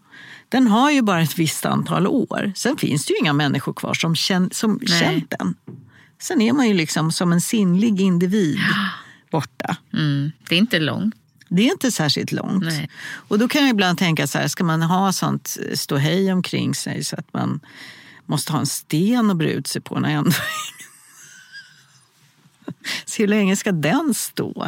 den 0.49 0.67
har 0.67 0.91
ju 0.91 1.01
bara 1.01 1.21
ett 1.21 1.39
visst 1.39 1.65
antal 1.65 2.07
år. 2.07 2.51
Sen 2.55 2.77
finns 2.77 3.05
det 3.05 3.13
ju 3.13 3.19
inga 3.19 3.33
människor 3.33 3.73
kvar 3.73 3.93
som, 3.93 4.15
känn, 4.15 4.49
som 4.51 4.79
känt 4.79 5.33
den. 5.39 5.55
Sen 6.23 6.41
är 6.41 6.53
man 6.53 6.67
ju 6.67 6.73
liksom 6.73 7.11
som 7.11 7.31
en 7.31 7.41
sinnlig 7.41 8.01
individ 8.01 8.59
borta. 9.31 9.77
Mm. 9.93 10.31
Det 10.49 10.55
är 10.55 10.59
inte 10.59 10.79
långt. 10.79 11.15
Det 11.49 11.67
är 11.67 11.71
inte 11.71 11.91
särskilt 11.91 12.31
långt. 12.31 12.63
Nej. 12.63 12.89
Och 13.03 13.39
då 13.39 13.47
kan 13.47 13.61
jag 13.61 13.69
ibland 13.69 13.97
tänka 13.97 14.27
så 14.27 14.37
här, 14.37 14.47
ska 14.47 14.63
man 14.63 14.81
ha 14.81 15.13
sånt 15.13 15.57
ståhej 15.73 16.33
omkring 16.33 16.75
sig 16.75 17.03
så 17.03 17.15
att 17.15 17.33
man 17.33 17.59
måste 18.25 18.51
ha 18.51 18.59
en 18.59 18.65
sten 18.65 19.31
att 19.31 19.37
bre 19.37 19.51
ut 19.51 19.67
sig 19.67 19.81
på 19.81 19.99
när 19.99 20.09
ändå 20.09 20.31
Så 23.05 23.21
hur 23.21 23.27
länge 23.27 23.55
ska 23.55 23.71
den 23.71 24.13
stå? 24.13 24.67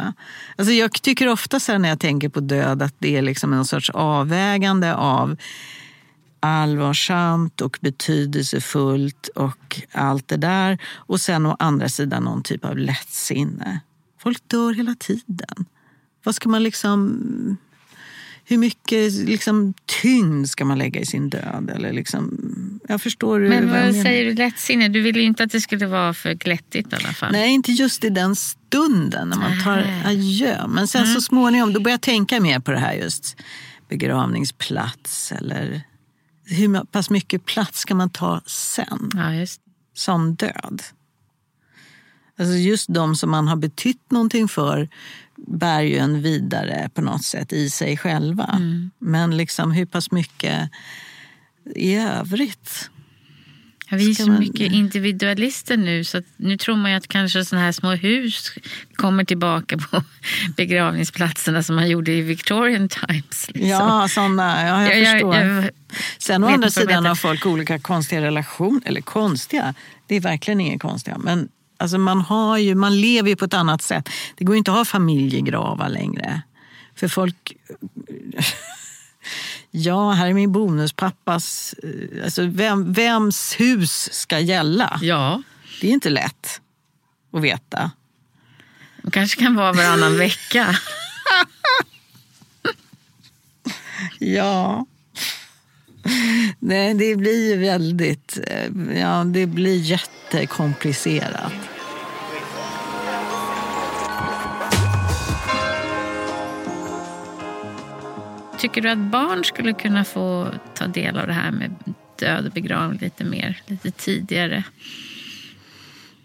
Alltså 0.56 0.72
jag 0.72 0.92
tycker 0.92 1.28
ofta 1.28 1.60
så 1.60 1.78
när 1.78 1.88
jag 1.88 2.00
tänker 2.00 2.28
på 2.28 2.40
död 2.40 2.82
att 2.82 2.94
det 2.98 3.16
är 3.16 3.22
liksom 3.22 3.52
en 3.52 3.64
sorts 3.64 3.90
avvägande 3.90 4.94
av 4.94 5.36
allvarsamt 6.46 7.60
och 7.60 7.78
betydelsefullt 7.80 9.28
och 9.28 9.80
allt 9.92 10.28
det 10.28 10.36
där. 10.36 10.78
Och 10.94 11.20
sen 11.20 11.46
å 11.46 11.56
andra 11.58 11.88
sidan 11.88 12.24
någon 12.24 12.42
typ 12.42 12.64
av 12.64 12.78
lättsinne. 12.78 13.80
Folk 14.22 14.48
dör 14.48 14.74
hela 14.74 14.94
tiden. 14.94 15.64
Vad 16.24 16.34
ska 16.34 16.48
man 16.48 16.62
liksom... 16.62 17.56
Hur 18.48 18.58
mycket 18.58 19.12
liksom, 19.12 19.74
tyngd 20.02 20.48
ska 20.48 20.64
man 20.64 20.78
lägga 20.78 21.00
i 21.00 21.06
sin 21.06 21.30
död? 21.30 21.70
Eller 21.74 21.92
liksom, 21.92 22.38
jag 22.88 23.02
förstår 23.02 23.40
Men 23.40 23.70
vad 23.70 23.84
vad 23.84 23.94
säger 23.94 24.24
du 24.24 24.34
lättsinne? 24.34 24.88
Du 24.88 25.02
vill 25.02 25.16
ju 25.16 25.22
inte 25.22 25.44
att 25.44 25.50
det 25.50 25.60
skulle 25.60 25.86
vara 25.86 26.14
för 26.14 26.34
glättigt 26.34 26.92
i 26.92 26.96
alla 26.96 27.14
fall. 27.14 27.32
Nej, 27.32 27.50
inte 27.50 27.72
just 27.72 28.04
i 28.04 28.10
den 28.10 28.36
stunden 28.36 29.28
när 29.28 29.36
man 29.36 29.64
tar 29.64 29.86
adjö. 30.04 30.66
Men 30.68 30.88
sen 30.88 31.06
så 31.06 31.20
småningom 31.20 31.72
då 31.72 31.80
börjar 31.80 31.94
jag 31.94 32.00
tänka 32.00 32.40
mer 32.40 32.60
på 32.60 32.70
det 32.70 32.78
här 32.78 32.94
just 32.94 33.36
begravningsplats 33.88 35.32
eller 35.32 35.82
hur 36.46 36.84
pass 36.84 37.10
mycket 37.10 37.44
plats 37.44 37.78
ska 37.78 37.94
man 37.94 38.10
ta 38.10 38.40
sen 38.46 39.10
Ja, 39.14 39.34
just 39.34 39.60
som 39.94 40.34
död? 40.34 40.82
Alltså 42.38 42.54
just 42.54 42.86
de 42.88 43.16
som 43.16 43.30
man 43.30 43.48
har 43.48 43.56
betytt 43.56 44.10
någonting 44.10 44.48
för 44.48 44.88
bär 45.36 45.80
ju 45.80 45.96
en 45.96 46.22
vidare 46.22 46.90
på 46.94 47.00
något 47.00 47.24
sätt 47.24 47.52
i 47.52 47.70
sig 47.70 47.96
själva. 47.96 48.60
Men 48.98 49.36
liksom 49.36 49.72
hur 49.72 49.86
pass 49.86 50.10
mycket 50.10 50.70
i 51.74 51.96
övrigt? 51.96 52.90
Ja, 53.88 53.96
vi 53.96 54.10
är 54.10 54.14
så 54.14 54.26
man- 54.30 54.38
mycket 54.38 54.72
individualister 54.72 55.76
nu 55.76 56.04
så 56.04 56.22
nu 56.36 56.56
tror 56.56 56.76
man 56.76 56.90
ju 56.90 56.96
att 56.96 57.08
kanske 57.08 57.44
sådana 57.44 57.64
här 57.64 57.72
små 57.72 57.90
hus 57.94 58.52
kommer 58.96 59.24
tillbaka 59.24 59.78
på 59.78 60.02
begravningsplatserna 60.56 61.62
som 61.62 61.76
man 61.76 61.88
gjorde 61.88 62.12
i 62.12 62.20
Victorian 62.20 62.88
Times. 62.88 63.46
Liksom. 63.48 63.68
Ja, 63.68 64.08
såna, 64.10 64.66
ja 64.68 64.82
jag, 64.82 64.98
Jag- 65.02 65.12
förstår. 65.12 65.36
jag- 65.36 65.64
jag 65.64 65.70
Sen 66.18 66.44
å 66.44 66.48
andra 66.48 66.70
sidan 66.70 67.04
har 67.06 67.14
folk 67.14 67.46
olika 67.46 67.78
konstiga 67.78 68.20
relationer. 68.20 68.80
Eller 68.84 69.00
konstiga, 69.00 69.74
det 70.06 70.14
är 70.16 70.20
verkligen 70.20 70.60
inget 70.60 70.82
konstiga. 70.82 71.18
Men 71.18 71.48
alltså 71.78 71.98
man, 71.98 72.20
har 72.20 72.58
ju, 72.58 72.74
man 72.74 73.00
lever 73.00 73.28
ju 73.28 73.36
på 73.36 73.44
ett 73.44 73.54
annat 73.54 73.82
sätt. 73.82 74.08
Det 74.36 74.44
går 74.44 74.54
ju 74.54 74.58
inte 74.58 74.70
att 74.70 74.76
ha 74.76 74.84
familjegravar 74.84 75.88
längre. 75.88 76.42
För 76.96 77.08
folk... 77.08 77.52
Ja, 79.78 80.10
här 80.12 80.26
är 80.28 80.34
min 80.34 80.52
bonuspappas... 80.52 81.74
eh, 81.82 82.24
Alltså 82.24 82.42
vem, 82.46 82.92
vems 82.92 83.60
hus 83.60 84.08
ska 84.12 84.38
gälla? 84.40 84.98
ja, 85.02 85.42
Det 85.80 85.86
är 85.88 85.92
inte 85.92 86.10
lätt 86.10 86.60
att 87.32 87.42
veta. 87.42 87.90
de 89.02 89.10
kanske 89.10 89.40
kan 89.40 89.54
vara 89.54 89.72
varannan 89.72 90.16
vecka. 90.18 90.76
Ja. 94.18 94.86
Nej, 96.58 96.94
det 96.94 97.16
blir 97.16 97.50
ju 97.54 97.56
väldigt... 97.60 98.38
eh, 98.46 98.98
Ja, 99.00 99.24
det 99.24 99.46
blir 99.46 99.76
jättekomplicerat. 99.80 101.52
Tycker 108.76 108.88
du 108.88 108.92
att 108.92 109.10
barn 109.10 109.44
skulle 109.44 109.72
kunna 109.72 110.04
få 110.04 110.48
ta 110.74 110.86
del 110.86 111.18
av 111.18 111.26
det 111.26 111.32
här 111.32 111.50
med 111.50 111.74
död 112.18 112.46
och 112.46 112.52
begravning 112.52 113.00
lite 113.00 113.24
mer, 113.24 113.62
lite 113.66 113.90
tidigare? 113.90 114.64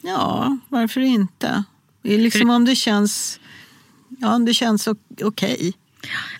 Ja, 0.02 0.58
varför 0.70 1.02
inte? 1.02 1.64
Det 2.02 2.14
är 2.14 2.18
liksom 2.18 2.50
om 2.50 2.66
det 2.66 2.76
känns... 2.76 3.40
Ja, 4.10 4.36
om 4.36 4.46
det 4.46 4.54
känns 4.54 4.88
okej. 5.22 5.74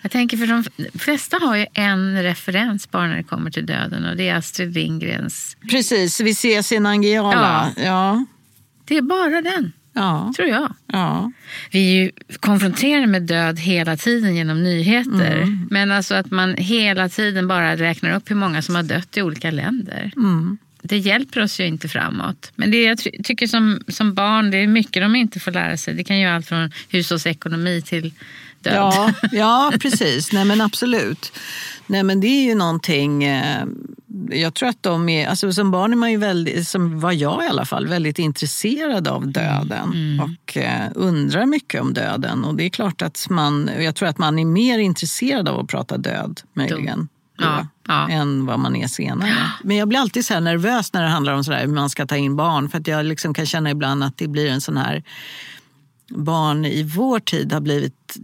Jag 0.02 0.12
tänker 0.12 0.38
för 0.38 0.48
de 0.48 0.64
flesta 1.00 1.38
har 1.38 1.56
ju 1.56 1.66
en 1.74 2.24
referens 2.24 2.92
bara 2.92 3.08
när 3.08 3.18
det 3.18 3.24
kommer 3.24 3.52
till 3.52 3.66
döden 3.66 4.06
och 4.06 4.18
det 4.18 4.30
är 4.30 4.36
Astrid 4.36 4.74
Lindgrens. 4.74 5.58
Precis, 5.70 6.20
vi 6.20 6.32
ses 6.32 6.72
i 6.72 6.80
Nangijala. 6.80 7.72
Ja. 7.76 7.84
Ja. 7.84 8.26
Det 8.86 8.98
är 8.98 9.02
bara 9.02 9.42
den, 9.42 9.72
Ja. 9.94 10.34
tror 10.36 10.48
jag. 10.48 10.74
ja. 10.88 11.32
Vi 11.72 11.80
är 11.80 12.04
ju 12.04 12.12
konfronterade 12.40 13.08
med 13.08 13.22
död 13.22 13.60
hela 13.60 13.98
tiden 13.98 14.36
genom 14.36 14.64
nyheter. 14.64 15.38
Mm. 15.38 15.68
Men 15.72 15.92
alltså 15.92 16.16
att 16.16 16.32
man 16.32 16.56
hela 16.58 17.10
tiden 17.10 17.48
bara 17.48 17.76
räknar 17.76 18.16
upp 18.16 18.32
hur 18.32 18.36
många 18.36 18.62
som 18.62 18.76
har 18.76 18.84
dött 18.84 19.18
i 19.18 19.22
olika 19.22 19.52
länder. 19.52 20.12
Mm. 20.16 20.58
Det 20.84 20.98
hjälper 20.98 21.42
oss 21.42 21.60
ju 21.60 21.66
inte 21.68 21.88
framåt. 21.90 22.52
Men 22.56 22.72
det 22.72 22.84
jag 22.84 22.98
ty- 22.98 23.24
tycker 23.24 23.48
som, 23.48 23.84
som 23.88 24.14
barn, 24.14 24.52
det 24.52 24.58
är 24.58 24.68
mycket 24.68 25.04
de 25.04 25.16
inte 25.16 25.40
får 25.40 25.52
lära 25.52 25.78
sig. 25.78 25.94
Det 25.94 26.04
kan 26.04 26.20
ju 26.20 26.26
allt 26.28 26.48
från 26.48 26.72
hushållsekonomi 26.90 27.82
till 27.82 28.14
död. 28.60 28.74
Ja, 28.76 29.14
ja, 29.32 29.74
precis. 29.82 30.32
Nej, 30.34 30.46
men 30.46 30.62
absolut. 30.62 31.32
Nej, 31.88 32.04
men 32.04 32.22
det 32.22 32.28
är 32.28 32.44
ju 32.46 32.56
någonting... 32.56 33.24
Eh, 33.24 33.64
jag 34.30 34.54
tror 34.54 34.70
att 34.70 34.84
de 34.84 35.10
är, 35.10 35.28
alltså 35.28 35.54
som 35.54 35.72
barn 35.72 35.92
är 35.92 35.98
man 35.98 36.12
ju 36.12 36.18
väldigt, 36.18 36.68
som 36.68 37.00
var 37.00 37.12
jag 37.12 37.46
i 37.46 37.48
alla 37.48 37.66
fall, 37.66 37.88
väldigt 37.88 38.20
intresserad 38.20 39.08
av 39.08 39.32
döden 39.32 39.94
mm. 39.94 40.20
och 40.20 40.58
eh, 40.58 40.90
undrar 40.96 41.46
mycket 41.46 41.82
om 41.82 41.94
döden. 41.94 42.44
Och 42.44 42.56
det 42.56 42.66
är 42.66 42.70
klart 42.70 43.02
att 43.02 43.28
man, 43.30 43.70
jag 43.80 43.96
tror 43.96 44.10
att 44.10 44.18
man 44.18 44.40
är 44.40 44.46
mer 44.46 44.80
intresserad 44.80 45.50
av 45.50 45.60
att 45.60 45.68
prata 45.68 45.98
död 45.98 46.42
möjligen. 46.54 47.08
Då, 47.38 47.46
ja, 47.46 47.68
ja. 47.88 48.10
än 48.10 48.46
vad 48.46 48.60
man 48.60 48.76
är 48.76 48.88
senare. 48.88 49.52
Men 49.64 49.78
jag 49.78 49.88
blir 49.88 50.00
alltid 50.00 50.26
så 50.26 50.40
nervös 50.40 50.94
när 50.94 51.04
det 51.04 51.10
handlar 51.10 51.34
om 51.34 51.44
så 51.44 51.54
hur 51.54 51.68
man 51.68 51.90
ska 51.90 52.06
ta 52.06 52.18
in 52.18 52.36
barn. 52.36 52.70
För 52.70 52.78
att 52.78 52.88
jag 52.88 53.06
liksom 53.06 53.34
kan 53.34 53.46
känna 53.46 53.72
ibland 53.72 54.04
att 54.04 54.18
det 54.18 54.28
blir 54.28 54.50
en 54.50 54.62
sån 54.62 54.78
här... 54.78 55.04
Barn 56.16 56.66
i 56.66 56.84
vår 56.84 57.20
tid 57.20 57.54
har 57.54 57.62
blivit 57.62 58.18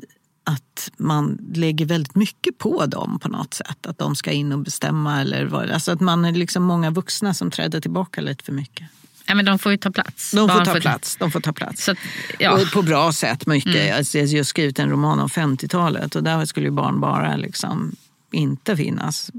att 0.47 0.91
man 0.97 1.37
lägger 1.53 1.85
väldigt 1.85 2.15
mycket 2.15 2.57
på 2.57 2.85
dem 2.85 3.19
på 3.19 3.29
något 3.29 3.53
sätt. 3.53 3.85
Att 3.85 3.97
de 3.97 4.15
ska 4.15 4.31
in 4.31 4.51
och 4.51 4.59
bestämma. 4.59 5.21
Eller 5.21 5.45
vad, 5.45 5.71
alltså 5.71 5.91
att 5.91 6.01
man 6.01 6.25
är 6.25 6.31
liksom 6.31 6.63
många 6.63 6.91
vuxna 6.91 7.33
som 7.33 7.51
träder 7.51 7.81
tillbaka 7.81 8.21
lite 8.21 8.43
för 8.43 8.53
mycket. 8.53 8.87
Ja, 9.25 9.35
men 9.35 9.45
de 9.45 9.59
får 9.59 9.71
ju 9.71 9.77
ta 9.77 9.91
plats. 9.91 10.31
De 10.31 10.49
får 10.49 10.65
ta 10.65 10.73
får... 10.73 10.79
plats. 10.79 11.17
De 11.19 11.31
får 11.31 11.39
ta 11.39 11.53
plats. 11.53 11.89
Att, 11.89 11.97
ja. 12.39 12.59
på 12.73 12.81
bra 12.81 13.11
sätt. 13.11 13.47
mycket. 13.47 13.75
Mm. 13.75 13.97
Alltså, 13.97 14.17
jag 14.17 14.27
har 14.27 14.33
just 14.33 14.49
skrivit 14.49 14.79
en 14.79 14.89
roman 14.89 15.19
om 15.19 15.27
50-talet 15.27 16.15
och 16.15 16.23
där 16.23 16.45
skulle 16.45 16.71
barn 16.71 16.99
bara 16.99 17.35
liksom 17.35 17.95
inte 18.31 18.77
finnas. 18.77 19.31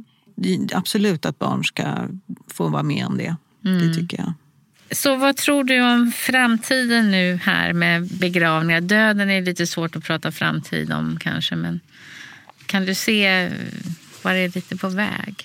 Absolut 0.72 1.26
att 1.26 1.38
barn 1.38 1.64
ska 1.64 1.84
få 2.46 2.68
vara 2.68 2.82
med 2.82 3.06
om 3.06 3.18
det. 3.18 3.36
Mm. 3.64 3.88
Det 3.88 3.94
tycker 3.94 4.18
jag. 4.18 4.32
Så 4.90 5.16
vad 5.16 5.36
tror 5.36 5.64
du 5.64 5.82
om 5.82 6.12
framtiden 6.12 7.10
nu 7.10 7.40
här 7.42 7.72
med 7.72 8.06
begravningar? 8.06 8.80
Döden 8.80 9.30
är 9.30 9.42
lite 9.42 9.66
svårt 9.66 9.96
att 9.96 10.04
prata 10.04 10.32
framtid 10.32 10.92
om 10.92 11.18
kanske, 11.20 11.56
men 11.56 11.80
kan 12.66 12.84
du 12.84 12.94
se 12.94 13.50
var 14.22 14.32
det 14.32 14.38
är 14.38 14.48
lite 14.54 14.76
på 14.76 14.88
väg? 14.88 15.44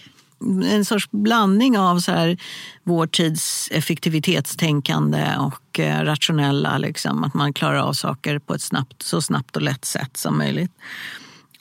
En 0.71 0.85
sorts 0.85 1.11
blandning 1.11 1.77
av 1.77 1.99
så 1.99 2.11
här, 2.11 2.37
vår 2.83 3.07
tids 3.07 3.69
effektivitetstänkande 3.71 5.35
och 5.37 5.79
eh, 5.79 6.03
rationella, 6.03 6.77
liksom, 6.77 7.23
att 7.23 7.33
man 7.33 7.53
klarar 7.53 7.77
av 7.77 7.93
saker 7.93 8.39
på 8.39 8.53
ett 8.53 8.61
snabbt, 8.61 9.01
så 9.01 9.21
snabbt 9.21 9.55
och 9.55 9.61
lätt 9.61 9.85
sätt 9.85 10.17
som 10.17 10.37
möjligt. 10.37 10.71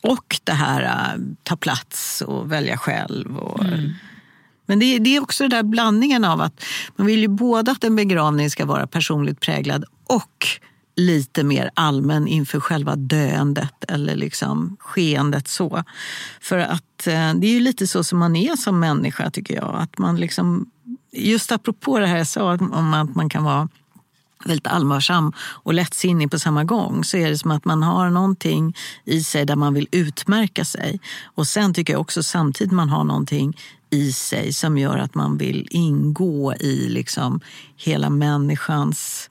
Och 0.01 0.41
det 0.45 0.53
här 0.53 0.83
uh, 0.83 1.23
ta 1.43 1.57
plats 1.57 2.23
och 2.27 2.53
välja 2.53 2.77
själv. 2.77 3.37
Och, 3.37 3.65
mm 3.65 3.93
men 4.73 4.79
det 4.79 4.85
är, 4.85 5.01
det 5.01 5.17
är 5.17 5.23
också 5.23 5.45
den 5.45 5.51
där 5.51 5.63
blandningen 5.63 6.25
av 6.25 6.41
att 6.41 6.65
man 6.97 7.07
vill 7.07 7.21
ju 7.21 7.29
både 7.29 7.71
att 7.71 7.85
en 7.85 7.97
begravning 7.97 8.51
ska 8.51 8.67
vara 8.67 8.87
personligt 8.87 9.41
präglad 9.41 9.85
och 10.07 10.47
lite 10.97 11.45
mer 11.45 11.71
allmän 11.75 12.29
inför 12.29 12.61
själva 12.61 12.97
döendet 12.97 13.85
eller 13.89 14.17
liksom 14.17 14.77
skeendet. 14.81 15.49
så. 15.49 15.85
För 16.41 16.59
att 16.59 17.07
eh, 17.07 17.35
det 17.35 17.47
är 17.47 17.53
ju 17.53 17.61
lite 17.61 17.87
så 17.87 18.05
som 18.05 18.19
man 18.19 18.37
är 18.37 18.57
som 18.57 18.81
människa 18.81 19.31
tycker 19.31 19.55
jag. 19.55 19.75
Att 19.75 19.99
man 19.99 20.17
liksom, 20.17 20.71
just 21.13 21.53
apropå 21.53 21.99
det 21.99 22.07
här 22.07 22.17
jag 22.17 22.27
sa 22.27 22.53
om 22.53 22.95
att 22.95 23.15
man 23.15 23.29
kan 23.29 23.45
vara 23.45 23.69
väldigt 24.45 24.67
allvarsam 24.67 25.33
och 25.39 25.75
lättsinnig 25.75 26.31
på 26.31 26.39
samma 26.39 26.65
gång 26.65 27.05
så 27.05 27.17
är 27.17 27.31
det 27.31 27.39
som 27.39 27.51
att 27.51 27.65
man 27.65 27.83
har 27.83 28.11
någonting 28.11 28.77
i 29.05 29.25
sig 29.25 29.47
där 29.47 29.57
man 29.57 29.75
vill 29.75 29.89
utmärka 29.91 30.65
sig. 30.65 31.01
Och 31.25 31.47
sen 31.47 31.75
tycker 31.75 31.93
jag 31.93 32.01
också 32.01 32.23
samtidigt 32.23 32.73
man 32.73 32.89
har 32.89 33.05
någonting 33.05 33.57
i 33.93 34.13
sig 34.13 34.53
som 34.53 34.79
gör 34.79 34.99
att 34.99 35.15
man 35.15 35.39
vill 35.39 35.69
ingå 35.71 36.55
i 36.55 36.89
liksom 36.89 37.41
hela 37.77 38.11
människans 38.11 39.31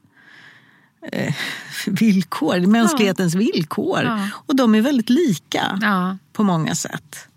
eh, 1.12 1.34
villkor, 1.88 2.60
mänsklighetens 2.60 3.34
ja. 3.34 3.40
villkor. 3.40 4.04
Ja. 4.04 4.30
Och 4.34 4.56
de 4.56 4.76
är 4.76 4.82
väldigt 4.82 5.10
lika 5.10 5.80
ja. 5.82 6.18
på 6.34 6.44
många 6.44 6.76
sätt. 6.76 7.28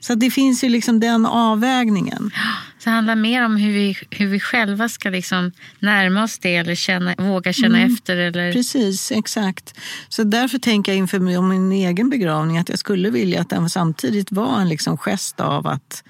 Så 0.00 0.14
det 0.14 0.30
finns 0.30 0.64
ju 0.64 0.68
liksom 0.68 1.00
den 1.00 1.26
avvägningen. 1.26 2.30
Så 2.78 2.84
det 2.84 2.94
handlar 2.94 3.16
mer 3.16 3.44
om 3.44 3.56
hur 3.56 3.72
vi, 3.72 3.96
hur 4.10 4.26
vi 4.26 4.40
själva 4.40 4.88
ska 4.88 5.10
liksom 5.10 5.52
närma 5.78 6.22
oss 6.24 6.38
det 6.38 6.56
eller 6.56 6.74
känna, 6.74 7.14
våga 7.18 7.52
känna 7.52 7.78
mm. 7.78 7.94
efter. 7.94 8.16
Eller... 8.16 8.52
Precis, 8.52 9.12
exakt. 9.12 9.74
Så 10.08 10.24
därför 10.24 10.58
tänker 10.58 10.92
jag 10.92 10.98
inför 10.98 11.18
min 11.42 11.72
egen 11.72 12.10
begravning 12.10 12.58
att 12.58 12.68
jag 12.68 12.78
skulle 12.78 13.10
vilja 13.10 13.40
att 13.40 13.50
den 13.50 13.70
samtidigt 13.70 14.32
var 14.32 14.60
en 14.60 14.68
liksom 14.68 14.98
gest 14.98 15.40
av 15.40 15.66
att 15.66 16.04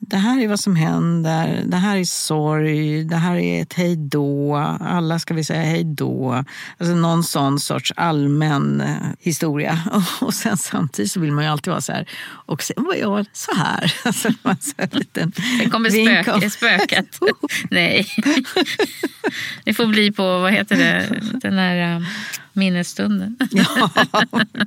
det 0.00 0.16
här 0.16 0.40
är 0.40 0.48
vad 0.48 0.60
som 0.60 0.76
händer, 0.76 1.62
det 1.66 1.76
här 1.76 1.96
är 1.96 2.04
sorg, 2.04 3.04
det 3.04 3.16
här 3.16 3.36
är 3.36 3.62
ett 3.62 3.72
hejdå, 3.72 4.56
alla 4.80 5.18
ska 5.18 5.34
vi 5.34 5.44
säga 5.44 5.62
hejdå. 5.62 6.44
Alltså 6.78 6.94
någon 6.94 7.24
sån 7.24 7.60
sorts 7.60 7.92
allmän 7.96 8.80
eh, 8.80 8.96
historia. 9.20 9.78
Och 10.20 10.34
sen 10.34 10.56
samtidigt 10.56 11.12
så 11.12 11.20
vill 11.20 11.32
man 11.32 11.44
ju 11.44 11.50
alltid 11.50 11.70
vara 11.70 11.80
så 11.80 11.92
här, 11.92 12.08
och 12.46 12.62
sen 12.62 12.84
var 12.84 12.94
jag 12.94 13.26
så 13.32 13.54
här. 13.54 13.94
Alltså, 14.04 14.28
så 14.60 14.74
här 14.78 14.88
liten 14.92 15.32
sen 15.60 15.70
kommer 15.70 15.90
spök, 15.90 16.52
spöket. 16.52 17.18
Nej. 17.70 18.06
Det 19.64 19.74
får 19.74 19.86
bli 19.86 20.12
på, 20.12 20.38
vad 20.38 20.52
heter 20.52 20.76
det, 20.76 21.20
den 21.32 21.58
här 21.58 21.96
uh, 21.96 22.06
minnesstunden. 22.52 23.36
ja, 23.50 23.90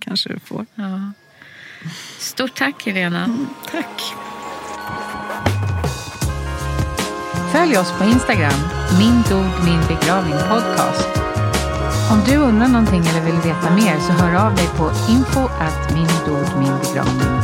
kanske 0.01 0.29
du 0.29 0.39
får. 0.39 0.65
Ja. 0.75 1.11
Stort 2.19 2.55
tack 2.55 2.85
Helena. 2.85 3.23
Mm, 3.23 3.47
tack. 3.71 4.01
Följ 7.51 7.77
oss 7.77 7.91
på 7.91 8.03
Instagram, 8.03 8.59
min 8.99 9.21
dog 9.29 9.65
min 9.65 9.81
begravning 9.87 10.33
podcast. 10.49 11.07
Om 12.11 12.19
du 12.27 12.37
undrar 12.37 12.67
någonting 12.67 13.03
eller 13.07 13.25
vill 13.25 13.35
veta 13.35 13.75
mer 13.75 13.99
så 13.99 14.11
hör 14.13 14.45
av 14.45 14.55
dig 14.55 14.67
på 14.77 14.91
info 15.09 15.43
at 15.59 15.93
min 15.93 16.07
dog 16.25 16.59
min 16.59 16.79
begravning 16.79 17.40